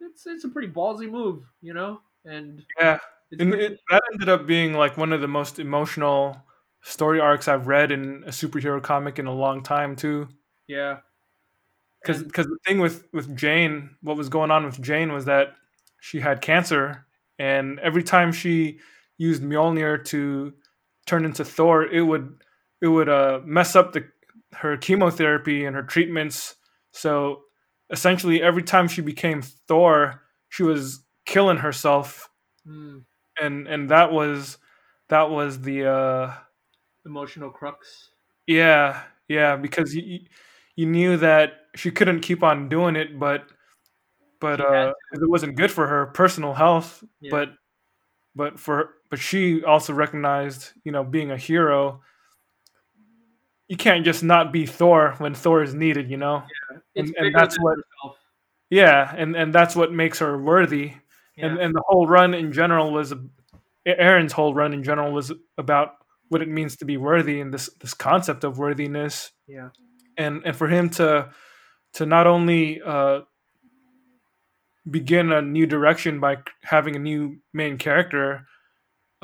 [0.00, 2.98] it's it's a pretty ballsy move, you know, and yeah,
[3.32, 3.64] and pretty...
[3.74, 6.40] it, that ended up being like one of the most emotional
[6.82, 10.28] story arcs I've read in a superhero comic in a long time too.
[10.68, 10.98] Yeah,
[12.00, 15.56] because because the thing with with Jane, what was going on with Jane was that
[16.00, 17.04] she had cancer,
[17.36, 18.78] and every time she
[19.18, 20.52] used Mjolnir to
[21.06, 22.36] turn into Thor, it would
[22.80, 24.04] it would uh, mess up the
[24.54, 26.56] her chemotherapy and her treatments.
[26.92, 27.42] So
[27.90, 32.28] essentially, every time she became Thor, she was killing herself,
[32.66, 33.02] mm.
[33.40, 34.58] and and that was
[35.08, 36.34] that was the uh,
[37.06, 38.10] emotional crux.
[38.46, 40.20] Yeah, yeah, because you
[40.76, 43.44] you knew that she couldn't keep on doing it, but
[44.40, 47.02] but uh, it wasn't good for her personal health.
[47.20, 47.30] Yeah.
[47.30, 47.48] But
[48.34, 52.00] but for but she also recognized, you know, being a hero,
[53.68, 56.42] you can't just not be Thor when Thor is needed, you know.
[56.72, 57.76] Yeah, and, and that's what.
[57.76, 58.18] Herself.
[58.70, 60.94] Yeah, and and that's what makes her worthy.
[61.36, 61.46] Yeah.
[61.46, 63.14] And and the whole run in general was
[63.86, 65.92] Aaron's whole run in general was about
[66.28, 69.30] what it means to be worthy and this this concept of worthiness.
[69.46, 69.68] Yeah.
[70.18, 71.30] And and for him to
[71.92, 73.20] to not only uh,
[74.90, 78.48] begin a new direction by having a new main character.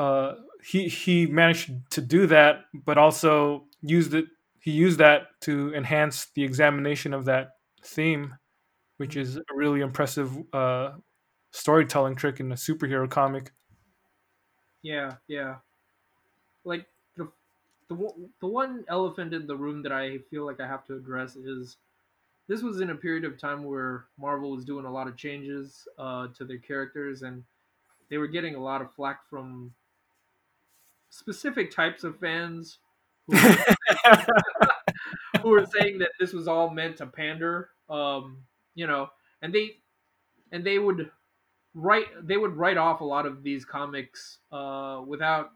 [0.01, 4.27] Uh, he he managed to do that, but also used it.
[4.61, 7.51] He used that to enhance the examination of that
[7.85, 8.39] theme,
[8.99, 10.99] which is a really impressive uh,
[11.53, 13.53] storytelling trick in a superhero comic.
[14.83, 15.61] Yeah, yeah.
[16.65, 16.87] Like
[17.17, 17.31] the
[17.89, 21.37] the the one elephant in the room that I feel like I have to address
[21.37, 21.79] is
[22.49, 25.89] this was in a period of time where Marvel was doing a lot of changes
[25.99, 27.45] uh, to their characters, and
[28.11, 29.75] they were getting a lot of flack from
[31.11, 32.79] specific types of fans
[33.29, 33.57] who were,
[35.43, 38.39] who were saying that this was all meant to pander, um,
[38.75, 39.11] you know,
[39.43, 39.77] and they
[40.53, 41.11] and they would
[41.75, 45.51] write they would write off a lot of these comics uh, without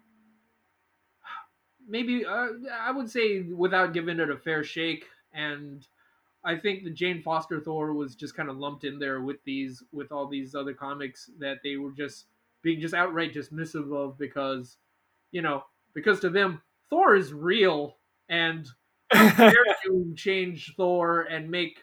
[1.88, 2.48] maybe uh,
[2.80, 5.86] I would say without giving it a fair shake and
[6.44, 9.82] I think the Jane Foster Thor was just kind of lumped in there with these
[9.92, 12.26] with all these other comics that they were just
[12.62, 14.76] being just outright dismissive of because
[15.34, 17.98] you know because to them Thor is real
[18.28, 18.66] and
[19.12, 19.52] they're
[19.86, 21.78] to change Thor and make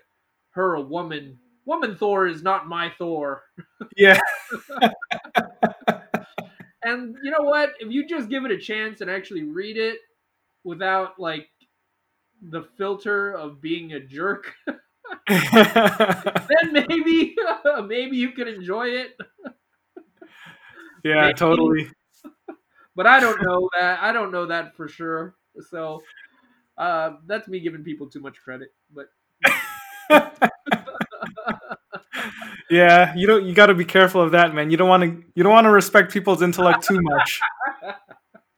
[0.52, 1.38] her a woman.
[1.66, 3.44] Woman Thor is not my Thor.
[3.96, 4.20] Yeah.
[6.84, 7.74] and you know what?
[7.80, 10.00] If you just give it a chance and actually read it
[10.64, 11.50] without like
[12.42, 14.54] the filter of being a jerk,
[15.28, 17.36] then maybe
[17.86, 19.18] maybe you can enjoy it.
[21.04, 21.34] Yeah, maybe.
[21.34, 21.90] totally.
[22.96, 24.00] But I don't know that.
[24.02, 25.36] I don't know that for sure.
[25.70, 26.02] So
[26.78, 28.74] uh, that's me giving people too much credit.
[28.94, 29.08] But
[32.70, 33.46] yeah, you don't.
[33.46, 34.72] You got to be careful of that, man.
[34.72, 35.24] You don't want to.
[35.36, 37.40] You don't want to respect people's intellect too much.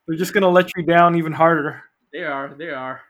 [0.06, 1.82] They're just gonna let you down even harder.
[2.12, 2.54] They are.
[2.54, 3.00] They are.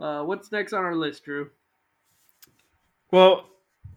[0.00, 1.50] Uh, what's next on our list, Drew?
[3.10, 3.46] Well,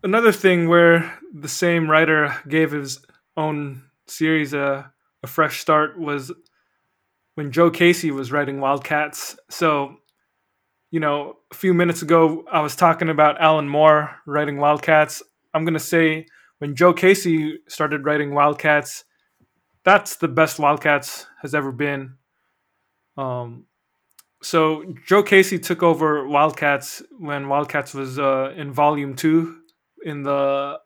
[0.03, 2.99] another thing where the same writer gave his
[3.35, 4.91] own series a,
[5.23, 6.31] a fresh start was
[7.35, 9.38] when Joe Casey was writing Wildcats.
[9.49, 9.98] So,
[10.91, 15.22] you know, a few minutes ago, I was talking about Alan Moore writing Wildcats.
[15.53, 16.26] I'm going to say
[16.60, 19.06] when Joe Casey started writing Wildcats,
[19.84, 22.15] that's the best Wildcats has ever been.
[23.18, 23.65] Um,
[24.41, 29.57] so Joe Casey took over Wildcats when Wildcats was uh, in Volume Two
[30.03, 30.80] in the,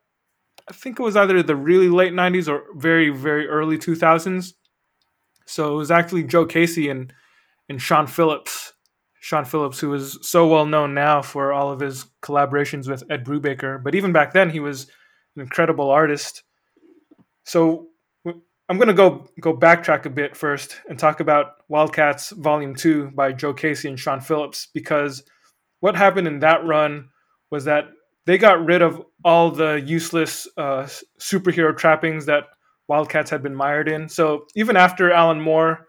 [0.70, 4.54] I think it was either the really late '90s or very very early 2000s.
[5.46, 7.14] So it was actually Joe Casey and
[7.70, 8.74] and Sean Phillips,
[9.20, 13.26] Sean Phillips, who is so well known now for all of his collaborations with Ed
[13.26, 13.82] Brubaker.
[13.84, 14.88] But even back then, he was
[15.36, 16.44] an incredible artist.
[17.46, 17.88] So
[18.72, 23.12] I'm going to go go backtrack a bit first and talk about Wildcats Volume 2
[23.12, 25.24] by Joe Casey and Sean Phillips because
[25.82, 27.10] what happened in that run
[27.50, 27.90] was that
[28.26, 30.88] they got rid of all the useless uh,
[31.20, 32.46] superhero trappings that
[32.88, 34.10] Wildcats had been mired in.
[34.10, 35.88] So even after Alan Moore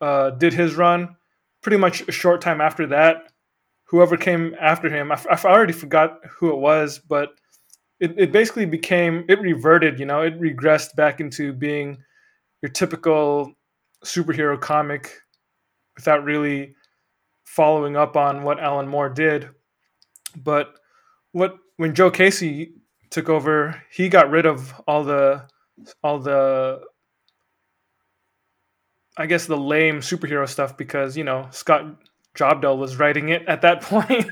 [0.00, 1.16] uh, did his run,
[1.62, 3.32] pretty much a short time after that,
[3.84, 7.30] whoever came after him, I, f- I already forgot who it was, but
[8.00, 11.98] it, it basically became, it reverted, you know, it regressed back into being
[12.62, 13.52] your typical
[14.04, 15.20] superhero comic
[15.94, 16.74] without really
[17.44, 19.50] following up on what Alan Moore did.
[20.36, 20.74] But
[21.32, 22.74] what when Joe Casey
[23.10, 25.46] took over, he got rid of all the
[26.02, 26.80] all the
[29.16, 31.84] I guess the lame superhero stuff because you know Scott
[32.36, 34.30] Lobdell was writing it at that point.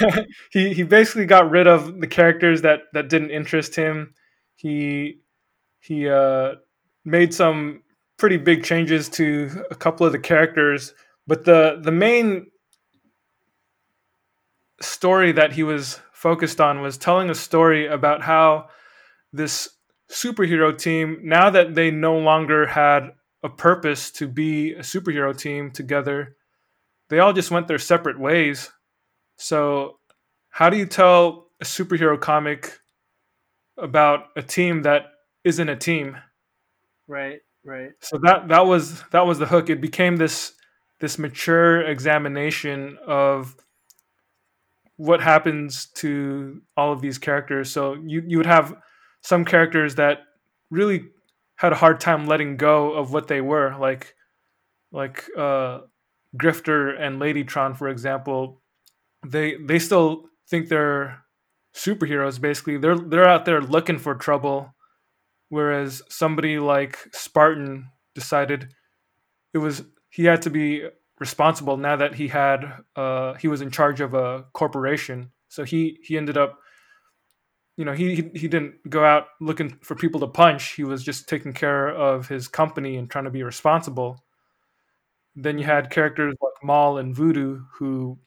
[0.50, 4.14] he he basically got rid of the characters that that didn't interest him.
[4.56, 5.20] He
[5.80, 6.56] he uh,
[7.04, 7.82] made some
[8.18, 10.94] pretty big changes to a couple of the characters,
[11.26, 12.50] but the the main
[14.80, 18.68] story that he was focused on was telling a story about how
[19.32, 19.68] this
[20.10, 23.10] superhero team, now that they no longer had
[23.42, 26.36] a purpose to be a superhero team together,
[27.08, 28.70] they all just went their separate ways.
[29.36, 29.98] So,
[30.50, 32.78] how do you tell a superhero comic
[33.76, 35.06] about a team that
[35.44, 36.16] isn't a team?
[37.06, 37.90] Right, right.
[38.00, 39.70] So that that was that was the hook.
[39.70, 40.52] It became this
[41.00, 43.54] this mature examination of
[44.96, 47.70] what happens to all of these characters.
[47.70, 48.74] So you you would have
[49.22, 50.20] some characters that
[50.70, 51.04] really
[51.56, 54.14] had a hard time letting go of what they were, like
[54.92, 55.80] like uh,
[56.36, 58.62] Grifter and Ladytron, for example.
[59.26, 61.22] They they still think they're
[61.74, 62.40] superheroes.
[62.40, 64.74] Basically, they're they're out there looking for trouble,
[65.48, 68.68] whereas somebody like Spartan decided
[69.52, 72.64] it was he had to be responsible now that he had
[72.94, 75.30] uh, he was in charge of a corporation.
[75.48, 76.58] So he he ended up,
[77.76, 80.72] you know, he he didn't go out looking for people to punch.
[80.74, 84.24] He was just taking care of his company and trying to be responsible.
[85.34, 88.18] Then you had characters like Maul and Voodoo who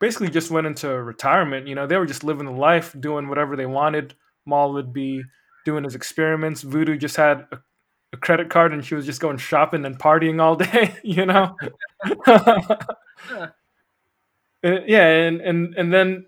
[0.00, 1.66] basically just went into retirement.
[1.66, 4.14] You know, they were just living the life, doing whatever they wanted.
[4.46, 5.22] Maul would be
[5.64, 6.62] doing his experiments.
[6.62, 7.58] Voodoo just had a
[8.12, 11.56] a credit card and she was just going shopping and partying all day, you know?
[14.62, 16.26] yeah, and, and and then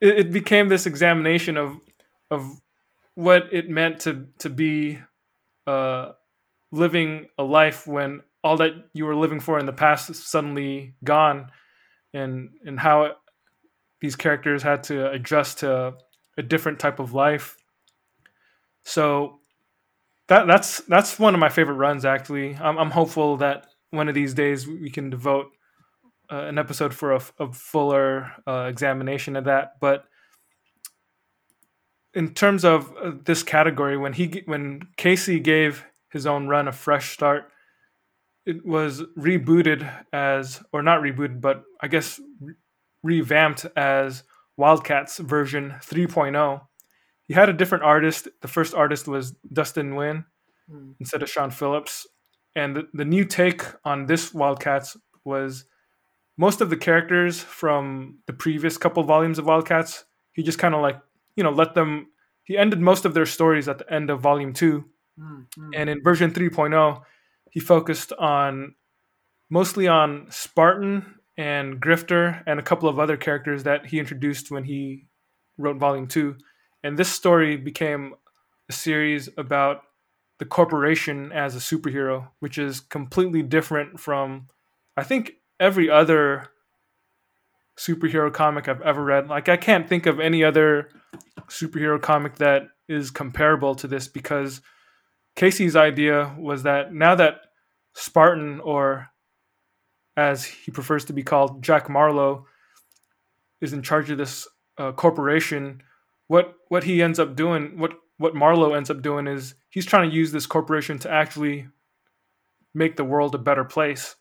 [0.00, 1.78] it, it, became this examination of
[2.30, 2.60] of
[3.14, 4.98] what it meant to to be
[5.66, 6.12] uh,
[6.72, 10.94] living a life when all that you were living for in the past is suddenly
[11.04, 11.50] gone,
[12.12, 13.12] and and how it,
[14.00, 15.94] these characters had to adjust to
[16.36, 17.56] a different type of life.
[18.84, 19.40] So
[20.28, 22.04] that that's that's one of my favorite runs.
[22.04, 25.46] Actually, I'm, I'm hopeful that one of these days we can devote
[26.30, 29.74] uh, an episode for a, a fuller uh, examination of that.
[29.80, 30.04] But
[32.14, 36.72] in terms of uh, this category, when he when Casey gave his own run a
[36.72, 37.50] fresh start,
[38.46, 42.54] it was rebooted as, or not rebooted, but I guess re-
[43.02, 44.22] revamped as
[44.56, 46.62] Wildcats version 3.0
[47.26, 48.28] he had a different artist.
[48.40, 50.24] The first artist was Dustin Nguyen
[50.70, 50.94] mm.
[51.00, 52.06] instead of Sean Phillips.
[52.54, 55.64] And the, the new take on this Wildcats was
[56.36, 60.04] most of the characters from the previous couple volumes of Wildcats.
[60.32, 60.98] He just kind of like,
[61.34, 62.08] you know, let them.
[62.44, 64.84] He ended most of their stories at the end of volume two.
[65.18, 65.70] Mm, mm.
[65.74, 67.02] And in version 3.0,
[67.50, 68.74] he focused on
[69.50, 74.64] mostly on Spartan and Grifter and a couple of other characters that he introduced when
[74.64, 75.06] he
[75.58, 76.36] wrote volume two.
[76.86, 78.14] And this story became
[78.68, 79.82] a series about
[80.38, 84.46] the corporation as a superhero, which is completely different from,
[84.96, 86.46] I think, every other
[87.76, 89.26] superhero comic I've ever read.
[89.26, 90.88] Like, I can't think of any other
[91.48, 94.60] superhero comic that is comparable to this because
[95.34, 97.40] Casey's idea was that now that
[97.94, 99.08] Spartan, or
[100.16, 102.46] as he prefers to be called, Jack Marlowe,
[103.60, 104.46] is in charge of this
[104.78, 105.82] uh, corporation,
[106.28, 110.08] what what he ends up doing, what what Marlowe ends up doing is he's trying
[110.08, 111.68] to use this corporation to actually
[112.74, 114.16] make the world a better place.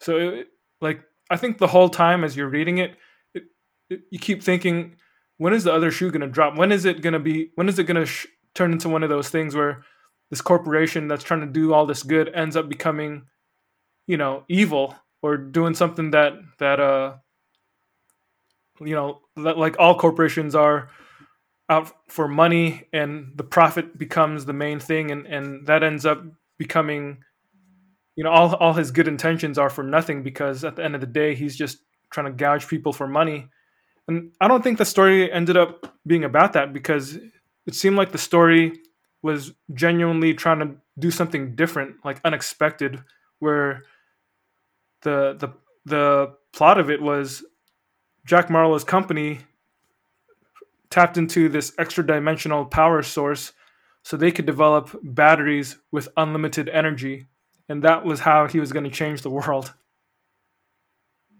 [0.00, 0.48] So, it,
[0.80, 2.96] like, I think the whole time as you're reading it,
[3.34, 3.44] it,
[3.88, 4.96] it you keep thinking,
[5.38, 6.56] when is the other shoe going to drop?
[6.56, 7.50] When is it going to be?
[7.54, 9.84] When is it going to sh- turn into one of those things where
[10.30, 13.26] this corporation that's trying to do all this good ends up becoming,
[14.06, 17.14] you know, evil or doing something that that uh,
[18.80, 20.90] you know, that, like all corporations are
[21.72, 26.22] out for money and the profit becomes the main thing and, and that ends up
[26.58, 27.24] becoming
[28.16, 31.00] you know all, all his good intentions are for nothing because at the end of
[31.00, 31.78] the day he's just
[32.12, 33.48] trying to gouge people for money.
[34.06, 37.18] And I don't think the story ended up being about that because
[37.66, 38.80] it seemed like the story
[39.22, 43.02] was genuinely trying to do something different, like unexpected,
[43.38, 43.82] where
[45.02, 45.48] the the
[45.84, 47.44] the plot of it was
[48.26, 49.40] Jack Marlowe's company
[50.92, 53.52] tapped into this extra dimensional power source
[54.02, 57.26] so they could develop batteries with unlimited energy
[57.68, 59.72] and that was how he was going to change the world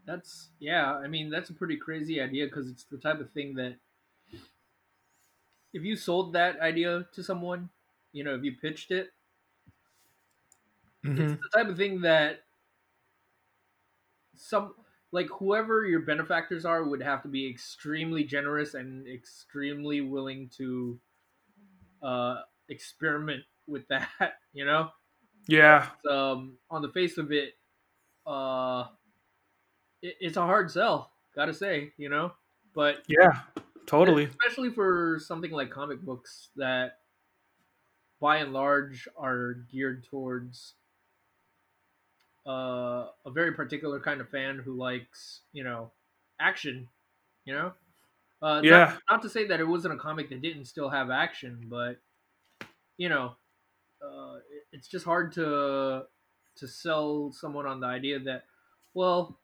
[0.06, 3.54] that's yeah i mean that's a pretty crazy idea because it's the type of thing
[3.54, 3.76] that
[5.74, 7.68] if you sold that idea to someone
[8.12, 9.10] you know if you pitched it
[11.04, 11.20] mm-hmm.
[11.20, 12.40] it's the type of thing that
[14.34, 14.74] some
[15.12, 20.98] like whoever your benefactors are would have to be extremely generous and extremely willing to
[22.02, 22.36] uh
[22.68, 24.08] experiment with that
[24.52, 24.88] you know?
[25.46, 25.88] Yeah.
[26.10, 27.54] Um on the face of it
[28.26, 28.84] uh
[30.00, 32.32] it, it's a hard sell gotta say you know?
[32.74, 33.40] But yeah
[33.86, 34.24] totally.
[34.24, 36.98] Especially for something like comic books that
[38.20, 40.74] by and large are geared towards
[42.46, 45.90] uh, a very particular kind of fan who likes you know
[46.40, 46.88] action
[47.44, 47.72] you know?
[48.40, 48.78] Uh, yeah.
[48.78, 51.96] not, not, to say that it wasn't a comic that didn't still have action but
[52.96, 53.32] you know
[54.02, 56.02] uh, it, it's just hard to
[56.56, 58.44] to sell someone on the idea that
[58.94, 59.38] well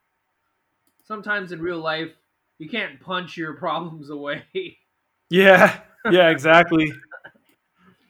[1.04, 2.10] sometimes in real life
[2.58, 4.44] you can't punch your problems away.
[5.30, 5.80] Yeah.
[6.10, 6.92] Yeah exactly.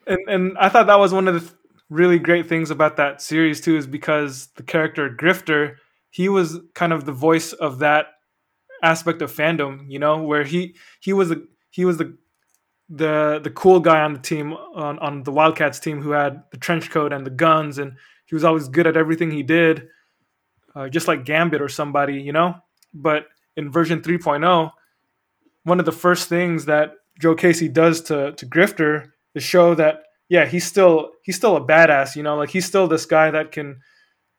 [0.06, 1.54] And and i thought that was one of the
[1.90, 5.76] really great things about that series too is because the character Grifter,
[6.10, 8.06] he was kind of the voice of that
[8.82, 12.16] aspect of fandom, you know, where he he was the he was the
[12.88, 16.56] the the cool guy on the team on, on the Wildcats team who had the
[16.56, 17.92] trench coat and the guns and
[18.26, 19.88] he was always good at everything he did.
[20.74, 22.54] Uh, just like Gambit or somebody, you know?
[22.94, 24.70] But in version 3.0,
[25.64, 30.02] one of the first things that Joe Casey does to to Grifter is show that
[30.28, 33.52] yeah, he's still he's still a badass, you know, like he's still this guy that
[33.52, 33.80] can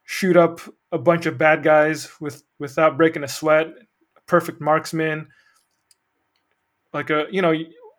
[0.03, 0.60] shoot up
[0.91, 3.68] a bunch of bad guys with without breaking a sweat,
[4.26, 5.28] perfect marksman.
[6.94, 7.53] Like a, you know,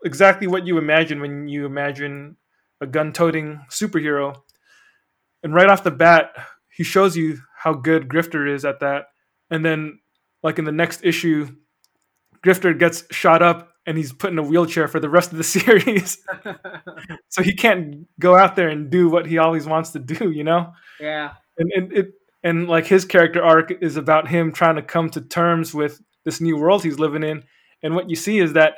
[0.05, 2.37] exactly what you imagine when you imagine
[2.81, 4.41] a gun-toting superhero.
[5.43, 6.33] And right off the bat,
[6.69, 9.07] he shows you how good Grifter is at that.
[9.51, 10.01] And then
[10.43, 11.49] like in the next issue,
[12.45, 15.45] Grifter gets shot up and he's put in a wheelchair for the rest of the
[15.59, 16.19] series.
[17.29, 20.45] so he can't go out there and do what he always wants to do, you
[20.45, 20.73] know?
[21.01, 21.33] Yeah.
[21.59, 22.13] And, and it
[22.43, 26.41] and like his character arc is about him trying to come to terms with this
[26.41, 27.43] new world he's living in.
[27.83, 28.75] And what you see is that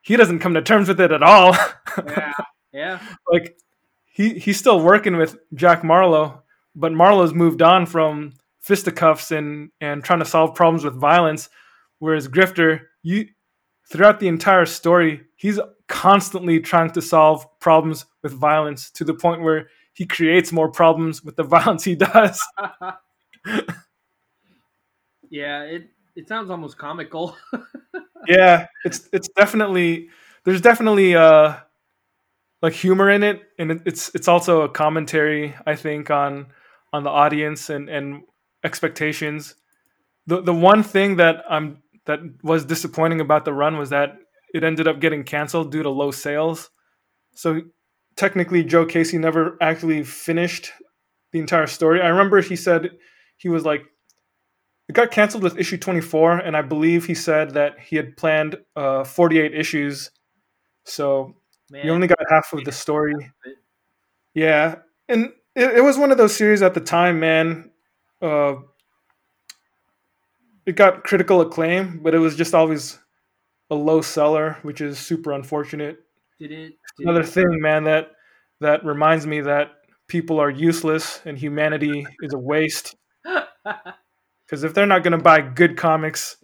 [0.00, 1.54] he doesn't come to terms with it at all.
[2.06, 2.32] yeah.
[2.72, 2.98] Yeah.
[3.30, 3.58] like
[4.06, 6.42] he he's still working with Jack Marlowe,
[6.74, 11.50] but Marlowe's moved on from fisticuffs and and trying to solve problems with violence,
[11.98, 13.26] whereas Grifter, you
[13.90, 19.42] throughout the entire story, he's constantly trying to solve problems with violence to the point
[19.42, 22.42] where he creates more problems with the violence he does.
[25.30, 27.36] yeah, it it sounds almost comical.
[28.28, 30.08] yeah, it's it's definitely
[30.44, 31.56] there's definitely uh
[32.62, 36.46] like humor in it and it's it's also a commentary I think on
[36.92, 38.22] on the audience and and
[38.64, 39.56] expectations.
[40.26, 44.16] The the one thing that I'm that was disappointing about the run was that
[44.54, 46.70] it ended up getting canceled due to low sales.
[47.34, 47.62] So
[48.16, 50.72] technically, Joe Casey never actually finished
[51.32, 52.00] the entire story.
[52.00, 52.90] I remember he said
[53.36, 53.82] he was like,
[54.88, 58.56] it got canceled with issue 24, and I believe he said that he had planned
[58.76, 60.10] uh, 48 issues.
[60.84, 61.36] So
[61.70, 63.14] Man, you only got half of the story.
[64.34, 64.76] Yeah.
[65.08, 67.70] And it, it was one of those series at the time, man.
[68.20, 68.54] Uh,
[70.66, 72.98] it got critical acclaim, but it was just always
[73.70, 75.98] a low seller, which is super unfortunate.
[76.38, 76.78] Did it?
[76.98, 78.12] Did Another it, thing, man, that
[78.60, 79.72] that reminds me that
[80.08, 82.96] people are useless and humanity is a waste.
[84.52, 86.36] Because if they're not going to buy good comics,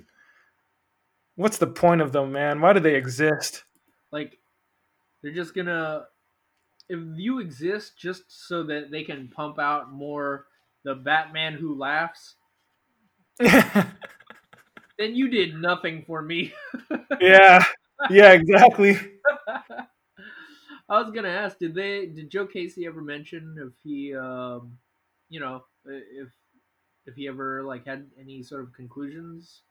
[1.35, 2.63] what's the point of them, man?
[2.63, 3.65] Why do they exist?
[4.11, 4.39] Like,
[5.23, 6.07] they're just gonna.
[6.89, 10.47] If you exist just so that they can pump out more
[10.85, 12.37] the Batman who laughs,
[14.99, 16.53] then you did nothing for me.
[17.21, 17.65] yeah.
[18.11, 18.97] Yeah, exactly.
[20.91, 24.79] I was gonna ask, did they did Joe Casey ever mention if he um
[25.29, 26.29] you know, if
[27.07, 29.63] if he ever like had any sort of conclusions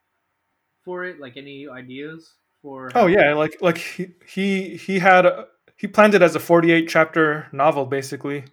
[0.84, 5.46] for it, like any ideas for Oh yeah, like like he he he had a,
[5.76, 8.44] he planned it as a 48 chapter novel basically.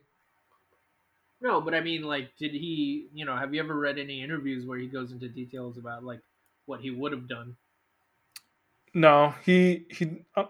[1.41, 3.07] No, but I mean, like, did he?
[3.13, 6.21] You know, have you ever read any interviews where he goes into details about like
[6.65, 7.55] what he would have done?
[8.93, 10.23] No, he he.
[10.35, 10.45] Uh,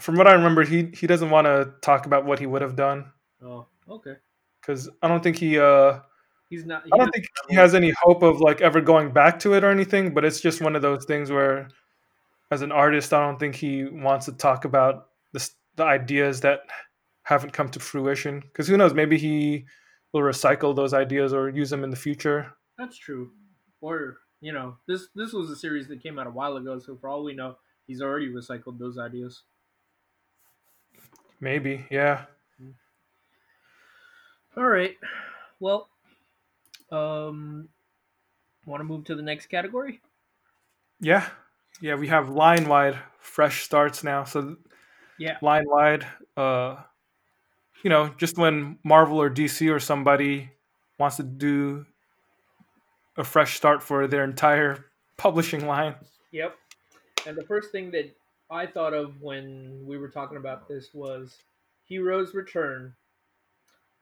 [0.00, 2.76] from what I remember, he he doesn't want to talk about what he would have
[2.76, 3.10] done
[3.42, 4.14] Oh, okay.
[4.60, 5.58] because I don't think he.
[5.58, 6.00] uh
[6.48, 6.84] He's not.
[6.84, 9.64] He I don't think he has any hope of like ever going back to it
[9.64, 10.14] or anything.
[10.14, 11.68] But it's just one of those things where,
[12.50, 15.46] as an artist, I don't think he wants to talk about the
[15.76, 16.60] the ideas that
[17.24, 18.40] haven't come to fruition.
[18.40, 18.94] Because who knows?
[18.94, 19.66] Maybe he
[20.12, 22.54] will recycle those ideas or use them in the future.
[22.76, 23.32] That's true.
[23.80, 26.96] Or you know, this this was a series that came out a while ago, so
[26.96, 29.42] for all we know, he's already recycled those ideas.
[31.40, 32.26] Maybe, yeah.
[34.56, 34.96] All right.
[35.60, 35.88] Well,
[36.90, 37.68] um,
[38.66, 40.02] want to move to the next category?
[41.00, 41.28] Yeah,
[41.80, 44.24] yeah, we have line wide fresh starts now.
[44.24, 44.56] So
[45.18, 45.38] Yeah.
[45.42, 46.06] line wide,
[46.36, 46.84] uh,
[47.82, 50.50] you know, just when Marvel or DC or somebody
[50.98, 51.86] wants to do
[53.16, 54.86] a fresh start for their entire
[55.16, 55.94] publishing line.
[56.32, 56.56] Yep.
[57.26, 58.14] And the first thing that
[58.50, 61.38] I thought of when we were talking about this was
[61.84, 62.94] Heroes Return.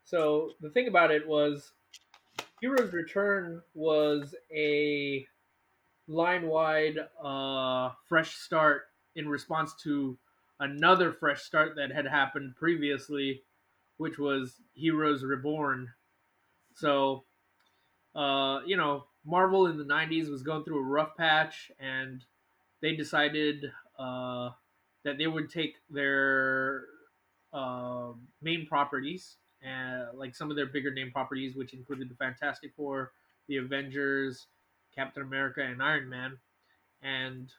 [0.04, 1.72] So the thing about it was
[2.60, 5.26] Heroes Return was a
[6.08, 8.82] line wide uh, fresh start
[9.16, 10.16] in response to
[10.60, 13.42] another fresh start that had happened previously,
[13.96, 15.90] which was Heroes Reborn.
[16.74, 17.24] So,
[18.14, 22.24] uh, you know, Marvel in the 90s was going through a rough patch and
[22.80, 23.64] they decided
[23.98, 24.50] uh,
[25.04, 26.84] that they would take their
[27.52, 28.08] uh,
[28.42, 29.36] main properties,
[29.66, 33.12] uh, like some of their bigger name properties, which included the Fantastic Four,
[33.48, 34.46] the Avengers,
[34.94, 36.38] Captain America, and Iron Man,
[37.02, 37.52] and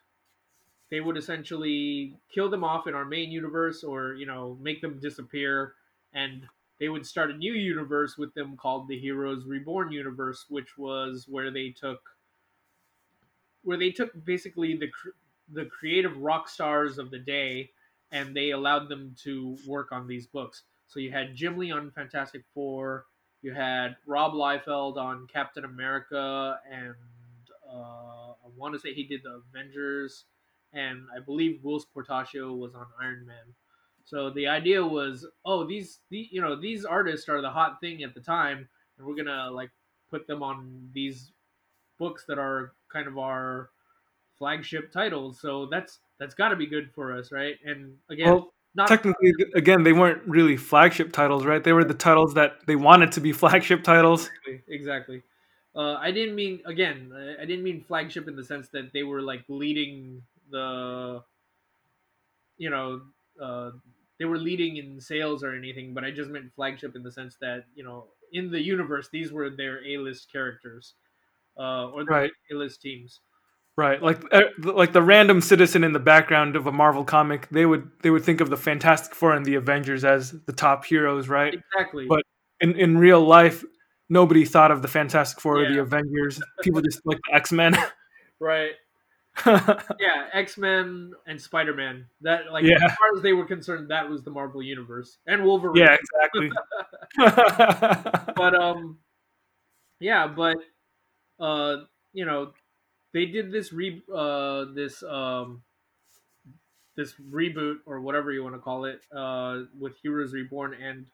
[0.89, 4.99] they would essentially kill them off in our main universe or, you know, make them
[4.99, 5.73] disappear,
[6.17, 6.41] and
[6.79, 11.25] they would start a new universe with them called the Heroes Reborn universe, which was
[11.29, 12.01] where they took
[13.63, 14.89] where they took basically the
[15.53, 17.69] the creative rock stars of the day
[18.11, 20.63] and they allowed them to work on these books.
[20.87, 23.05] So you had Jim Lee on Fantastic Four,
[23.41, 26.95] you had Rob Liefeld on Captain America, and
[27.69, 30.25] uh, I want to say he did the Avengers,
[30.73, 33.53] and I believe Will Portacio was on Iron Man.
[34.07, 38.03] So the idea was, oh, these, the, you know, these artists are the hot thing
[38.03, 39.69] at the time, and we're gonna like
[40.09, 41.33] put them on these
[41.99, 43.69] books that are kind of our
[44.37, 45.41] flagship titles.
[45.41, 47.55] So that's that's got to be good for us, right?
[47.65, 51.61] And again, Well, not technically, again, they weren't really flagship titles, right?
[51.61, 54.29] They were the titles that they wanted to be flagship titles.
[54.29, 54.61] exactly.
[54.73, 55.23] exactly.
[55.75, 57.11] Uh, I didn't mean again.
[57.13, 61.23] I- I didn't mean flagship in the sense that they were like leading the,
[62.57, 63.01] you know,
[63.41, 63.71] uh,
[64.19, 65.93] they were leading in sales or anything.
[65.93, 69.31] But I just meant flagship in the sense that you know, in the universe, these
[69.31, 70.93] were their A-list characters,
[71.57, 72.31] uh, or the Right.
[72.51, 73.21] A-list teams.
[73.75, 77.63] Right, like uh, like the random citizen in the background of a Marvel comic, they
[77.67, 81.29] would they would think of the Fantastic Four and the Avengers as the top heroes,
[81.29, 81.53] right?
[81.53, 82.07] Exactly.
[82.07, 82.23] But-
[82.59, 83.63] In in real life,
[84.09, 86.41] nobody thought of the Fantastic Four or the Avengers.
[86.63, 87.77] People just like the X Men.
[88.39, 88.71] right.
[89.99, 92.05] Yeah, X Men and Spider Man.
[92.21, 92.75] That like Yeah.
[92.75, 95.83] as far as they were concerned, that was the Marvel universe and Wolverine.
[95.85, 96.51] yeah, exactly.
[98.35, 98.99] But um,
[99.99, 100.57] yeah, but
[101.39, 101.77] uh,
[102.13, 102.53] you know,
[103.13, 105.63] they did this re uh this um
[106.95, 111.05] this reboot or whatever you want to call it uh with Heroes Reborn and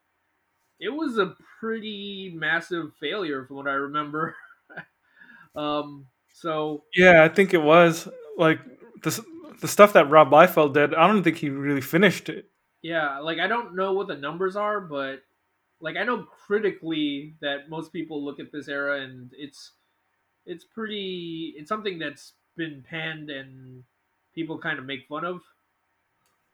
[0.80, 4.36] it was a pretty massive failure from what I remember.
[5.56, 8.60] um, so yeah, I think it was like
[9.04, 9.24] the
[9.62, 10.94] the stuff that Rob Liefeld did.
[10.94, 12.50] I don't think he really finished it.
[12.82, 15.22] Yeah, like I don't know what the numbers are, but
[15.80, 19.72] like I know critically that most people look at this era and it's
[20.46, 23.84] it's pretty it's something that's been panned and
[24.36, 25.42] people kind of make fun of.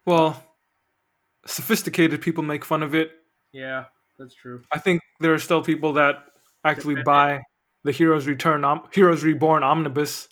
[0.06, 0.44] Well,
[1.46, 3.12] sophisticated people make fun of it.
[3.52, 3.86] Yeah,
[4.18, 4.62] that's true.
[4.72, 6.26] I think there are still people that
[6.64, 7.42] actually buy
[7.84, 10.28] the Heroes Return, om- Heroes Reborn omnibus.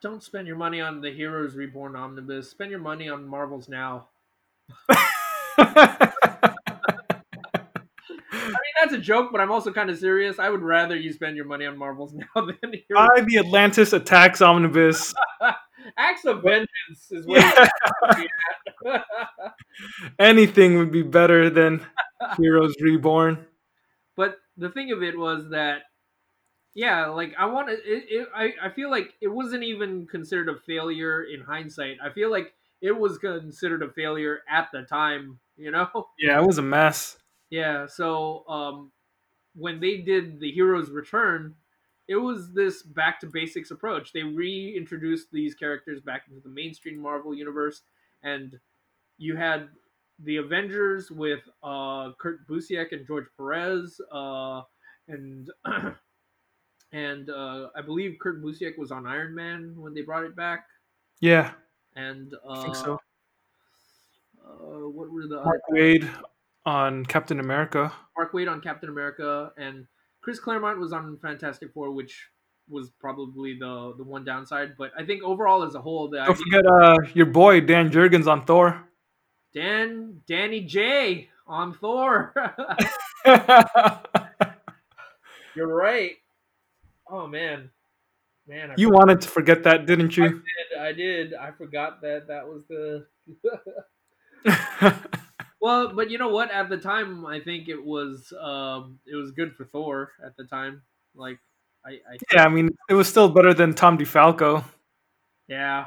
[0.00, 2.50] Don't spend your money on the Heroes Reborn omnibus.
[2.50, 4.06] Spend your money on Marvels now.
[5.56, 6.08] I
[8.48, 10.38] mean, that's a joke, but I'm also kind of serious.
[10.38, 13.08] I would rather you spend your money on Marvels now than Heroes.
[13.14, 15.14] buy the Atlantis Attacks omnibus.
[15.98, 17.68] Acts of Vengeance is what
[18.84, 19.02] Yeah.
[20.18, 21.84] Anything would be better than
[22.36, 23.46] Heroes Reborn.
[24.56, 25.82] The thing of it was that
[26.74, 30.48] yeah like i want to it, it, I, I feel like it wasn't even considered
[30.48, 35.38] a failure in hindsight i feel like it was considered a failure at the time
[35.56, 37.18] you know Yeah, it was a mess.
[37.50, 38.90] yeah so um
[39.54, 41.54] when they did the heroes return
[42.08, 44.12] it was this back to basics approach.
[44.12, 47.82] They reintroduced these characters back into the mainstream Marvel universe,
[48.22, 48.60] and
[49.18, 49.70] you had
[50.24, 54.62] the Avengers with uh, Kurt Busiek and George Perez, uh,
[55.08, 55.48] and
[56.92, 60.66] and uh, I believe Kurt Busiek was on Iron Man when they brought it back,
[61.20, 61.52] Yeah,
[61.96, 62.98] and uh, I think so.
[64.44, 66.08] uh, what were the other Mark Waid
[66.66, 67.92] on Captain America.
[68.16, 69.86] Mark Waid on Captain America, and
[70.22, 72.28] Chris Claremont was on Fantastic Four, which
[72.68, 74.76] was probably the the one downside.
[74.78, 77.90] But I think overall, as a whole, the Don't idea, forget uh, your boy Dan
[77.90, 78.88] Jurgens on Thor.
[79.54, 82.34] Dan Danny J on Thor.
[85.54, 86.12] You're right.
[87.08, 87.70] Oh man,
[88.48, 90.28] man, I you wanted to forget that, didn't you?
[90.28, 90.78] did.
[90.80, 91.34] I did.
[91.34, 93.06] I forgot that that was the.
[95.60, 96.50] well, but you know what?
[96.50, 100.44] At the time, I think it was um it was good for Thor at the
[100.44, 100.82] time.
[101.14, 101.38] Like,
[101.86, 104.64] I, I yeah, I mean, it was still better than Tom DeFalco.
[105.46, 105.86] Yeah.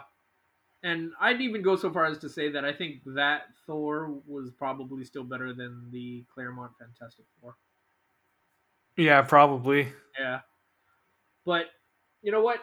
[0.88, 4.52] And I'd even go so far as to say that I think that Thor was
[4.52, 7.58] probably still better than the Claremont Fantastic Four.
[8.96, 9.90] Yeah, probably.
[10.18, 10.40] Yeah.
[11.46, 11.66] But
[12.22, 12.60] you know what?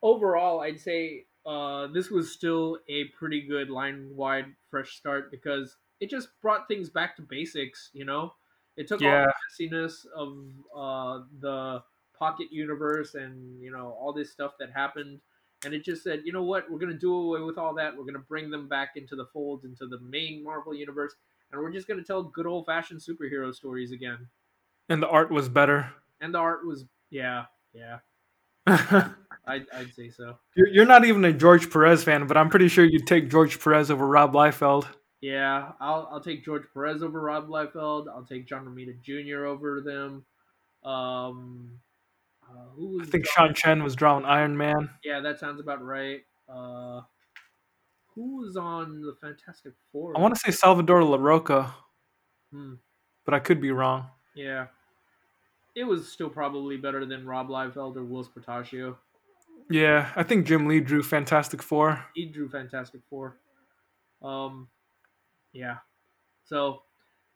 [0.00, 5.76] Overall, I'd say uh, this was still a pretty good line wide fresh start because
[6.00, 8.32] it just brought things back to basics, you know?
[8.78, 9.34] It took all the
[9.66, 10.38] messiness of
[10.74, 11.82] uh, the
[12.18, 15.20] pocket universe and, you know, all this stuff that happened.
[15.64, 16.70] And it just said, you know what?
[16.70, 17.94] We're going to do away with all that.
[17.94, 21.14] We're going to bring them back into the fold, into the main Marvel universe.
[21.52, 24.28] And we're just going to tell good old fashioned superhero stories again.
[24.88, 25.92] And the art was better.
[26.20, 27.98] And the art was, yeah, yeah.
[28.66, 30.38] I'd, I'd say so.
[30.54, 33.90] you're not even a George Perez fan, but I'm pretty sure you'd take George Perez
[33.90, 34.86] over Rob Liefeld.
[35.20, 38.08] Yeah, I'll I'll take George Perez over Rob Liefeld.
[38.08, 39.44] I'll take John Romita Jr.
[39.44, 40.24] over them.
[40.82, 41.72] Um,
[42.50, 44.90] I was think Sean Chen was drawing Iron Man.
[45.04, 46.20] Yeah, that sounds about right.
[46.48, 47.02] Uh,
[48.14, 50.16] who was on the Fantastic Four?
[50.16, 51.72] I want to say Salvador Larroca,
[52.52, 52.74] Hmm,
[53.24, 54.08] but I could be wrong.
[54.34, 54.66] yeah,
[55.76, 58.96] it was still probably better than Rob Liefeld or Will Portacio.
[59.70, 62.04] Yeah, I think Jim Lee drew Fantastic Four.
[62.14, 63.36] He drew Fantastic Four.
[64.22, 64.68] Um,
[65.52, 65.76] yeah.
[66.44, 66.82] So,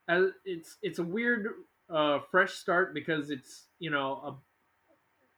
[0.09, 1.47] as it's it's a weird
[1.89, 4.35] uh, fresh start because it's you know a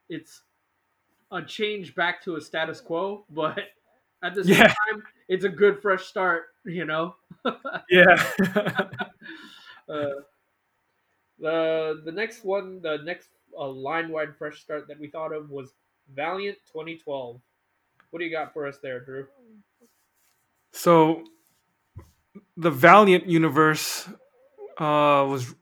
[0.09, 0.43] it's
[1.31, 3.59] a change back to a status quo, but
[4.23, 4.67] at the same Yeah.
[4.67, 6.45] time, it's a good fresh start.
[6.65, 7.15] You know.
[7.89, 8.31] Yeah.
[9.89, 10.21] Uh,
[11.39, 15.49] the the next one, the next uh, line wide fresh start that we thought of
[15.49, 15.73] was
[16.13, 17.39] Valiant 2012.
[18.09, 19.27] What do you got for us there, Drew?
[20.71, 21.23] so
[22.55, 24.07] the Valiant universe
[24.77, 25.53] uh, was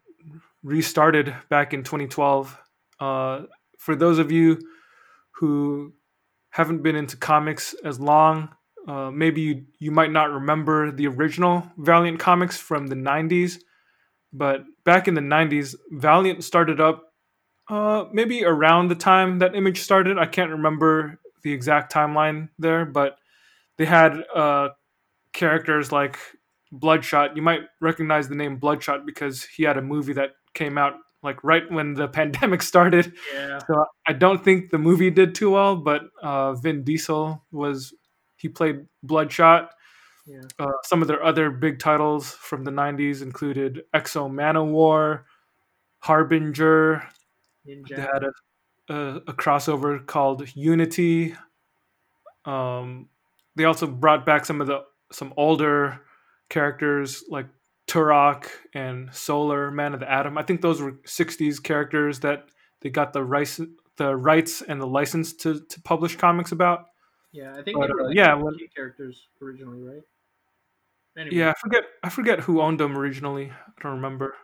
[0.63, 2.57] restarted back in 2012.
[2.99, 3.43] Uh,
[3.85, 4.59] for those of you
[5.35, 5.93] who
[6.49, 8.49] haven't been into comics as long,
[8.87, 13.59] uh, maybe you, you might not remember the original Valiant comics from the 90s.
[14.33, 17.03] But back in the 90s, Valiant started up
[17.69, 20.17] uh, maybe around the time that Image started.
[20.17, 23.17] I can't remember the exact timeline there, but
[23.77, 24.69] they had uh,
[25.31, 26.17] characters like
[26.71, 27.35] Bloodshot.
[27.35, 30.95] You might recognize the name Bloodshot because he had a movie that came out
[31.25, 33.13] like right when the pandemic started.
[33.33, 33.59] Yeah.
[33.67, 37.93] So I don't think the movie did too well, but uh, Vin Diesel was
[38.37, 39.71] he played Bloodshot.
[40.25, 40.41] Yeah.
[40.57, 45.23] Uh, some of their other big titles from the 90s included X-O Manowar,
[45.99, 47.07] Harbinger.
[47.65, 51.35] They had a, a, a crossover called Unity.
[52.45, 53.09] Um,
[53.55, 56.01] they also brought back some of the some older
[56.49, 57.47] characters like
[57.87, 60.37] Turok and Solar, Man of the Atom.
[60.37, 62.47] I think those were 60s characters that
[62.81, 63.59] they got the rights
[63.97, 66.87] the rights and the license to, to publish comics about.
[67.31, 70.01] Yeah, I think But, they were uh, like yeah, when- characters originally, right?
[71.17, 73.51] Anyway, Yeah, I forget I forget who owned them originally.
[73.51, 74.35] I don't remember.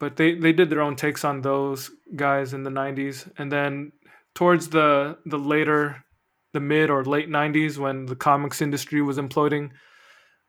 [0.00, 3.92] But they they did their own takes on those guys in the 90s and then
[4.34, 6.04] towards the the later
[6.52, 9.70] the mid or late 90s when the comics industry was imploding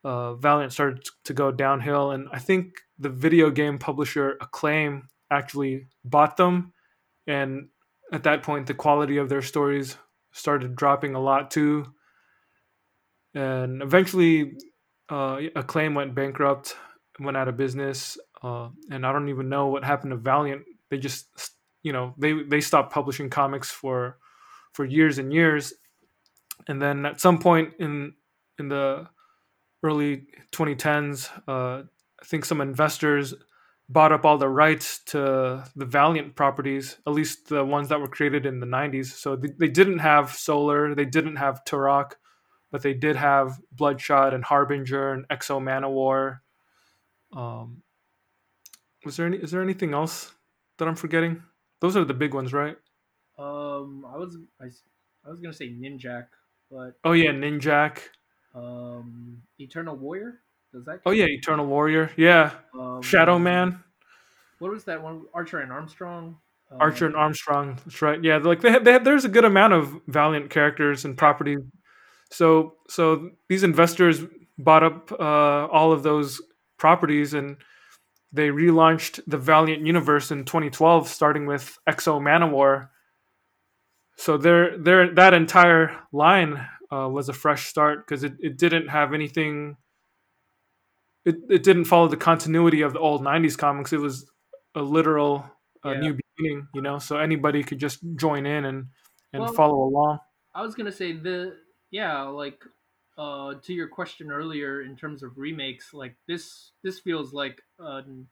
[0.04, 5.88] uh, Valiant started to go downhill and I think the video game publisher Acclaim actually
[6.04, 6.74] bought them
[7.28, 7.70] and
[8.12, 9.98] at that point the quality of their stories
[10.32, 11.86] started dropping a lot too.
[13.34, 14.54] And eventually
[15.10, 16.76] uh, acclaim went bankrupt
[17.20, 20.64] went out of business uh, and i don't even know what happened to valiant.
[20.90, 21.28] They just
[21.82, 24.18] you know they they stopped publishing comics for
[24.74, 25.74] for years and years.
[26.68, 28.14] And then at some point in
[28.60, 29.08] in the
[29.84, 31.84] early 2010s uh,
[32.22, 33.34] i think some investors
[33.89, 38.07] bought up all the rights to the Valiant properties, at least the ones that were
[38.07, 39.07] created in the 90s.
[39.07, 42.14] So they, they didn't have Solar, they didn't have Turok,
[42.72, 46.39] but they did have Bloodshot and Harbinger and X-O Manowar.
[47.34, 47.84] Um,
[49.05, 49.38] was there any?
[49.38, 50.31] Is there anything else
[50.77, 51.43] that I'm forgetting?
[51.81, 52.77] Those are the big ones, right?
[53.38, 54.65] Um, I was I,
[55.26, 56.27] I was gonna say Ninjak,
[56.72, 57.99] but Oh yeah, Ninjak.
[58.54, 60.40] Um, Eternal Warrior
[60.74, 61.02] does that?
[61.06, 62.12] Oh yeah, Eternal Warrior.
[62.18, 63.84] Yeah, Um, Shadow Man,
[64.60, 65.24] What was that one?
[65.34, 66.38] Archer and Armstrong.
[66.72, 67.80] Uh, Archer and Armstrong.
[67.86, 68.22] That's right.
[68.24, 71.60] Yeah, like they had, they had, there's a good amount of Valiant characters and properties.
[72.32, 74.22] So so these investors
[74.58, 76.42] bought up uh, all of those
[76.78, 77.58] properties and
[78.32, 82.90] they relaunched the Valiant universe in 2012, starting with X-O Manowar.
[84.18, 88.90] So their their that entire line uh, was a fresh start because it, it didn't
[88.90, 89.78] have anything.
[91.26, 93.94] It, it didn't follow the continuity of the old 90s comics.
[93.94, 94.30] It was
[94.76, 95.45] a literal
[95.86, 95.99] uh, Yeah.
[95.99, 98.88] new beginning, you know, so anybody could just join in and,
[99.32, 100.20] and Well- follow along.
[100.56, 101.57] I was gonna say the
[101.90, 102.64] yeah, like
[103.18, 108.28] uh, to your question earlier in terms of remakes, like this this feels like an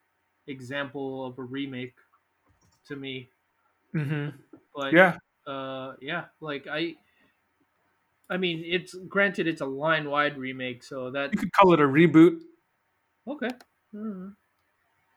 [0.46, 1.96] example of a remake
[2.88, 3.30] to me.
[3.96, 4.38] Mm-hmm.
[4.76, 5.18] But Yeah,
[5.48, 6.96] uh, yeah, like I.
[8.32, 11.80] I mean, it's granted it's a line wide remake, so that you could call it
[11.80, 12.42] a reboot.
[13.28, 13.50] Okay.
[13.94, 14.36] Mhm.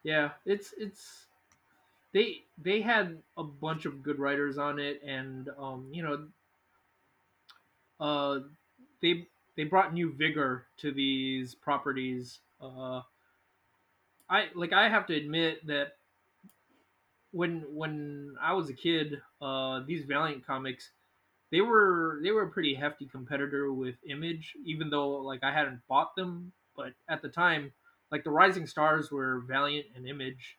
[0.03, 1.27] Yeah, it's it's
[2.13, 6.29] they they had a bunch of good writers on it, and um, you know,
[8.01, 8.41] uh,
[9.01, 12.41] they they brought new vigor to these properties.
[12.61, 13.03] Uh,
[14.29, 15.97] I like I have to admit that
[17.33, 20.93] when when I was a kid, uh, these Valiant comics,
[21.55, 25.83] they were they were a pretty hefty competitor with Image, even though like I hadn't
[25.89, 27.73] bought them, but at the time,
[28.11, 30.59] like the rising stars were Valiant and Image,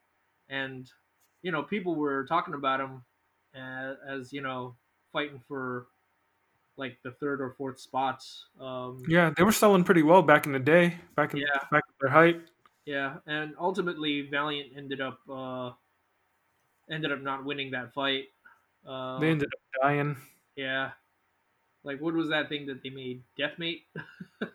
[0.49, 0.89] and
[1.41, 3.05] you know people were talking about them
[3.53, 4.77] as, as you know
[5.11, 5.87] fighting for
[6.77, 8.47] like the third or fourth spots.
[8.59, 11.59] Um, Yeah, they were selling pretty well back in the day, back in Yeah.
[11.71, 12.49] back at their height.
[12.85, 15.73] Yeah, and ultimately Valiant ended up uh,
[16.89, 18.25] ended up not winning that fight.
[18.85, 20.17] Uh, They ended up dying.
[20.55, 20.91] Yeah,
[21.83, 23.23] like what was that thing that they made?
[23.39, 23.81] Deathmate.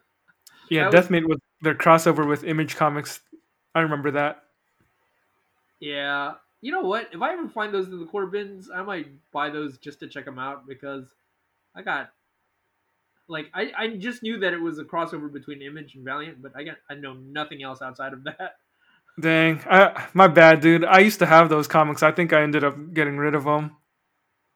[0.70, 3.18] Yeah, That was- Deathmate was their crossover with Image Comics.
[3.74, 4.44] I remember that.
[5.80, 7.08] Yeah, you know what?
[7.12, 10.08] If I ever find those in the core bins, I might buy those just to
[10.08, 11.06] check them out because
[11.74, 12.10] I got
[13.28, 16.52] like I, I just knew that it was a crossover between Image and Valiant, but
[16.54, 18.56] I got I know nothing else outside of that.
[19.20, 20.84] Dang, I, my bad, dude.
[20.84, 22.02] I used to have those comics.
[22.02, 23.76] I think I ended up getting rid of them.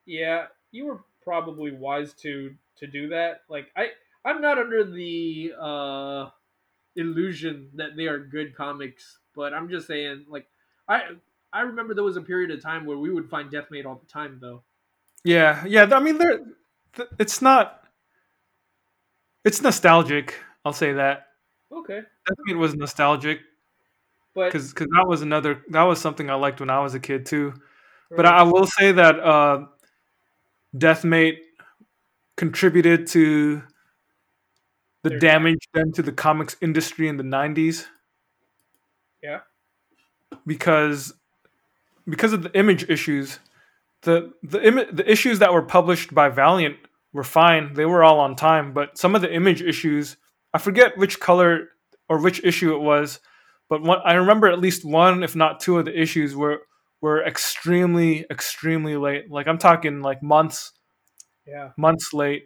[0.07, 3.43] Yeah, you were probably wise to to do that.
[3.49, 3.91] Like I
[4.25, 6.31] I'm not under the uh
[6.97, 10.49] illusion that they are good comics, but I'm just saying like
[10.89, 11.17] I
[11.53, 14.07] I remember there was a period of time where we would find Deathmate all the
[14.07, 14.63] time though.
[15.25, 15.89] Yeah, yeah.
[15.93, 16.41] I mean, they're.
[17.19, 17.85] It's not.
[19.45, 20.39] It's nostalgic.
[20.65, 21.29] I'll say that.
[21.71, 22.05] Okay.
[22.29, 23.41] Deathmate was nostalgic
[24.35, 27.27] But because that was another that was something I liked when I was a kid
[27.27, 27.55] too.
[28.17, 29.67] But I, I will say that uh,
[30.77, 31.39] Deathmate
[32.37, 33.63] contributed to
[35.03, 37.87] the damage done to the comics industry in the '90s
[39.23, 39.41] yeah.
[40.47, 41.15] because
[42.09, 43.39] because of the image issues.
[44.03, 46.77] The the imi- the issues that were published by Valiant
[47.13, 48.73] were fine; they were all on time.
[48.73, 50.17] But some of the image issues,
[50.53, 51.69] I forget which color
[52.09, 53.21] or which issue it was,
[53.71, 56.61] but one I remember at least one, if not two, of the issues were
[57.05, 59.31] were extremely extremely late.
[59.31, 60.73] Like I'm talking like months
[61.47, 61.71] Yeah.
[61.77, 62.45] months late.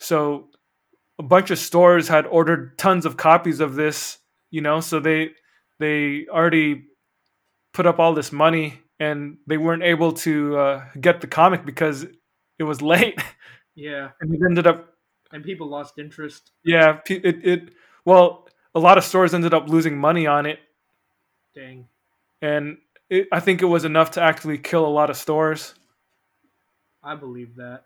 [0.00, 0.48] So
[1.18, 4.18] a bunch of stores had ordered tons of copies of this,
[4.50, 5.30] you know, so they
[5.78, 6.86] they already
[7.72, 12.06] put up all this money and they weren't able to uh, get the comic because
[12.58, 13.20] it was late
[13.76, 14.10] Yeah.
[14.20, 14.78] and it ended up
[15.30, 16.50] And people lost interest.
[16.64, 17.60] yeah it, it
[18.04, 20.58] well a lot of stores ended up losing money on it
[21.54, 21.86] Dang.
[22.42, 22.78] and
[23.10, 25.74] it, i think it was enough to actually kill a lot of stores
[27.02, 27.84] I believe that.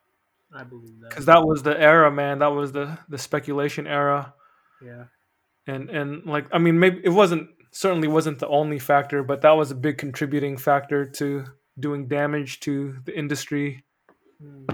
[0.54, 1.10] I believe that.
[1.10, 4.34] because that was the era man that was the the speculation era
[4.84, 5.04] yeah.
[5.66, 9.52] and and like i mean maybe it wasn't certainly wasn't the only factor but that
[9.52, 11.44] was a big contributing factor to
[11.78, 13.84] doing damage to the industry
[14.42, 14.64] Hmm.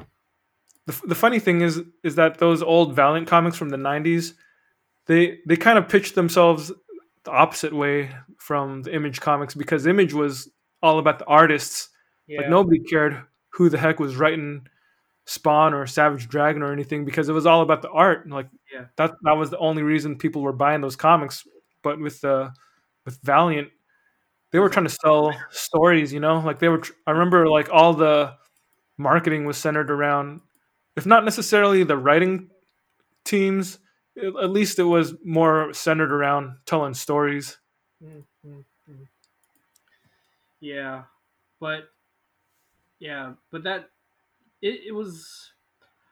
[0.87, 4.33] the, the funny thing is is that those old valiant comics from the 90s
[5.07, 6.73] they they kind of pitched themselves
[7.29, 10.49] the opposite way from the image comics because image was
[10.83, 11.91] all about the artists
[12.27, 12.41] Yeah.
[12.41, 14.67] like nobody cared who the heck was writing
[15.27, 18.29] Spawn or Savage Dragon or anything because it was all about the art.
[18.29, 18.87] Like Yeah.
[18.97, 21.47] that that was the only reason people were buying those comics.
[21.83, 22.51] But with uh
[23.05, 23.69] with Valiant,
[24.53, 26.13] they were trying to sell stories.
[26.13, 26.79] You know, like they were.
[26.79, 28.35] tr- I remember like all the
[28.97, 30.41] marketing was centered around,
[30.97, 32.49] if not necessarily the writing
[33.25, 33.79] teams,
[34.19, 37.59] at least it was more centered around telling stories.
[38.03, 39.09] Mm, mm, mm.
[40.61, 41.05] Yeah,
[41.61, 41.91] but
[42.99, 43.91] yeah, but that
[44.63, 45.53] it, it was.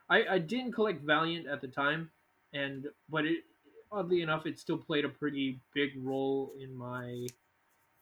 [0.08, 2.10] I I didn't collect Valiant at the time,
[2.52, 3.44] and but it
[3.92, 7.26] oddly enough it still played a pretty big role in my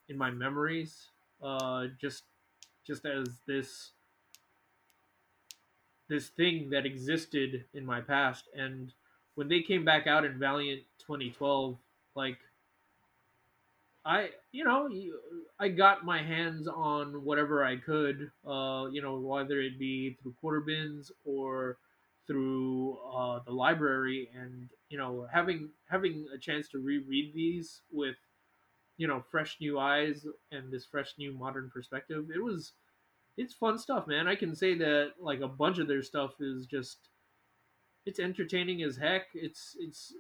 [0.08, 1.10] in my memories.
[1.42, 2.24] Uh, just
[2.86, 3.92] just as this
[6.08, 8.92] this thing that existed in my past, and
[9.34, 11.76] when they came back out in Valiant 2012,
[12.14, 12.38] like
[14.04, 14.88] I, you know,
[15.58, 20.34] I got my hands on whatever I could, uh, you know, whether it be through
[20.40, 21.78] quarter bins or
[22.26, 28.16] through uh, the library, and you know, having having a chance to reread these with,
[28.98, 32.72] you know, fresh new eyes and this fresh new modern perspective, it was,
[33.36, 34.28] it's fun stuff, man.
[34.28, 37.08] I can say that like a bunch of their stuff is just,
[38.06, 39.26] it's entertaining as heck.
[39.34, 40.14] It's it's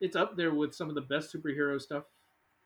[0.00, 2.04] it's up there with some of the best superhero stuff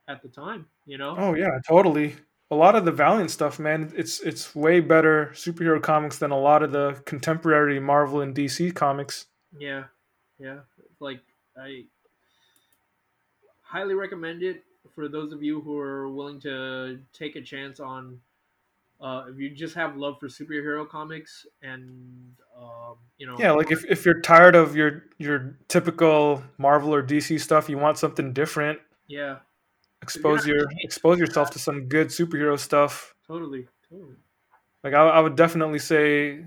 [0.08, 0.66] at the time.
[0.86, 1.14] You know?
[1.18, 2.16] Oh yeah, totally.
[2.50, 6.38] A lot of the Valiant stuff, man, it's it's way better superhero comics than a
[6.38, 9.26] lot of the contemporary Marvel and DC comics.
[9.58, 9.84] Yeah,
[10.38, 10.60] yeah.
[11.00, 11.20] Like
[11.56, 11.84] I
[13.62, 14.62] highly recommend it
[14.94, 18.20] for those of you who are willing to take a chance on.
[19.00, 23.70] Uh, if you just have love for superhero comics and um, you know, Yeah, like
[23.70, 28.32] if, if you're tired of your your typical Marvel or DC stuff, you want something
[28.32, 28.78] different.
[29.06, 29.38] yeah,
[30.02, 33.14] Expose your expose yourself to some good superhero stuff.
[33.26, 34.16] totally, totally.
[34.82, 36.44] Like I, I would definitely say,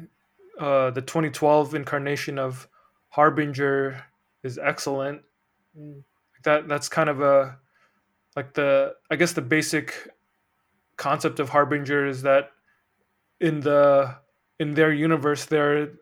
[0.59, 2.67] uh, the 2012 incarnation of
[3.09, 4.05] Harbinger
[4.43, 5.21] is excellent.
[5.77, 6.03] Mm,
[6.43, 7.57] That that's kind of a
[8.35, 10.09] like the I guess the basic
[10.99, 12.51] concept of Harbinger is that
[13.41, 14.17] in the
[14.59, 15.93] in their universe they're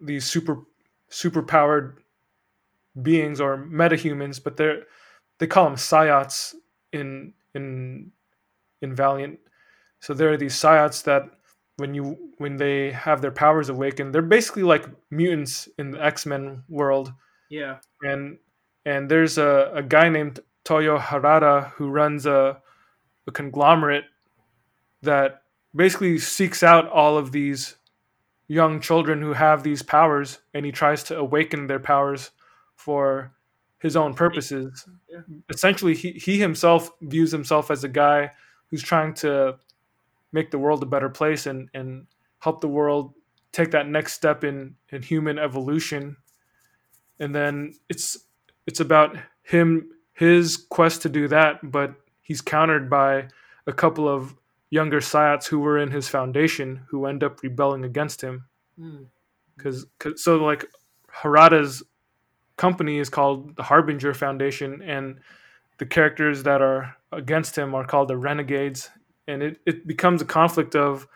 [0.00, 0.62] these super
[1.08, 1.98] super powered
[3.02, 4.84] beings or metahumans, but they're
[5.38, 6.54] they call them psiots
[6.92, 8.12] in in
[8.82, 9.40] in Valiant.
[10.00, 11.30] So there are these psiots that
[11.76, 16.26] when you when they have their powers awakened, they're basically like mutants in the X
[16.26, 17.12] Men world
[17.48, 18.38] Yeah, and
[18.84, 22.60] and there's a, a guy named Toyo Harada who runs a,
[23.26, 24.04] a conglomerate
[25.02, 25.42] that
[25.74, 27.76] basically seeks out all of these
[28.46, 32.30] young children who have these powers and he tries to awaken their powers
[32.76, 33.32] for
[33.78, 34.86] his own purposes.
[35.10, 35.20] Yeah.
[35.48, 38.32] Essentially he, he himself views himself as a guy
[38.70, 39.56] who's trying to
[40.32, 42.06] make the world a better place and, and
[42.40, 43.14] help the world
[43.52, 46.16] take that next step in, in human evolution
[47.18, 48.18] and then it's
[48.66, 51.94] it's about him his quest to do that but
[52.24, 53.28] he's countered by
[53.68, 54.34] a couple of
[54.70, 58.46] younger psiots who were in his foundation who end up rebelling against him.
[58.80, 59.06] Mm,
[59.56, 59.86] because
[60.16, 60.66] so like
[61.22, 61.82] harada's
[62.56, 65.18] company is called the harbinger foundation and
[65.78, 68.90] the characters that are against him are called the renegades
[69.26, 71.06] and it, it becomes a conflict of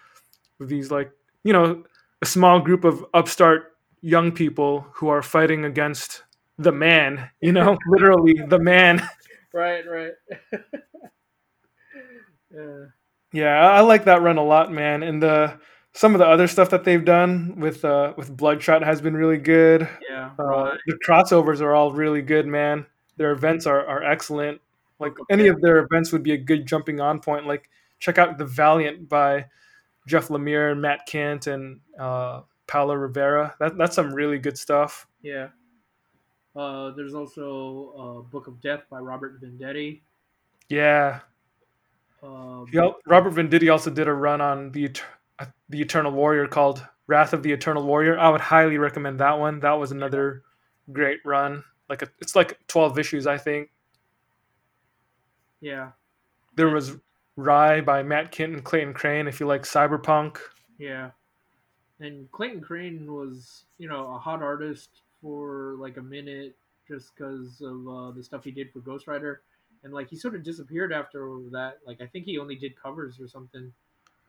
[0.60, 1.10] these like
[1.44, 1.82] you know
[2.22, 6.24] a small group of upstart young people who are fighting against
[6.58, 9.08] the man you know literally the man
[9.52, 10.12] right, right.
[12.54, 12.84] yeah,
[13.32, 15.02] yeah i like that run a lot man.
[15.02, 15.58] And the
[15.94, 19.38] some of the other stuff that they've done with uh with bloodshot has been really
[19.38, 19.88] good.
[20.08, 20.78] Yeah, uh, right.
[20.86, 22.86] the crossovers are all really good man.
[23.16, 24.60] Their events are, are excellent.
[25.00, 27.46] Like of any of their events would be a good jumping on point.
[27.46, 27.68] Like
[27.98, 29.46] check out the valiant by
[30.06, 33.54] jeff lemire and matt kindt and uh paolo rivera.
[33.58, 35.08] That, that's some really good stuff.
[35.22, 35.48] Yeah.
[36.58, 40.00] Uh, there's also uh, Book of Death by Robert Venditti.
[40.68, 41.20] yeah
[42.22, 44.90] Um, He Robert Venditti also did a run on the
[45.38, 48.18] uh, the Eternal Warrior called Wrath of the Eternal Warrior.
[48.18, 49.60] I would highly recommend that one.
[49.60, 50.42] That was another
[50.92, 51.62] great run.
[51.88, 53.70] Like a, it's like twelve issues, I think.
[55.60, 55.92] yeah,
[56.56, 56.96] There was
[57.36, 59.28] Rai by Matt Kindt and Clayton Crain.
[59.28, 60.38] If you like cyberpunk,
[60.76, 61.10] yeah.
[62.00, 66.56] And Clayton Crain was, you know, a hot artist for like a minute
[66.86, 69.42] just because of uh, the stuff he did for Ghost Rider.
[69.84, 71.78] And like he sort of disappeared after that.
[71.86, 73.72] Like I think he only did covers or something.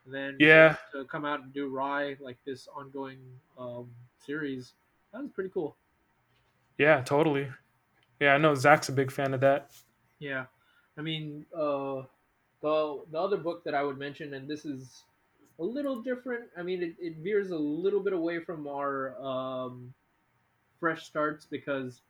[0.06, 0.76] And then Yeah.
[0.94, 3.20] to come out and do Rai like this ongoing
[3.58, 3.90] um,
[4.26, 4.74] series,
[5.14, 5.76] that was pretty cool.
[6.78, 7.48] yeah, totally.
[8.20, 9.72] Yeah, I know Zach's a big fan of that.
[10.20, 10.46] Yeah,
[10.98, 12.04] I mean, uh,
[12.62, 15.04] the the other book that I would mention, and this is
[15.60, 16.46] a little different.
[16.58, 19.94] I mean, it, it veers a little bit away from our um,
[20.80, 22.02] fresh starts because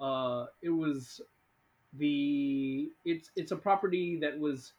[0.00, 1.20] uh, it was
[1.94, 4.72] the it's it's a property that was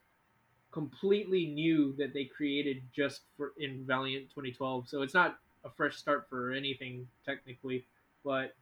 [0.71, 4.89] completely new that they created just for in Valiant 2012.
[4.89, 7.85] So it's not a fresh start for anything technically,
[8.23, 8.55] but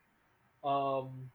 [0.64, 1.32] um,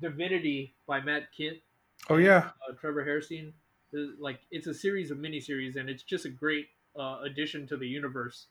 [0.00, 1.60] Divinity by Matt Kindt,
[2.08, 2.50] Oh yeah.
[2.68, 3.52] uh, Trevor Hairsine.
[3.92, 7.76] is- like it's a series of miniseries and it's just a great uh, addition to
[7.76, 8.46] the universe.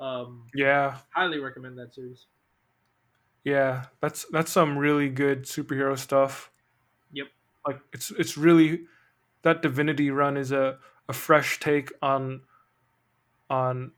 [0.00, 0.98] Um, Yeah.
[1.10, 2.26] highly recommend that series.
[3.48, 3.86] Yeah.
[4.00, 6.50] That's that's some really good superhero stuff.
[7.12, 7.28] Yep.
[7.66, 8.86] Like it's it's really
[9.42, 10.78] that Divinity run is a,
[11.08, 12.42] a fresh take on
[13.50, 13.92] on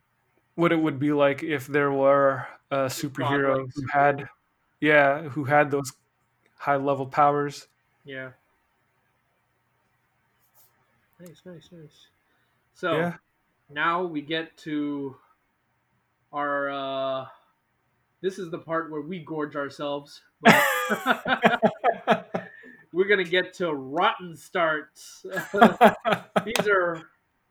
[0.54, 4.28] what it would be like if there were a superhero who had
[4.80, 5.92] yeah, who had those
[6.56, 7.68] high level powers.
[8.04, 8.32] Yeah.
[11.18, 12.06] Nice, nice, nice.
[12.74, 13.16] So Yeah.
[13.68, 15.16] now we get to
[16.32, 17.28] our uh
[18.22, 20.20] this is the part where we gorge ourselves.
[20.40, 20.54] But
[22.92, 25.24] we're gonna get to rotten starts.
[26.44, 27.02] These are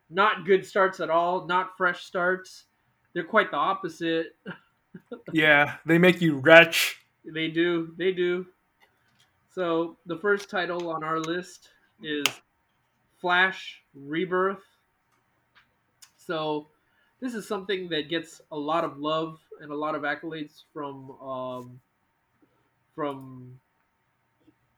[0.10, 2.66] not good starts at all, not fresh starts.
[3.14, 4.36] They're quite the opposite.
[5.34, 6.98] yeah, they make you retch.
[7.26, 8.46] They do, they do.
[9.54, 11.70] So the first title on our list
[12.02, 12.26] is
[13.20, 14.64] Flash Rebirth.
[16.18, 16.68] So
[17.20, 21.12] this is something that gets a lot of love and a lot of accolades from
[21.22, 21.80] um,
[22.96, 23.60] from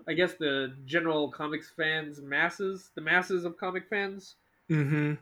[0.08, 4.36] I guess the general comics fans, masses, the masses of comic fans.
[4.70, 5.14] Mm-hmm.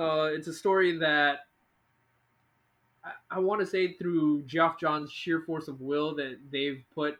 [0.00, 1.46] Uh, it's a story that
[3.04, 7.18] I, I want to say through Geoff John's sheer force of will that they've put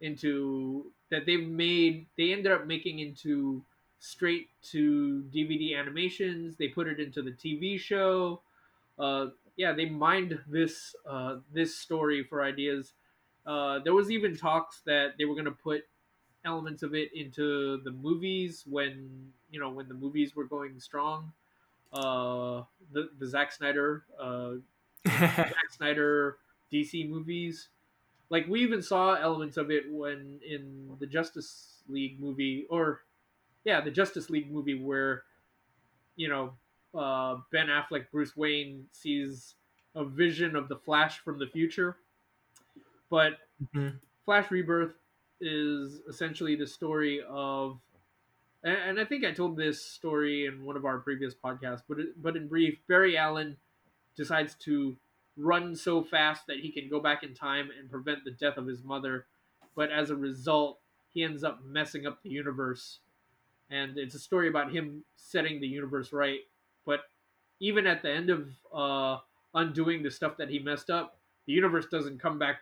[0.00, 3.62] into that they've made they ended up making into
[4.00, 6.56] straight to DVD animations.
[6.56, 8.40] They put it into the TV show.
[8.98, 9.26] Uh,
[9.62, 12.94] yeah, they mined this uh, this story for ideas.
[13.46, 15.82] Uh, there was even talks that they were going to put
[16.44, 21.32] elements of it into the movies when you know when the movies were going strong.
[21.92, 24.54] Uh, the the Zack Snyder uh,
[25.06, 26.38] Zack Snyder
[26.72, 27.68] DC movies.
[28.30, 33.02] Like we even saw elements of it when in the Justice League movie, or
[33.64, 35.22] yeah, the Justice League movie where
[36.16, 36.54] you know
[36.94, 39.54] uh, Ben Affleck, Bruce Wayne sees
[39.94, 41.96] a vision of the Flash from the future.
[43.10, 43.38] But
[43.74, 44.00] Mhm.
[44.24, 44.94] Flash Rebirth
[45.40, 47.80] is essentially the story of,
[48.62, 52.00] and, and I think I told this story in one of our previous podcasts, but
[52.00, 53.56] it, but in brief, Barry Allen
[54.16, 54.96] decides to
[55.36, 58.66] run so fast that he can go back in time and prevent the death of
[58.66, 59.26] his mother,
[59.74, 60.80] but as a result,
[61.12, 63.00] he ends up messing up the universe,
[63.70, 66.40] and it's a story about him setting the universe right.
[66.84, 67.00] But
[67.60, 69.18] even at the end of uh,
[69.54, 72.56] undoing the stuff that he messed up, the universe doesn't come back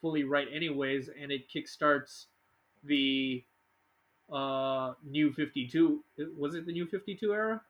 [0.00, 2.26] fully right anyways, and it kickstarts
[2.84, 3.44] the
[4.32, 6.02] uh, new 52.
[6.36, 7.62] Was it the new 52 era?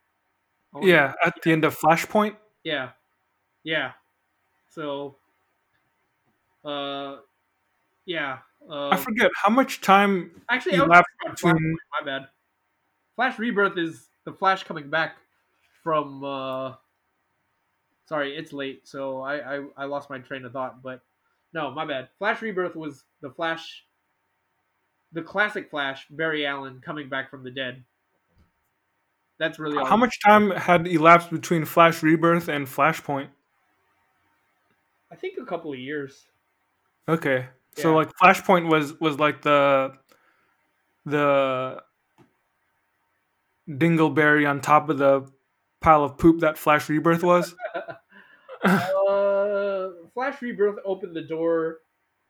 [0.83, 2.36] Yeah, at the end of Flashpoint.
[2.62, 2.91] yeah,
[3.65, 3.93] yeah.
[4.68, 5.17] So,
[6.65, 7.17] uh,
[8.05, 8.39] yeah.
[8.68, 11.55] Uh, I forget how much time actually, I was elapsed talking about between.
[11.55, 12.28] Flashpoint, my bad.
[13.17, 15.17] Flash Rebirth is the Flash coming back
[15.89, 16.23] from.
[16.23, 16.75] Uh,
[18.05, 20.83] sorry, it's late, so I, I I lost my train of thought.
[20.83, 21.00] But
[21.55, 22.10] no, my bad.
[22.18, 23.86] Flash Rebirth was the Flash,
[25.12, 27.84] the classic Flash, Barry Allen coming back from the dead.
[29.39, 29.86] That's really all.
[29.86, 33.28] How much time had elapsed between Flash Rebirth and Flashpoint?
[35.10, 36.26] I think a couple of years.
[37.08, 37.97] Okay, so Yeah.
[37.97, 39.94] like Flashpoint was was like the
[41.07, 41.83] the
[43.67, 45.26] dingleberry on top of the
[45.81, 47.55] pile of poop that Flash Rebirth was.
[48.65, 51.78] uh, Flash Rebirth opened the door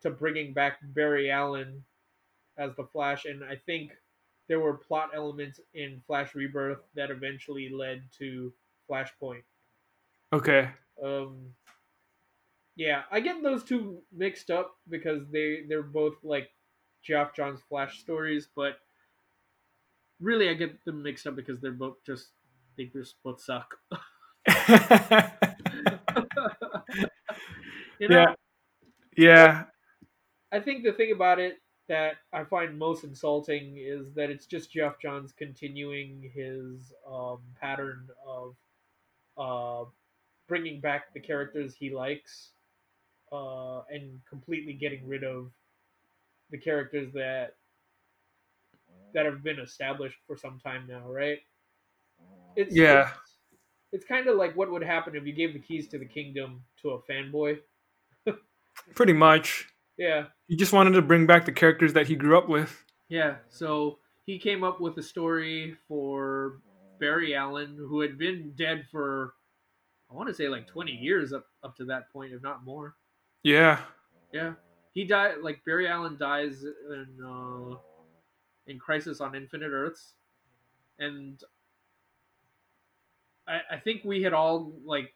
[0.03, 1.85] to bringing back Barry Allen
[2.57, 3.93] as the Flash, and I think
[4.49, 8.53] there were plot elements in Flash Rebirth that eventually led to
[8.89, 9.43] Flashpoint.
[10.33, 10.71] Okay,
[11.03, 11.55] Um,
[12.77, 16.51] yeah, I get those two mixed up because they they're both like
[17.03, 18.79] Geoff John's Flash stories, but
[20.21, 22.29] really I get them mixed up because they're both just
[22.79, 23.75] they just both suck.
[27.99, 28.35] you know, yeah,
[29.17, 29.65] yeah,
[30.53, 31.59] I think the thing about it
[31.89, 38.09] that I find most insulting is that it's just Geoff Johns continuing his um, pattern
[38.27, 38.55] of
[39.39, 39.89] uh,
[40.47, 42.51] bringing back the characters he likes
[43.33, 45.51] uh, and completely getting rid of
[46.51, 47.57] the characters that
[49.15, 51.39] that have been established for some time now, right?
[52.57, 53.11] It's Yeah.
[53.11, 53.11] It's,
[53.91, 56.63] it's kind of like what would happen if you gave the keys to the kingdom
[56.83, 57.59] to a fanboy.
[58.95, 59.67] pretty much.
[59.97, 62.85] Yeah, He just wanted to bring back the characters that he grew up with.
[63.09, 66.61] Yeah, so he came up with a story for
[67.01, 69.35] Barry Allen, who had been dead for
[70.11, 72.95] I want to say like 20 years up up to that point, if not more.
[73.43, 73.81] Yeah.
[74.33, 74.53] Yeah,
[74.93, 77.77] he died like Barry Allen dies in uh,
[78.67, 80.15] in Crisis on Infinite Earths,
[80.99, 81.43] and
[83.49, 85.15] I I think we had all like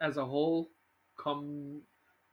[0.00, 0.70] as a whole
[1.18, 1.82] come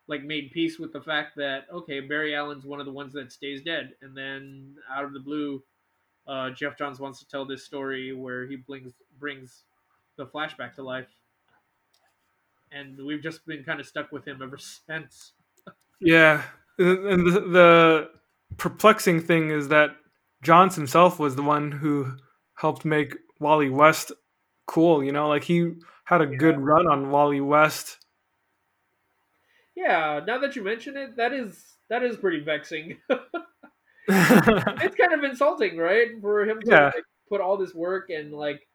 [0.07, 3.31] like made peace with the fact that okay Barry Allen's one of the ones that
[3.31, 5.63] stays dead, and then out of the blue,
[6.27, 9.63] uh, Geoff Johns wants to tell this story where he brings brings
[10.17, 11.07] the flashback to life.
[12.71, 14.57] And we've just been kind of stuck with him ever
[14.87, 15.33] since.
[15.99, 16.43] Yeah,
[16.77, 18.09] and the, the
[18.57, 19.91] perplexing thing is that
[20.43, 22.17] Johns himself was the one who
[22.55, 24.11] helped make Wally West
[24.67, 25.03] cool.
[25.03, 25.73] You know, like he
[26.05, 27.97] had a good run on Wally West.
[29.75, 32.97] Yeah, now that you mention it, that is that is pretty vexing.
[34.09, 36.85] it's kind of insulting, right, for him to Yeah.
[36.85, 38.65] like, put all this work and like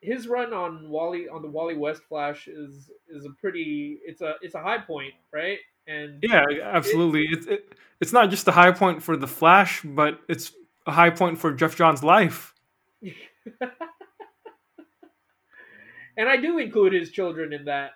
[0.00, 4.34] his run on Wally on the Wally West Flash is is a pretty it's a
[4.40, 5.58] it's a high point, right?
[5.86, 7.26] And yeah, absolutely.
[7.30, 10.52] It's it, it's not just a high point for the Flash, but it's
[10.86, 12.54] a high point for Geoff Johns' life.
[16.16, 17.92] and I do include his children in that.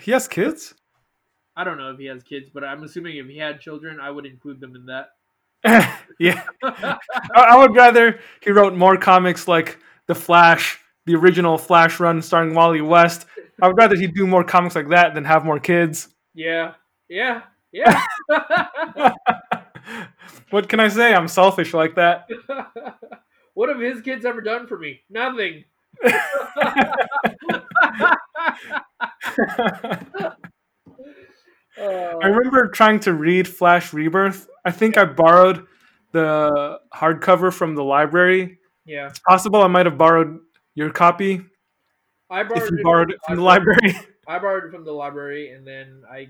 [0.00, 0.74] He has kids.
[1.56, 4.10] I don't know if he has kids, but I'm assuming if he had children, I
[4.10, 5.10] would include them in that.
[6.18, 6.44] yeah,
[7.34, 12.54] I, would rather he wrote more comics like the Flash, the original Flash run starring
[12.54, 13.26] Wally West.
[13.62, 16.08] I would rather he do more comics like that than have more kids.
[16.34, 16.74] yeah,
[17.08, 17.42] yeah,
[17.72, 18.04] yeah.
[20.50, 21.14] what can I say?
[21.14, 22.28] I'm selfish like that.
[23.54, 25.00] what have his kids ever done for me?
[25.08, 25.64] Nothing.
[31.76, 34.48] I remember trying to read Flash Rebirth.
[34.64, 35.66] I think I borrowed
[36.12, 38.58] the hardcover from the library.
[38.84, 40.38] yeah, It's possible I might have borrowed
[40.74, 41.44] your copy
[42.30, 43.94] I borrowed it borrowed it from the library.
[44.28, 46.28] I borrowed it from the library, and then I,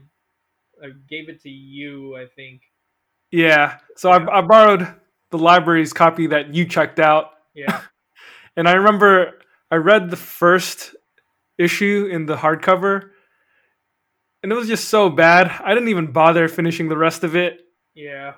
[0.82, 2.16] I gave it to you.
[2.16, 2.62] I think.
[3.30, 4.92] yeah, so I, I borrowed
[5.30, 7.30] the library's copy that you checked out.
[7.54, 7.82] Yeah,
[8.56, 9.34] And I remember
[9.70, 10.94] I read the first
[11.58, 13.10] issue in the hardcover,
[14.42, 15.48] and it was just so bad.
[15.64, 17.60] I didn't even bother finishing the rest of it.
[17.94, 18.34] yeah,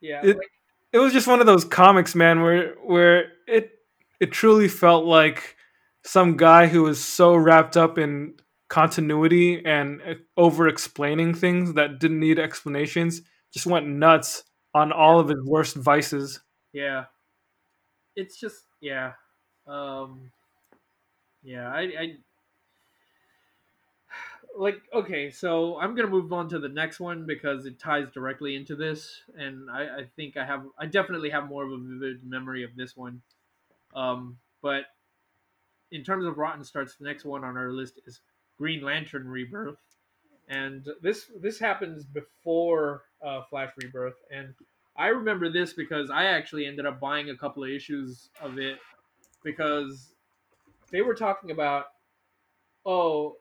[0.00, 0.20] yeah.
[0.24, 0.50] It- like,
[0.92, 3.72] It was just one of those comics, man, where where it
[4.20, 5.56] it truly felt like
[6.04, 8.34] some guy who was so wrapped up in
[8.68, 10.00] continuity and
[10.36, 15.74] over explaining things that didn't need explanations just went nuts on all of his worst
[15.76, 16.40] vices.
[16.72, 17.06] yeah.
[18.16, 19.14] It's just yeah,
[19.66, 20.30] um,
[21.42, 21.68] yeah.
[21.68, 22.16] I, I
[24.56, 25.30] like okay.
[25.30, 29.22] So I'm gonna move on to the next one because it ties directly into this,
[29.36, 32.76] and I, I think I have I definitely have more of a vivid memory of
[32.76, 33.22] this one.
[33.94, 34.86] Um, but
[35.90, 38.20] in terms of rotten starts, the next one on our list is
[38.58, 39.78] Green Lantern Rebirth,
[40.48, 44.54] and this this happens before uh, Flash Rebirth, and
[44.96, 48.78] I remember this because I actually ended up buying a couple of issues of it
[49.44, 50.14] because
[50.90, 51.86] they were talking about
[52.84, 53.36] oh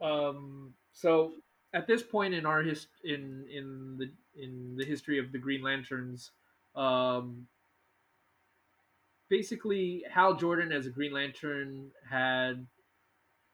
[0.00, 1.32] um so
[1.72, 4.10] at this point in our hist in in the
[4.42, 6.32] in the history of the Green Lanterns
[6.74, 7.46] um
[9.28, 12.66] basically Hal Jordan as a Green Lantern had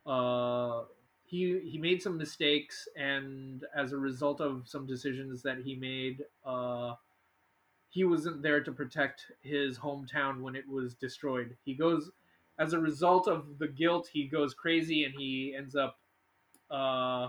[0.06, 0.82] uh
[1.24, 6.22] he he made some mistakes and as a result of some decisions that he made
[6.44, 6.94] uh
[7.96, 11.56] he wasn't there to protect his hometown when it was destroyed.
[11.64, 12.10] He goes
[12.58, 15.98] as a result of the guilt, he goes crazy and he ends up
[16.70, 17.28] uh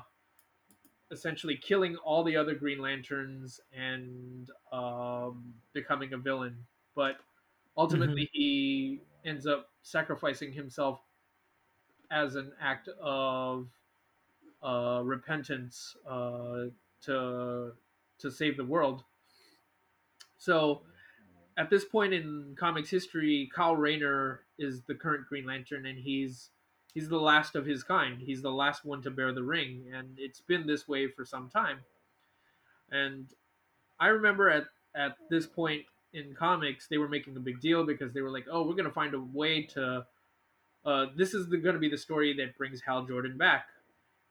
[1.10, 6.58] essentially killing all the other Green Lanterns and um, becoming a villain.
[6.96, 7.16] But
[7.78, 11.00] ultimately, he ends up sacrificing himself
[12.12, 13.70] as an act of
[14.62, 16.66] uh, repentance uh,
[17.04, 17.72] to
[18.20, 19.06] to save the world.
[20.38, 20.82] So,
[21.58, 26.50] at this point in comics history, Kyle Rayner is the current Green Lantern, and he's
[26.94, 28.20] he's the last of his kind.
[28.20, 31.50] He's the last one to bear the ring, and it's been this way for some
[31.50, 31.80] time.
[32.92, 33.28] And
[34.00, 35.84] I remember at at this point
[36.14, 38.92] in comics, they were making a big deal because they were like, "Oh, we're gonna
[38.92, 40.06] find a way to.
[40.86, 43.68] Uh, this is gonna be the story that brings Hal Jordan back."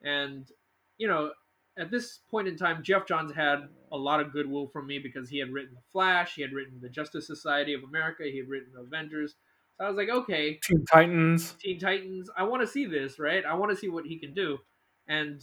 [0.03, 0.51] And
[0.99, 1.33] you know,
[1.79, 5.29] at this point in time, Geoff Johns had a lot of goodwill from me because
[5.29, 8.49] he had written the Flash, he had written the Justice Society of America, he had
[8.49, 9.37] written Avengers.
[9.79, 11.55] So I was like, okay, Teen Titans.
[11.61, 12.31] Teen Titans.
[12.37, 13.45] I want to see this, right?
[13.45, 14.59] I want to see what he can do.
[15.07, 15.43] And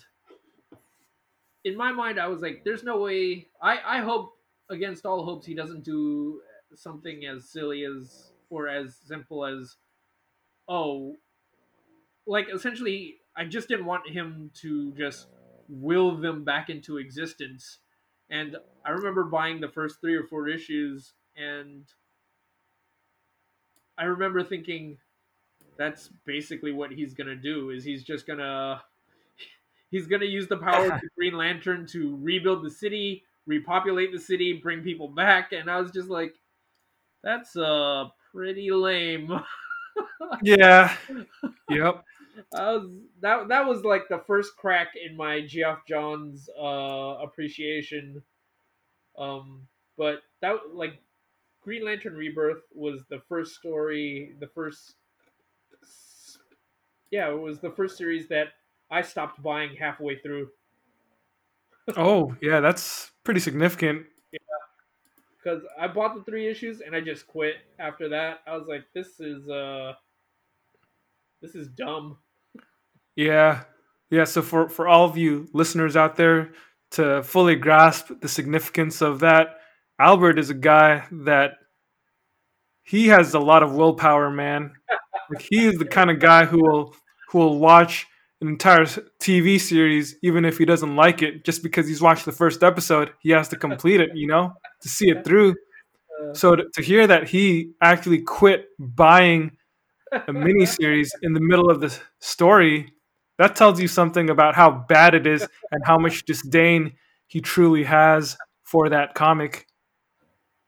[1.63, 3.47] in my mind, I was like, there's no way.
[3.61, 4.33] I, I hope,
[4.69, 6.41] against all hopes, he doesn't do
[6.75, 9.77] something as silly as or as simple as
[10.67, 11.15] oh
[12.25, 15.27] like essentially I just didn't want him to just
[15.73, 17.79] will them back into existence.
[18.29, 21.85] And I remember buying the first three or four issues, and
[23.97, 24.97] I remember thinking,
[25.77, 27.69] that's basically what he's gonna do.
[27.71, 28.81] Is he's just gonna
[29.91, 34.19] he's gonna use the power of the Green Lantern to rebuild the city, repopulate the
[34.19, 36.35] city, bring people back, and I was just like,
[37.23, 39.31] that's uh pretty lame.
[40.43, 40.95] yeah.
[41.69, 42.03] Yep.
[42.53, 42.89] I was
[43.21, 48.21] that that was like the first crack in my Geoff Johns uh appreciation.
[49.17, 50.99] Um but that like
[51.61, 54.95] Green Lantern Rebirth was the first story, the first
[57.11, 58.47] yeah, it was the first series that
[58.89, 60.49] I stopped buying halfway through.
[61.97, 64.07] oh, yeah, that's pretty significant.
[64.31, 64.39] Yeah.
[65.43, 68.41] Cuz I bought the 3 issues and I just quit after that.
[68.47, 69.93] I was like this is uh
[71.43, 72.17] this is dumb.
[73.17, 73.63] Yeah.
[74.09, 76.53] Yeah, so for for all of you listeners out there
[76.91, 79.57] to fully grasp the significance of that,
[79.99, 81.55] Albert is a guy that
[82.83, 84.71] he has a lot of willpower, man.
[85.33, 86.95] like he is the kind of guy who will
[87.29, 88.07] who will watch
[88.39, 88.85] an entire
[89.19, 93.11] TV series even if he doesn't like it just because he's watched the first episode.
[93.19, 95.55] He has to complete it, you know, to see it through.
[96.23, 96.31] Uh.
[96.35, 99.57] So to, to hear that he actually quit buying
[100.13, 102.93] a miniseries in the middle of the story,
[103.37, 106.93] that tells you something about how bad it is and how much disdain
[107.27, 109.67] he truly has for that comic.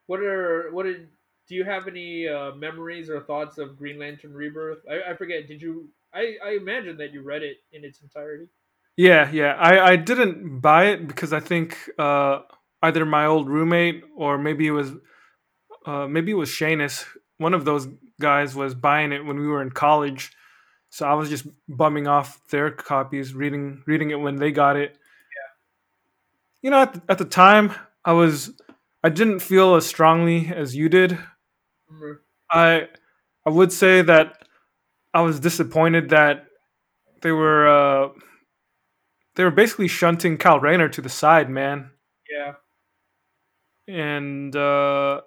[0.07, 1.09] What are what did
[1.47, 4.79] do you have any uh, memories or thoughts of Green Lantern Rebirth?
[4.89, 5.47] I, I forget.
[5.47, 5.89] Did you?
[6.13, 8.47] I, I imagine that you read it in its entirety.
[8.97, 9.53] Yeah, yeah.
[9.53, 12.39] I, I didn't buy it because I think uh,
[12.81, 14.91] either my old roommate or maybe it was
[15.85, 17.05] uh, maybe it was Shanus.
[17.37, 17.87] One of those
[18.19, 20.31] guys was buying it when we were in college,
[20.89, 24.91] so I was just bumming off their copies, reading reading it when they got it.
[24.91, 26.61] Yeah.
[26.61, 28.51] You know, at the, at the time, I was
[29.03, 31.11] I didn't feel as strongly as you did.
[31.11, 32.13] Mm-hmm.
[32.49, 32.87] I
[33.45, 34.47] I would say that
[35.13, 36.45] I was disappointed that
[37.21, 38.09] they were uh,
[39.35, 41.91] they were basically shunting Kyle Rayner to the side, man.
[42.29, 42.53] Yeah.
[43.87, 45.21] And uh,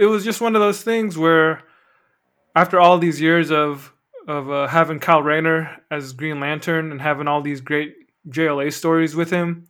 [0.00, 1.62] it was just one of those things where,
[2.56, 3.92] after all these years of
[4.26, 7.94] of uh, having Kyle Rayner as Green Lantern and having all these great
[8.28, 9.68] JLA stories with him,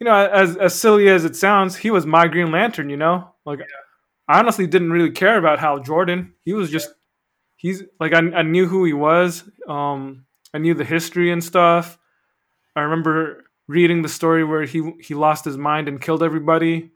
[0.00, 2.90] you know, as as silly as it sounds, he was my Green Lantern.
[2.90, 3.64] You know, like yeah.
[4.26, 6.34] I honestly didn't really care about Hal Jordan.
[6.44, 6.90] He was just
[7.54, 9.44] he's like I, I knew who he was.
[9.68, 11.96] Um, I knew the history and stuff.
[12.74, 16.90] I remember reading the story where he he lost his mind and killed everybody.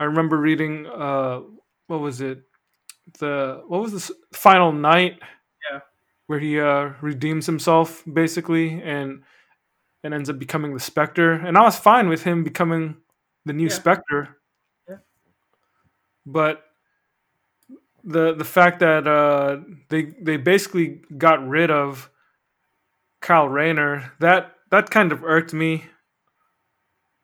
[0.00, 1.40] I remember reading uh
[1.86, 2.42] what was it?
[3.18, 5.18] The what was the final night?
[5.70, 5.80] Yeah.
[6.26, 9.22] Where he uh redeems himself basically and
[10.04, 11.32] and ends up becoming the Spectre.
[11.34, 12.96] And I was fine with him becoming
[13.46, 13.70] the new Yeah.
[13.70, 14.38] Spectre.
[14.88, 14.98] Yeah.
[16.26, 16.64] But
[18.04, 19.58] the the fact that uh
[19.88, 22.10] they they basically got rid of
[23.20, 25.84] Kyle Rayner, that that kind of irked me.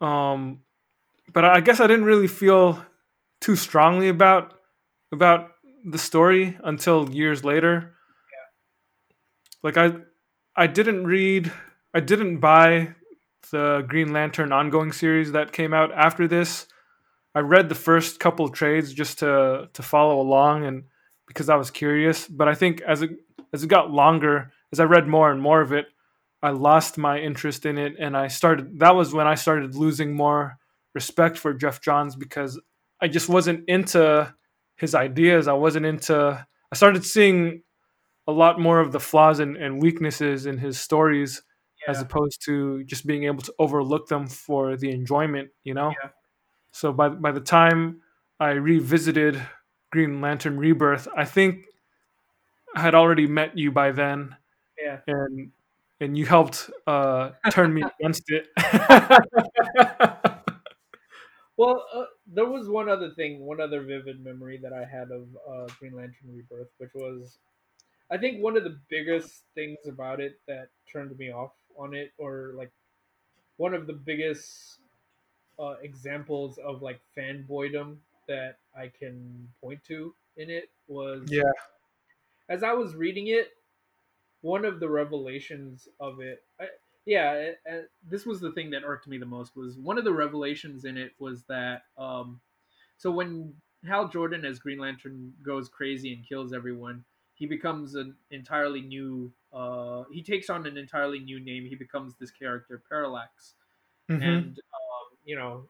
[0.00, 0.61] Um
[1.32, 2.84] but I guess I didn't really feel
[3.40, 4.54] too strongly about
[5.12, 5.50] about
[5.84, 7.94] the story until years later.
[9.62, 9.92] Like I
[10.56, 11.52] I didn't read
[11.94, 12.94] I didn't buy
[13.50, 16.66] the Green Lantern ongoing series that came out after this.
[17.34, 20.84] I read the first couple of trades just to to follow along and
[21.26, 23.10] because I was curious, but I think as it
[23.52, 25.86] as it got longer, as I read more and more of it,
[26.42, 30.14] I lost my interest in it and I started that was when I started losing
[30.14, 30.58] more
[30.94, 32.60] respect for Geoff Johns because
[33.00, 34.32] I just wasn't into
[34.76, 35.48] his ideas.
[35.48, 36.46] I wasn't into.
[36.72, 37.62] I started seeing
[38.26, 41.42] a lot more of the flaws and, and weaknesses in his stories
[41.88, 45.90] as opposed to just being able to overlook them for the enjoyment, you know?
[46.02, 46.10] Yeah.
[46.72, 48.02] So by by the time
[48.40, 49.40] I revisited
[49.90, 51.64] Green Lantern Rebirth, I think
[52.74, 54.36] I had already met you by then
[54.82, 54.98] Yeah.
[55.06, 55.50] and
[56.00, 58.48] and you helped uh, turn me against it.
[61.56, 65.28] Well, uh, there was one other thing, one other vivid memory that I had of
[65.48, 67.38] uh, Green Lantern Rebirth, which was,
[68.10, 72.12] I think one of the biggest things about it that turned me off on it,
[72.18, 72.70] or like
[73.56, 74.78] one of the biggest
[75.58, 77.96] uh, examples of like fanboydom
[78.28, 81.42] that I can point to in it was yeah.
[82.48, 83.50] as I was reading it,
[84.40, 86.42] one of the revelations of it,
[87.04, 89.56] yeah, uh, this was the thing that irked me the most.
[89.56, 92.40] Was one of the revelations in it was that, um,
[92.96, 93.54] so when
[93.86, 99.32] Hal Jordan as Green Lantern goes crazy and kills everyone, he becomes an entirely new.
[99.52, 101.66] Uh, he takes on an entirely new name.
[101.66, 103.54] He becomes this character, Parallax,
[104.08, 104.22] Mhm.
[104.22, 105.68] and um, you know,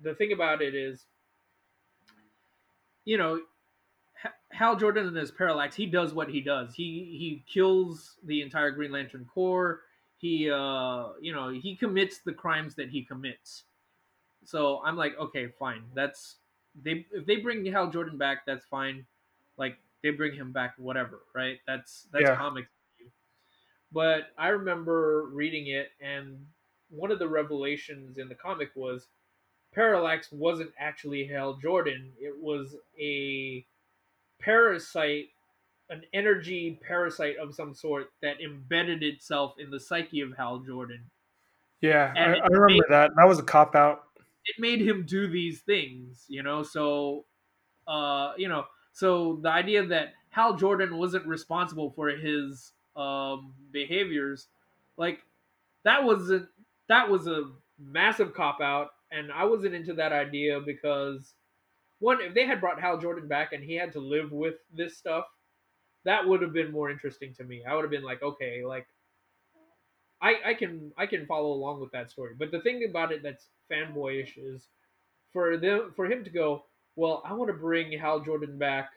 [0.00, 1.06] the thing about it is,
[3.04, 3.40] you know,
[4.50, 6.74] Hal Jordan as Parallax, he does what he does.
[6.74, 9.82] He he kills the entire Green Lantern Corps.
[10.22, 13.64] He uh, you know, he commits the crimes that he commits.
[14.44, 15.82] So I'm like, okay, fine.
[15.94, 16.36] That's
[16.80, 19.04] they if they bring Hal Jordan back, that's fine.
[19.58, 21.58] Like they bring him back, whatever, right?
[21.66, 22.36] That's that's Yeah.
[22.36, 22.70] comics.
[23.92, 26.46] But I remember reading it, and
[26.88, 29.08] one of the revelations in the comic was
[29.74, 32.12] Parallax wasn't actually Hal Jordan.
[32.20, 33.66] It was a
[34.40, 35.30] parasite,
[35.92, 41.02] an energy parasite of some sort that embedded itself in the psyche of Hal Jordan.
[41.82, 43.10] Yeah, I, I remember made- that.
[43.16, 44.04] That was a cop out.
[44.46, 46.62] it made him do these things, you know.
[46.62, 47.24] So,
[47.86, 54.46] uh, you know, so the idea that Hal Jordan wasn't responsible for his um, behaviors,
[54.96, 55.20] like
[55.84, 56.46] that was a
[56.88, 61.34] that was a massive cop out, and I wasn't into that idea because
[61.98, 64.96] one, if they had brought Hal Jordan back and he had to live with this
[64.96, 65.24] stuff,
[66.04, 67.64] that would have been more interesting to me.
[67.64, 68.86] I would have been like, okay, like
[70.20, 72.34] I, I can I can follow along with that story.
[72.38, 74.68] But the thing about it that's fanboyish is
[75.32, 76.66] for them for him to go,
[76.96, 78.90] well, I want to bring Hal Jordan back,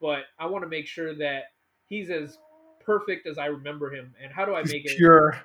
[0.00, 1.44] but I want to make sure that
[1.86, 2.38] he's as
[2.80, 4.14] perfect as I remember him.
[4.22, 4.98] And how do I He's make it?
[4.98, 5.44] pure.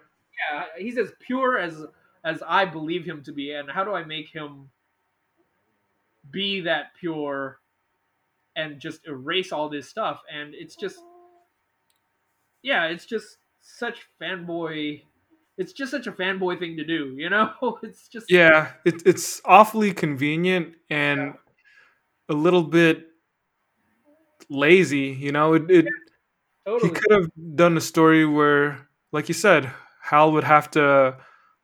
[0.51, 1.85] Yeah, he's as pure as
[2.23, 3.53] as I believe him to be.
[3.53, 4.71] And how do I make him
[6.31, 7.60] be that pure
[8.55, 10.21] and just erase all this stuff?
[10.33, 10.99] And it's just
[12.63, 15.01] yeah, it's just such fanboy.
[15.57, 17.51] It's just such a fanboy thing to do, you know.
[17.83, 21.33] It's just Yeah, it, it's awfully convenient and
[22.29, 23.07] a little bit
[24.49, 25.17] lazy.
[25.19, 25.91] You know, it, it he
[26.65, 26.91] totally.
[26.91, 29.71] could have done a story where, like you said,
[30.01, 31.17] Hal would have to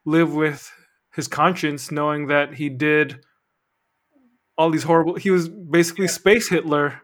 [0.05, 0.71] live with
[1.13, 3.21] his conscience, knowing that he did
[4.57, 5.15] all these horrible.
[5.15, 6.11] He was basically Yeah.
[6.11, 7.01] space Hitler.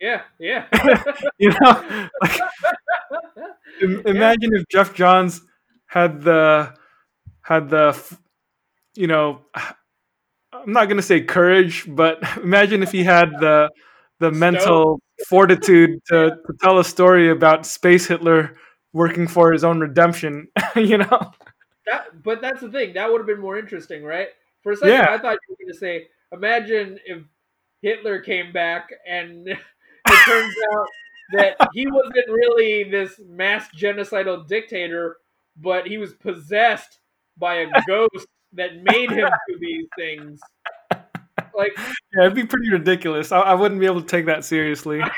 [0.00, 0.66] Yeah, yeah.
[1.38, 2.40] You know, like
[3.82, 5.40] im- imagine if Geoff Johns
[5.86, 6.74] had the
[7.42, 7.96] had the
[8.94, 9.42] you know
[10.52, 13.70] I'm not gonna say courage, but imagine if he had the
[14.18, 18.54] the mental fortitude to, to tell a story about space Hitler
[18.92, 20.48] working for his own redemption.
[20.76, 21.32] you know,
[21.86, 22.92] That, but that's the thing.
[22.94, 24.28] That would have been more interesting, right?
[24.62, 25.06] For a second, Yeah.
[25.10, 27.22] I thought you were going to say, imagine if
[27.82, 29.58] Hitler came back and it
[30.24, 30.86] turns out
[31.32, 35.16] that he wasn't really this mass genocidal dictator,
[35.56, 36.98] but he was possessed
[37.38, 40.40] by a ghost that made him do these things.
[41.54, 43.32] Like, yeah, it'd be pretty ridiculous.
[43.32, 45.00] I, I wouldn't be able to take that seriously.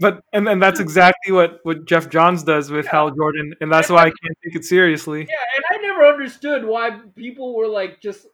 [0.00, 3.88] But and and that's exactly what what Geoff Johns does with Hal Jordan, and that's
[3.88, 5.20] why I can't take it seriously.
[5.20, 8.26] yeah, and I never understood why people were like just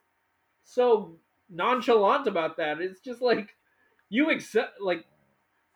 [0.71, 1.17] so
[1.51, 2.81] nonchalant about that.
[2.81, 3.57] It's just like
[4.09, 5.05] you accept, like,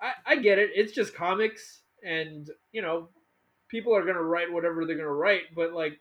[0.00, 0.70] I, I get it.
[0.74, 3.08] It's just comics, and you know,
[3.68, 5.54] people are gonna write whatever they're gonna write.
[5.54, 6.00] But like,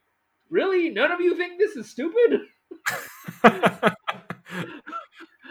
[0.50, 2.42] really, none of you think this is stupid?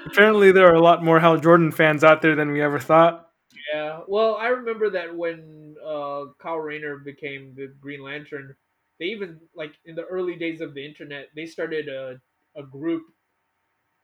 [0.06, 3.28] Apparently, there are a lot more Hal Jordan fans out there than we ever thought.
[3.72, 4.00] Yeah.
[4.06, 8.54] Well, I remember that when uh, Kyle Rayner became the Green Lantern,
[9.00, 12.20] they even like in the early days of the internet, they started a
[12.54, 13.04] a group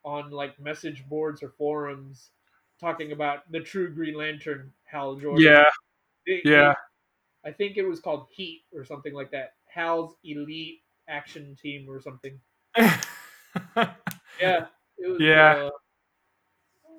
[0.03, 2.29] on like message boards or forums
[2.79, 5.43] talking about the true Green Lantern, Hal Jordan.
[5.43, 6.73] Yeah, yeah.
[7.45, 9.53] I think it was called Heat or something like that.
[9.65, 12.39] Hal's Elite Action Team or something.
[14.39, 14.65] Yeah.
[14.97, 15.69] It was, Yeah.
[16.85, 16.93] Uh,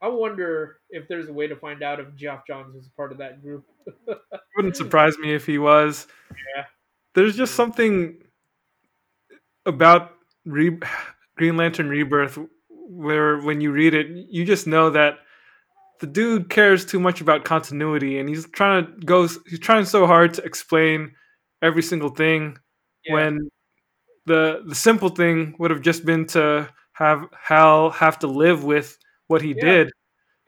[0.00, 3.12] I wonder if there's a way to find out if Geoff Johns was a part
[3.12, 3.64] of that group.
[4.56, 6.08] Wouldn't surprise me if he was.
[6.56, 6.64] Yeah.
[7.14, 8.16] There's just something
[9.64, 10.12] about
[10.44, 10.80] Re-
[11.42, 12.38] Green Lantern Rebirth
[12.68, 15.14] where when you read it, you just know that
[15.98, 20.06] the dude cares too much about continuity and he's trying to go he's trying so
[20.06, 21.12] hard to explain
[21.60, 22.56] every single thing
[23.04, 23.14] Yeah.
[23.14, 23.48] when
[24.26, 28.96] the the simple thing would have just been to have Hal have to live with
[29.26, 29.64] what he Yeah.
[29.64, 29.92] did.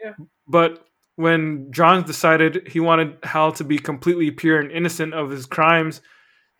[0.00, 0.12] Yeah.
[0.46, 5.46] But when John decided he wanted Hal to be completely pure and innocent of his
[5.46, 6.00] crimes,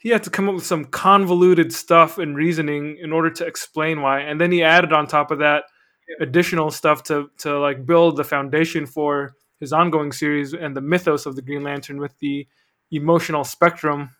[0.05, 4.03] he had to come up with some convoluted stuff and reasoning in order to explain
[4.03, 4.21] why.
[4.21, 5.65] And then he added on top of that
[6.07, 6.27] Yeah.
[6.27, 11.25] additional stuff to to like build the foundation for his ongoing series and the mythos
[11.25, 12.47] of the Green Lantern with the
[12.91, 14.11] emotional spectrum.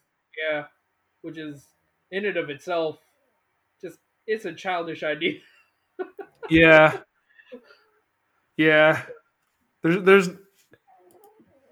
[0.43, 0.65] Yeah,
[1.21, 1.67] which is
[2.11, 2.99] in and of itself
[3.83, 5.41] just it's a childish idea.
[6.49, 7.01] yeah,
[8.57, 9.03] yeah.
[9.83, 10.29] There's there's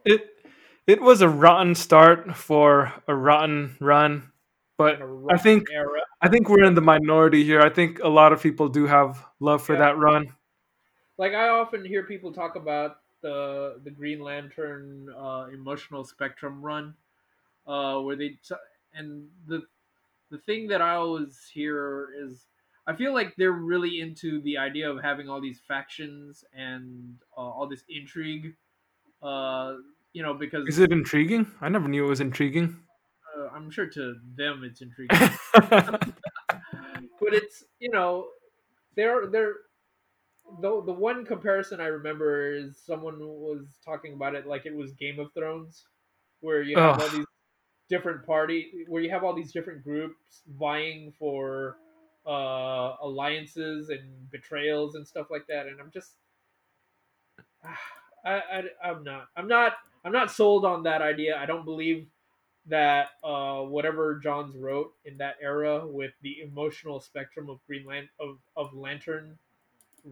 [0.04, 0.26] it
[0.86, 4.32] it was a rotten start for a rotten run,
[4.78, 6.00] but a I think era.
[6.20, 7.60] I think we're in the minority here.
[7.60, 9.78] I think a lot of people do have love for Yeah.
[9.78, 10.36] that run.
[11.18, 16.94] Like I often hear people talk about the the Green Lantern uh, emotional spectrum run,
[17.66, 18.54] uh, where they t-
[18.94, 19.66] and the
[20.30, 22.48] the thing that I always hear is
[22.86, 27.40] I feel like they're really into the idea of having all these factions and uh,
[27.40, 28.56] all this intrigue.
[29.22, 29.76] Uh,
[30.12, 31.46] you know, because Is it intriguing?
[31.60, 32.76] I never knew it was intriguing.
[33.36, 35.18] uh, I'm sure to them it's intriguing,
[35.52, 38.26] but it's you know
[38.96, 39.54] they're they're
[40.60, 44.92] the the one comparison I remember is someone was talking about it like it was
[44.92, 45.84] Game of Thrones,
[46.40, 47.26] where you have all these
[47.88, 51.76] different party where you have all these different groups vying for
[52.26, 56.12] uh alliances and betrayals and stuff like that and i'm just
[58.24, 59.74] I, I i'm not i'm not
[60.04, 62.06] i'm not sold on that idea i don't believe
[62.66, 68.08] that uh whatever johns wrote in that era with the emotional spectrum of green Lan-
[68.20, 69.36] of, of lantern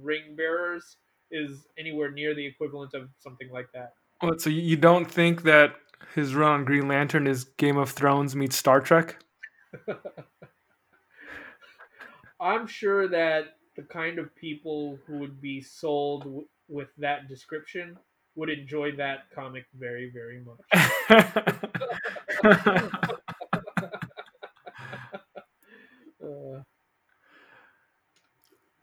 [0.02, 0.96] ring bearers
[1.30, 3.94] is anywhere near the equivalent of something like that
[4.38, 5.76] so you don't think that
[6.14, 9.22] his run on Green Lantern is Game of Thrones meets Star Trek?
[12.40, 17.96] I'm sure that the kind of people who would be sold w- with that description
[18.40, 20.58] would enjoy that comic very, very much.
[26.22, 26.62] Uh,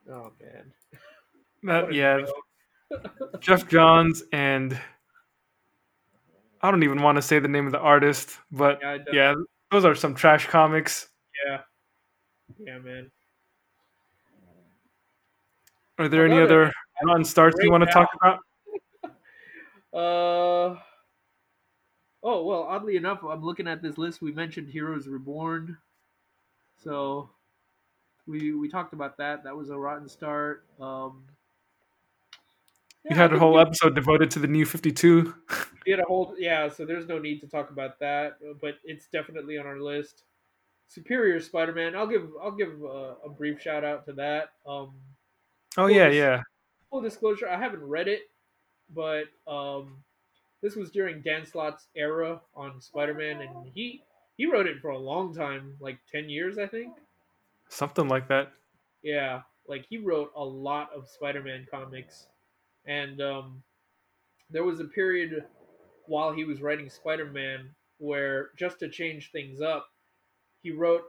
[0.09, 0.73] oh man.
[1.63, 2.25] that, yeah.
[3.39, 4.79] Geoff Johns and
[6.61, 9.33] I don't even want to say the name of the artist, but Yeah, yeah,
[9.71, 11.09] those are some trash comics.
[11.45, 11.61] yeah,
[12.57, 13.11] yeah, man.
[15.99, 16.71] Are there any other
[17.03, 18.39] non starts you want to talk about?
[19.97, 20.75] Uh.
[22.23, 24.21] Oh well, oddly enough, I'm looking at this list.
[24.21, 25.77] We mentioned Heroes Reborn,
[26.83, 27.29] so
[28.27, 29.43] we we talked about that.
[29.43, 30.65] That was a rotten start.
[30.79, 31.23] Um,
[33.05, 35.33] You yeah, I had a whole episode devoted to the new 52.
[35.85, 36.67] We had a whole yeah.
[36.67, 40.23] So there's no need to talk about that, but it's definitely on our list.
[40.89, 41.95] Superior Spider-Man.
[41.95, 44.49] I'll give I'll give a, a brief shout out to that.
[44.67, 44.95] Um,
[45.77, 46.41] Oh, yeah, this- yeah.
[46.89, 48.23] full disclosure, I haven't read it,
[48.93, 50.03] but um,
[50.61, 54.03] this was during Dan Slott's era on Spider-Man, and he
[54.37, 56.93] he wrote it for a long time, like ten years, I think.
[57.69, 58.51] Something like that.
[59.03, 62.27] Yeah, like he wrote a lot of Spider-Man comics,
[62.85, 63.63] and um,
[64.49, 65.43] there was a period
[66.07, 69.87] while he was writing Spider-Man where just to change things up,
[70.61, 71.03] he wrote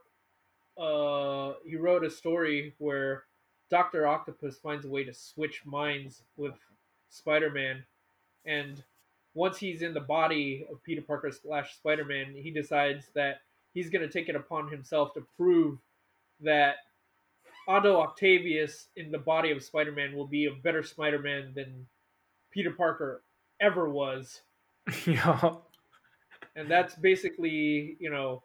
[0.78, 3.24] uh, he wrote a story where
[3.70, 6.54] Doctor Octopus finds a way to switch minds with
[7.10, 7.84] Spider-Man,
[8.44, 8.82] and
[9.34, 13.42] once he's in the body of Peter Parker slash Spider-Man, he decides that
[13.74, 15.78] he's going to take it upon himself to prove
[16.40, 16.76] that
[17.68, 21.86] Otto Octavius in the body of Spider-Man will be a better Spider-Man than
[22.50, 23.22] Peter Parker
[23.60, 24.40] ever was,
[25.06, 25.54] yeah.
[26.56, 28.42] and that's basically you know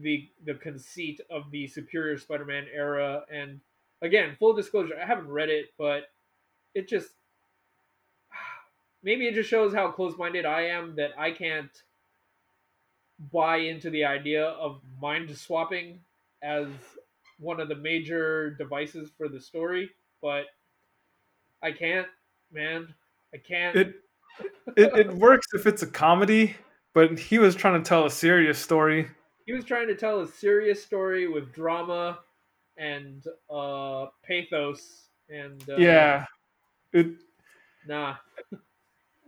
[0.00, 3.24] the the conceit of the Superior Spider-Man era.
[3.32, 3.60] And
[4.02, 6.10] again, full disclosure, I haven't read it, but
[6.74, 7.08] it just
[9.02, 11.70] maybe it just shows how close-minded I am that I can't
[13.32, 16.00] buy into the idea of mind swapping
[16.42, 16.68] as
[17.38, 19.90] one of the major devices for the story,
[20.20, 20.46] but
[21.62, 22.08] I can't,
[22.50, 22.94] man.
[23.34, 23.76] I can't.
[23.76, 23.96] It,
[24.76, 26.56] it it works if it's a comedy,
[26.94, 29.08] but he was trying to tell a serious story.
[29.46, 32.20] he was trying to tell a serious story with drama
[32.76, 36.26] and uh pathos and uh, Yeah.
[36.92, 37.08] It
[37.86, 38.16] nah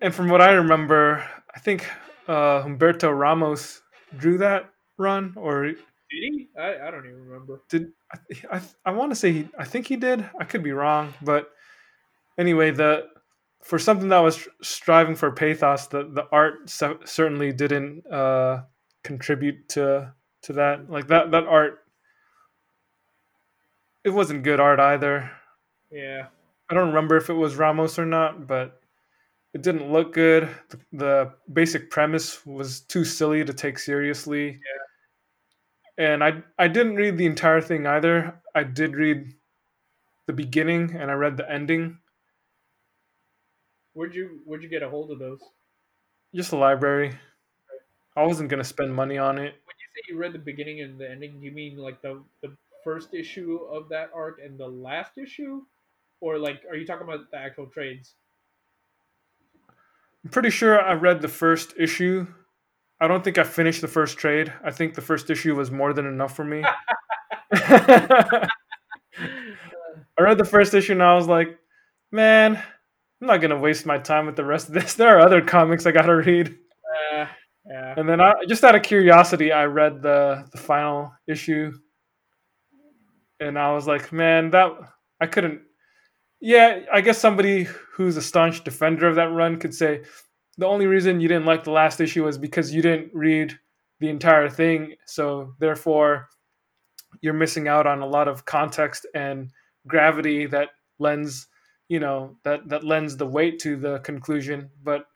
[0.00, 1.24] and from what I remember,
[1.55, 1.89] I think
[2.26, 3.82] uh Humberto Ramos
[4.16, 5.76] drew that run or did
[6.10, 9.64] he i, I don't even remember did I I, I want to say he, I
[9.64, 10.24] think he did.
[10.40, 11.50] I could be wrong, but
[12.39, 13.08] anyway, the
[13.62, 18.62] for something that was striving for pathos, the the art so, certainly didn't uh,
[19.02, 20.90] contribute to to that.
[20.90, 21.81] Like that that art,
[24.05, 25.31] it wasn't good art either.
[25.90, 26.26] yeah
[26.70, 28.81] I don't remember if it was Ramos or not, but
[29.55, 30.49] it didn't look good.
[30.70, 34.62] The, the basic premise was too silly to take seriously.
[35.99, 36.07] Yeah.
[36.12, 38.41] And I I didn't read the entire thing either.
[38.55, 39.34] I did read
[40.26, 42.00] the beginning and I read the ending.
[43.94, 45.41] where'd you where'd you get a hold of those
[46.34, 47.18] Just the library.
[48.16, 49.55] I wasn't gonna spend money on it.
[49.65, 52.23] when you say you read the beginning and the ending do you mean like the
[52.42, 55.65] the first issue of that arc and the last issue,
[56.20, 58.16] or like, are you talking about the actual trades?
[60.24, 62.26] I'm pretty sure I read the first issue.
[63.00, 64.52] I don't think I finished the first trade.
[64.64, 66.64] I think the first issue was more than enough for me.
[67.52, 68.48] I
[70.18, 71.58] read the first issue and I was like,
[72.10, 72.56] man,
[73.20, 74.94] I'm not gonna waste my time with the rest of this.
[74.96, 76.56] There are other comics I gotta read.
[77.12, 77.26] Uh,
[77.66, 77.94] yeah.
[77.96, 81.72] And then I just out of curiosity, I read the the final issue,
[83.40, 84.70] and I was like, man, that
[85.20, 85.62] I couldn't.
[86.44, 90.02] Yeah, I guess somebody who's a staunch defender of that run could say
[90.58, 93.58] the only reason you didn't like the last issue was because you didn't read
[93.98, 96.28] the entire thing, so therefore
[97.23, 99.50] you're missing out on a lot of context and
[99.86, 101.48] gravity that lends
[101.89, 104.70] you know that that lends the weight to the conclusion.
[104.82, 105.06] But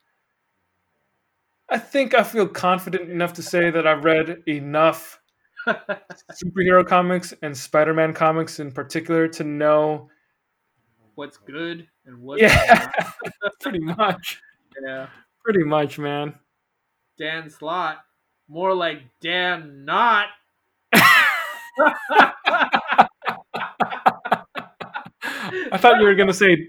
[1.69, 5.21] i think i feel confident enough to say that i've read enough
[5.67, 10.09] superhero comics and spider-man comics in particular to know
[11.19, 12.93] what's good and what's yeah
[13.61, 14.41] pretty much
[14.81, 15.09] yeah
[15.45, 16.33] pretty much man
[17.19, 18.05] dan Slott,
[18.47, 20.27] more like dan not
[25.73, 26.69] I thought you were gonna say.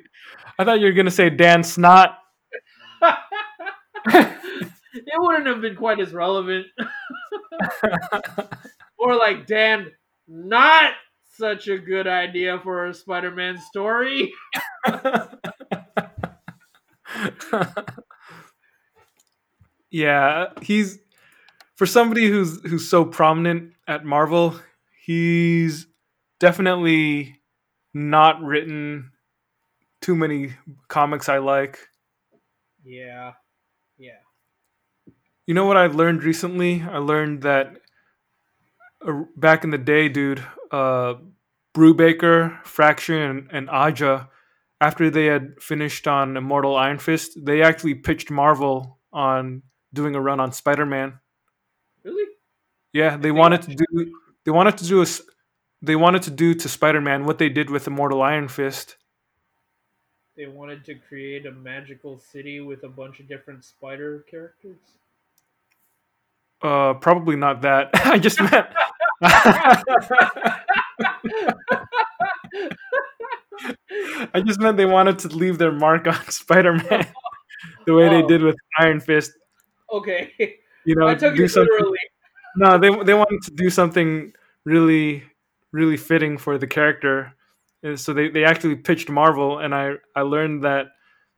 [0.57, 2.17] I thought you were gonna say Dan Snot.
[4.07, 6.65] it wouldn't have been quite as relevant.
[8.97, 9.91] or like Dan,
[10.27, 10.93] not
[11.39, 14.31] such a good idea for a Spider-Man story.
[19.89, 20.99] yeah, he's
[21.75, 24.59] for somebody who's who's so prominent at Marvel.
[25.05, 25.87] He's
[26.39, 27.39] definitely
[27.93, 29.11] not written
[30.01, 30.53] too many
[30.87, 31.79] comics I like.
[32.83, 33.33] Yeah.
[33.97, 34.19] Yeah.
[35.45, 36.81] You know what I learned recently?
[36.81, 37.77] I learned that
[39.05, 41.15] uh, back in the day, dude, uh,
[41.73, 44.27] Brubaker, Fraction, and, and Aja,
[44.81, 50.21] after they had finished on Immortal Iron Fist, they actually pitched Marvel on doing a
[50.21, 51.19] run on Spider Man.
[52.03, 52.31] Really?
[52.93, 54.13] Yeah, they wanted to do.
[54.45, 55.05] They wanted to do a.
[55.81, 58.97] They wanted to do to Spider Man what they did with Immortal Iron Fist.
[60.35, 64.77] They wanted to create a magical city with a bunch of different spider characters.
[66.61, 67.89] Uh, probably not that.
[68.05, 68.67] I just meant.
[74.33, 77.07] I just meant they wanted to leave their mark on Spider Man
[77.85, 78.27] the way they Oh.
[78.27, 79.31] did with Iron Fist.
[79.91, 80.31] Okay.
[80.85, 81.71] You know, I took do it something.
[81.71, 81.97] literally.
[82.55, 84.33] No, they they wanted to do something
[84.65, 85.23] really,
[85.71, 87.33] really fitting for the character.
[87.83, 90.87] And so they, they actually pitched Marvel, and I, I learned that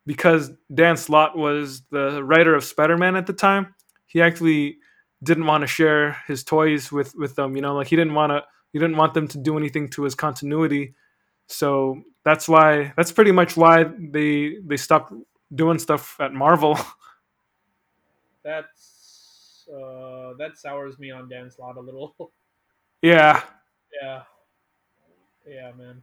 [0.08, 3.76] because Dan Slott was the writer of Spider Man at the time,
[4.08, 4.77] he actually
[5.24, 7.56] didn't want to share his toys with, with them.
[7.56, 8.43] You know, like he didn't want to
[8.74, 10.95] he didn't want them to do anything to his continuity.
[11.48, 15.14] So that's why that's pretty much why they they stopped
[15.53, 16.77] doing stuff at Marvel.
[18.43, 22.16] That's uh, that sours me on Dan Slott a little.
[23.03, 23.43] yeah,
[24.01, 24.24] yeah.
[25.48, 26.01] Yeah, man.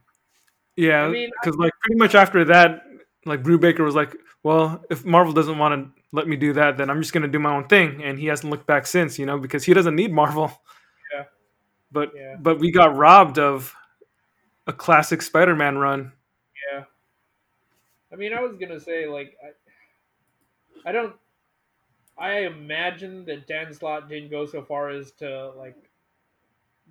[0.75, 2.83] Yeah, I mean, because like pretty much after that,
[3.25, 6.89] like Brubaker was like, "Well, if Marvel doesn't want to let me do that, then
[6.89, 9.37] I'm just gonna do my own thing," and he hasn't looked back since, you know,
[9.39, 10.51] because he doesn't need Marvel.
[11.13, 11.25] Yeah.
[11.91, 12.35] But Yeah.
[12.39, 13.75] but we got robbed of
[14.67, 16.13] a classic Spider-Man run.
[16.71, 16.85] Yeah.
[18.11, 19.35] I mean, I was gonna say like
[20.85, 21.15] I, I don't.
[22.17, 25.77] I imagine that Dan Slott didn't go so far as to like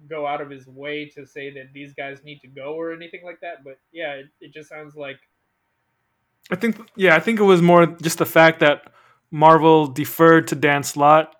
[0.08, 3.24] go out of his way to say that these guys need to go or anything
[3.24, 3.64] like that.
[3.64, 5.18] But yeah, it, it just sounds like
[6.50, 8.82] I think yeah, I think it was more just the fact that
[9.30, 11.34] Marvel deferred to Dan Slott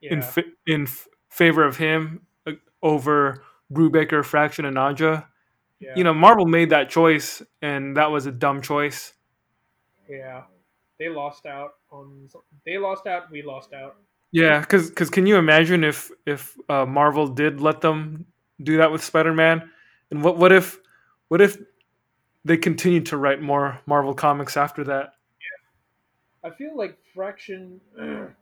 [0.00, 3.42] yeah, in fa- in f- favor of him uh, over
[3.72, 5.26] Brubaker, Fraction, and Aja.
[5.80, 9.14] yeah, You know, Marvel made that choice, and that was a dumb choice.
[10.08, 10.42] yeah.
[10.98, 12.28] They lost out on.
[12.66, 13.30] They lost out.
[13.30, 13.96] We lost out.
[14.32, 18.26] Yeah, because can you imagine if if uh, Marvel did let them
[18.60, 19.70] do that with Spider Man,
[20.10, 20.76] and what what if
[21.28, 21.56] what if
[22.48, 25.12] they continued to write more Marvel comics after that?
[26.42, 26.50] Yeah.
[26.50, 27.80] I feel like Fraction.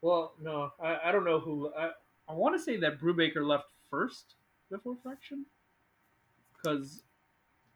[0.00, 1.72] well, no, I, I don't know who.
[1.76, 1.90] I,
[2.28, 4.36] I want to say that Brubaker left first
[4.70, 5.44] before Fraction,
[6.56, 7.02] because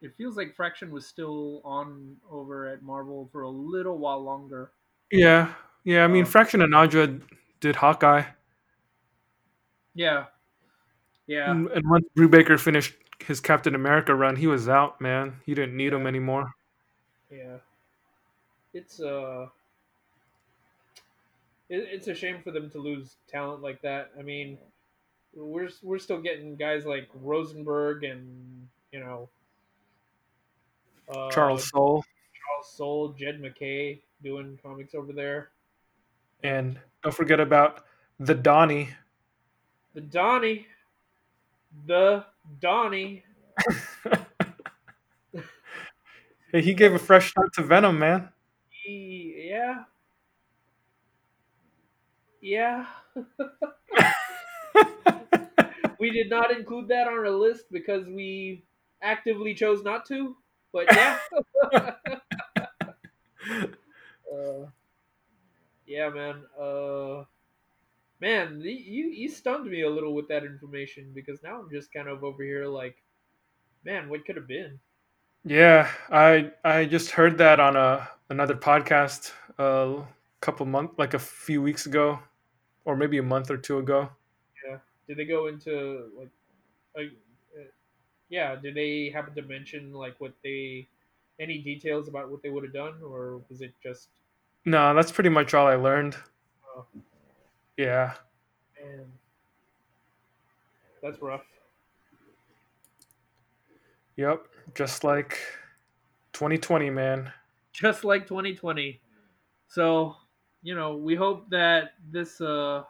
[0.00, 4.70] it feels like Fraction was still on over at Marvel for a little while longer.
[5.10, 5.52] Yeah,
[5.84, 6.04] yeah.
[6.04, 6.28] I mean, Oh.
[6.28, 7.18] Fraction and Aja
[7.60, 8.22] did Hawkeye,
[9.94, 10.26] Yeah,
[11.26, 15.00] yeah, and, and once Brubaker finished his Captain America run, he was out.
[15.00, 16.54] Man, he didn't need him anymore.
[17.30, 17.56] yeah.
[18.74, 19.46] It's uh,
[21.68, 24.10] it, it's a shame for them to lose talent like that.
[24.18, 24.58] I mean,
[25.34, 29.28] we're we're still getting guys like Rosenberg and you know
[31.08, 32.04] uh, Charles Soule
[32.34, 35.50] Charles Soule, Jed MacKay doing comics over there.
[36.42, 37.84] and don't forget about
[38.18, 38.90] the Donny.
[39.94, 40.66] The Donny,
[41.84, 42.24] the
[42.60, 43.24] Donny.
[46.52, 48.28] hey, he gave a fresh start to Venom, man.
[48.70, 49.84] He, yeah,
[52.40, 52.86] yeah.
[55.98, 58.62] we did not include that on our list because we
[59.02, 60.36] actively chose not to.
[60.72, 61.18] But yeah.
[64.32, 64.66] uh,
[65.86, 66.42] yeah, man.
[66.60, 67.24] Uh,
[68.20, 72.08] man, you you stunned me a little with that information because now I'm just kind
[72.08, 72.96] of over here like,
[73.84, 74.78] man, what could have been?
[75.44, 80.02] Yeah, I I just heard that on a another podcast a
[80.40, 82.18] couple months, like a few weeks ago,
[82.84, 84.08] or maybe a month or two ago.
[84.66, 84.78] Yeah.
[85.06, 86.30] Did they go into like,
[86.96, 87.12] like
[87.56, 87.64] uh,
[88.28, 88.56] yeah?
[88.56, 90.88] Did they happen to mention like what they,
[91.38, 94.08] any details about what they would have done, or was it just
[94.64, 96.16] No, that's pretty much all I learned.
[96.76, 96.86] Oh.
[97.76, 98.14] Yeah.
[98.82, 99.06] man?
[101.02, 101.44] That's rough.
[104.16, 104.46] Yep.
[104.74, 105.38] Just like
[106.32, 107.32] 2020, man.
[107.72, 109.00] just like 2020.
[109.68, 110.16] So,
[110.62, 112.84] you know, we hope that this uh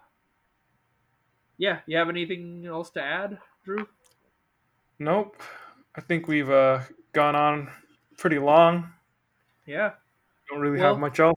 [1.58, 3.88] yeah, you have anything else to add, Drew?
[4.98, 5.42] Nope.
[5.94, 6.80] I think we've uh,
[7.14, 7.70] gone on
[8.18, 8.90] pretty long.
[9.66, 9.92] Yeah.
[10.50, 11.34] Don't really Well- have much else.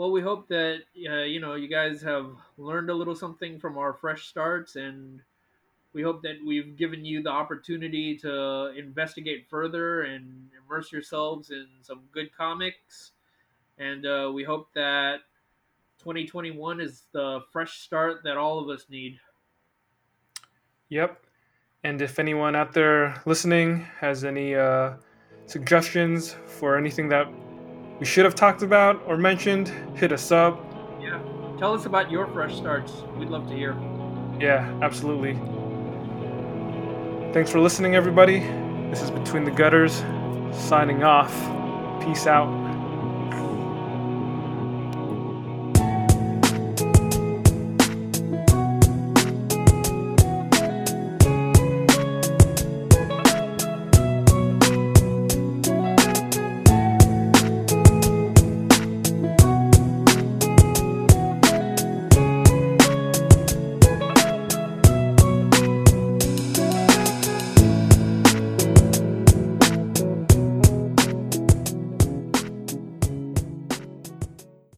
[0.00, 0.78] Well, we hope that
[1.10, 5.20] uh, you know, you guys have learned a little something from our fresh starts and
[5.92, 11.66] we hope that we've given you the opportunity to investigate further and immerse yourselves in
[11.82, 13.12] some good comics.
[13.76, 15.16] And uh, we hope that
[15.98, 19.20] 2021 is the fresh start that all of us need.
[20.88, 21.22] Yep.
[21.84, 24.94] And if anyone out there listening has any uh,
[25.44, 27.28] suggestions for anything that
[28.00, 30.58] we should have talked about or mentioned, hit us up.
[31.00, 31.20] Yeah.
[31.58, 33.02] Tell us about your fresh starts.
[33.16, 33.76] We'd love to hear.
[34.40, 35.34] Yeah, absolutely.
[37.34, 38.40] Thanks for listening, everybody.
[38.88, 40.02] This is Between the Gutters,
[40.52, 41.30] signing off.
[42.02, 42.48] Peace out.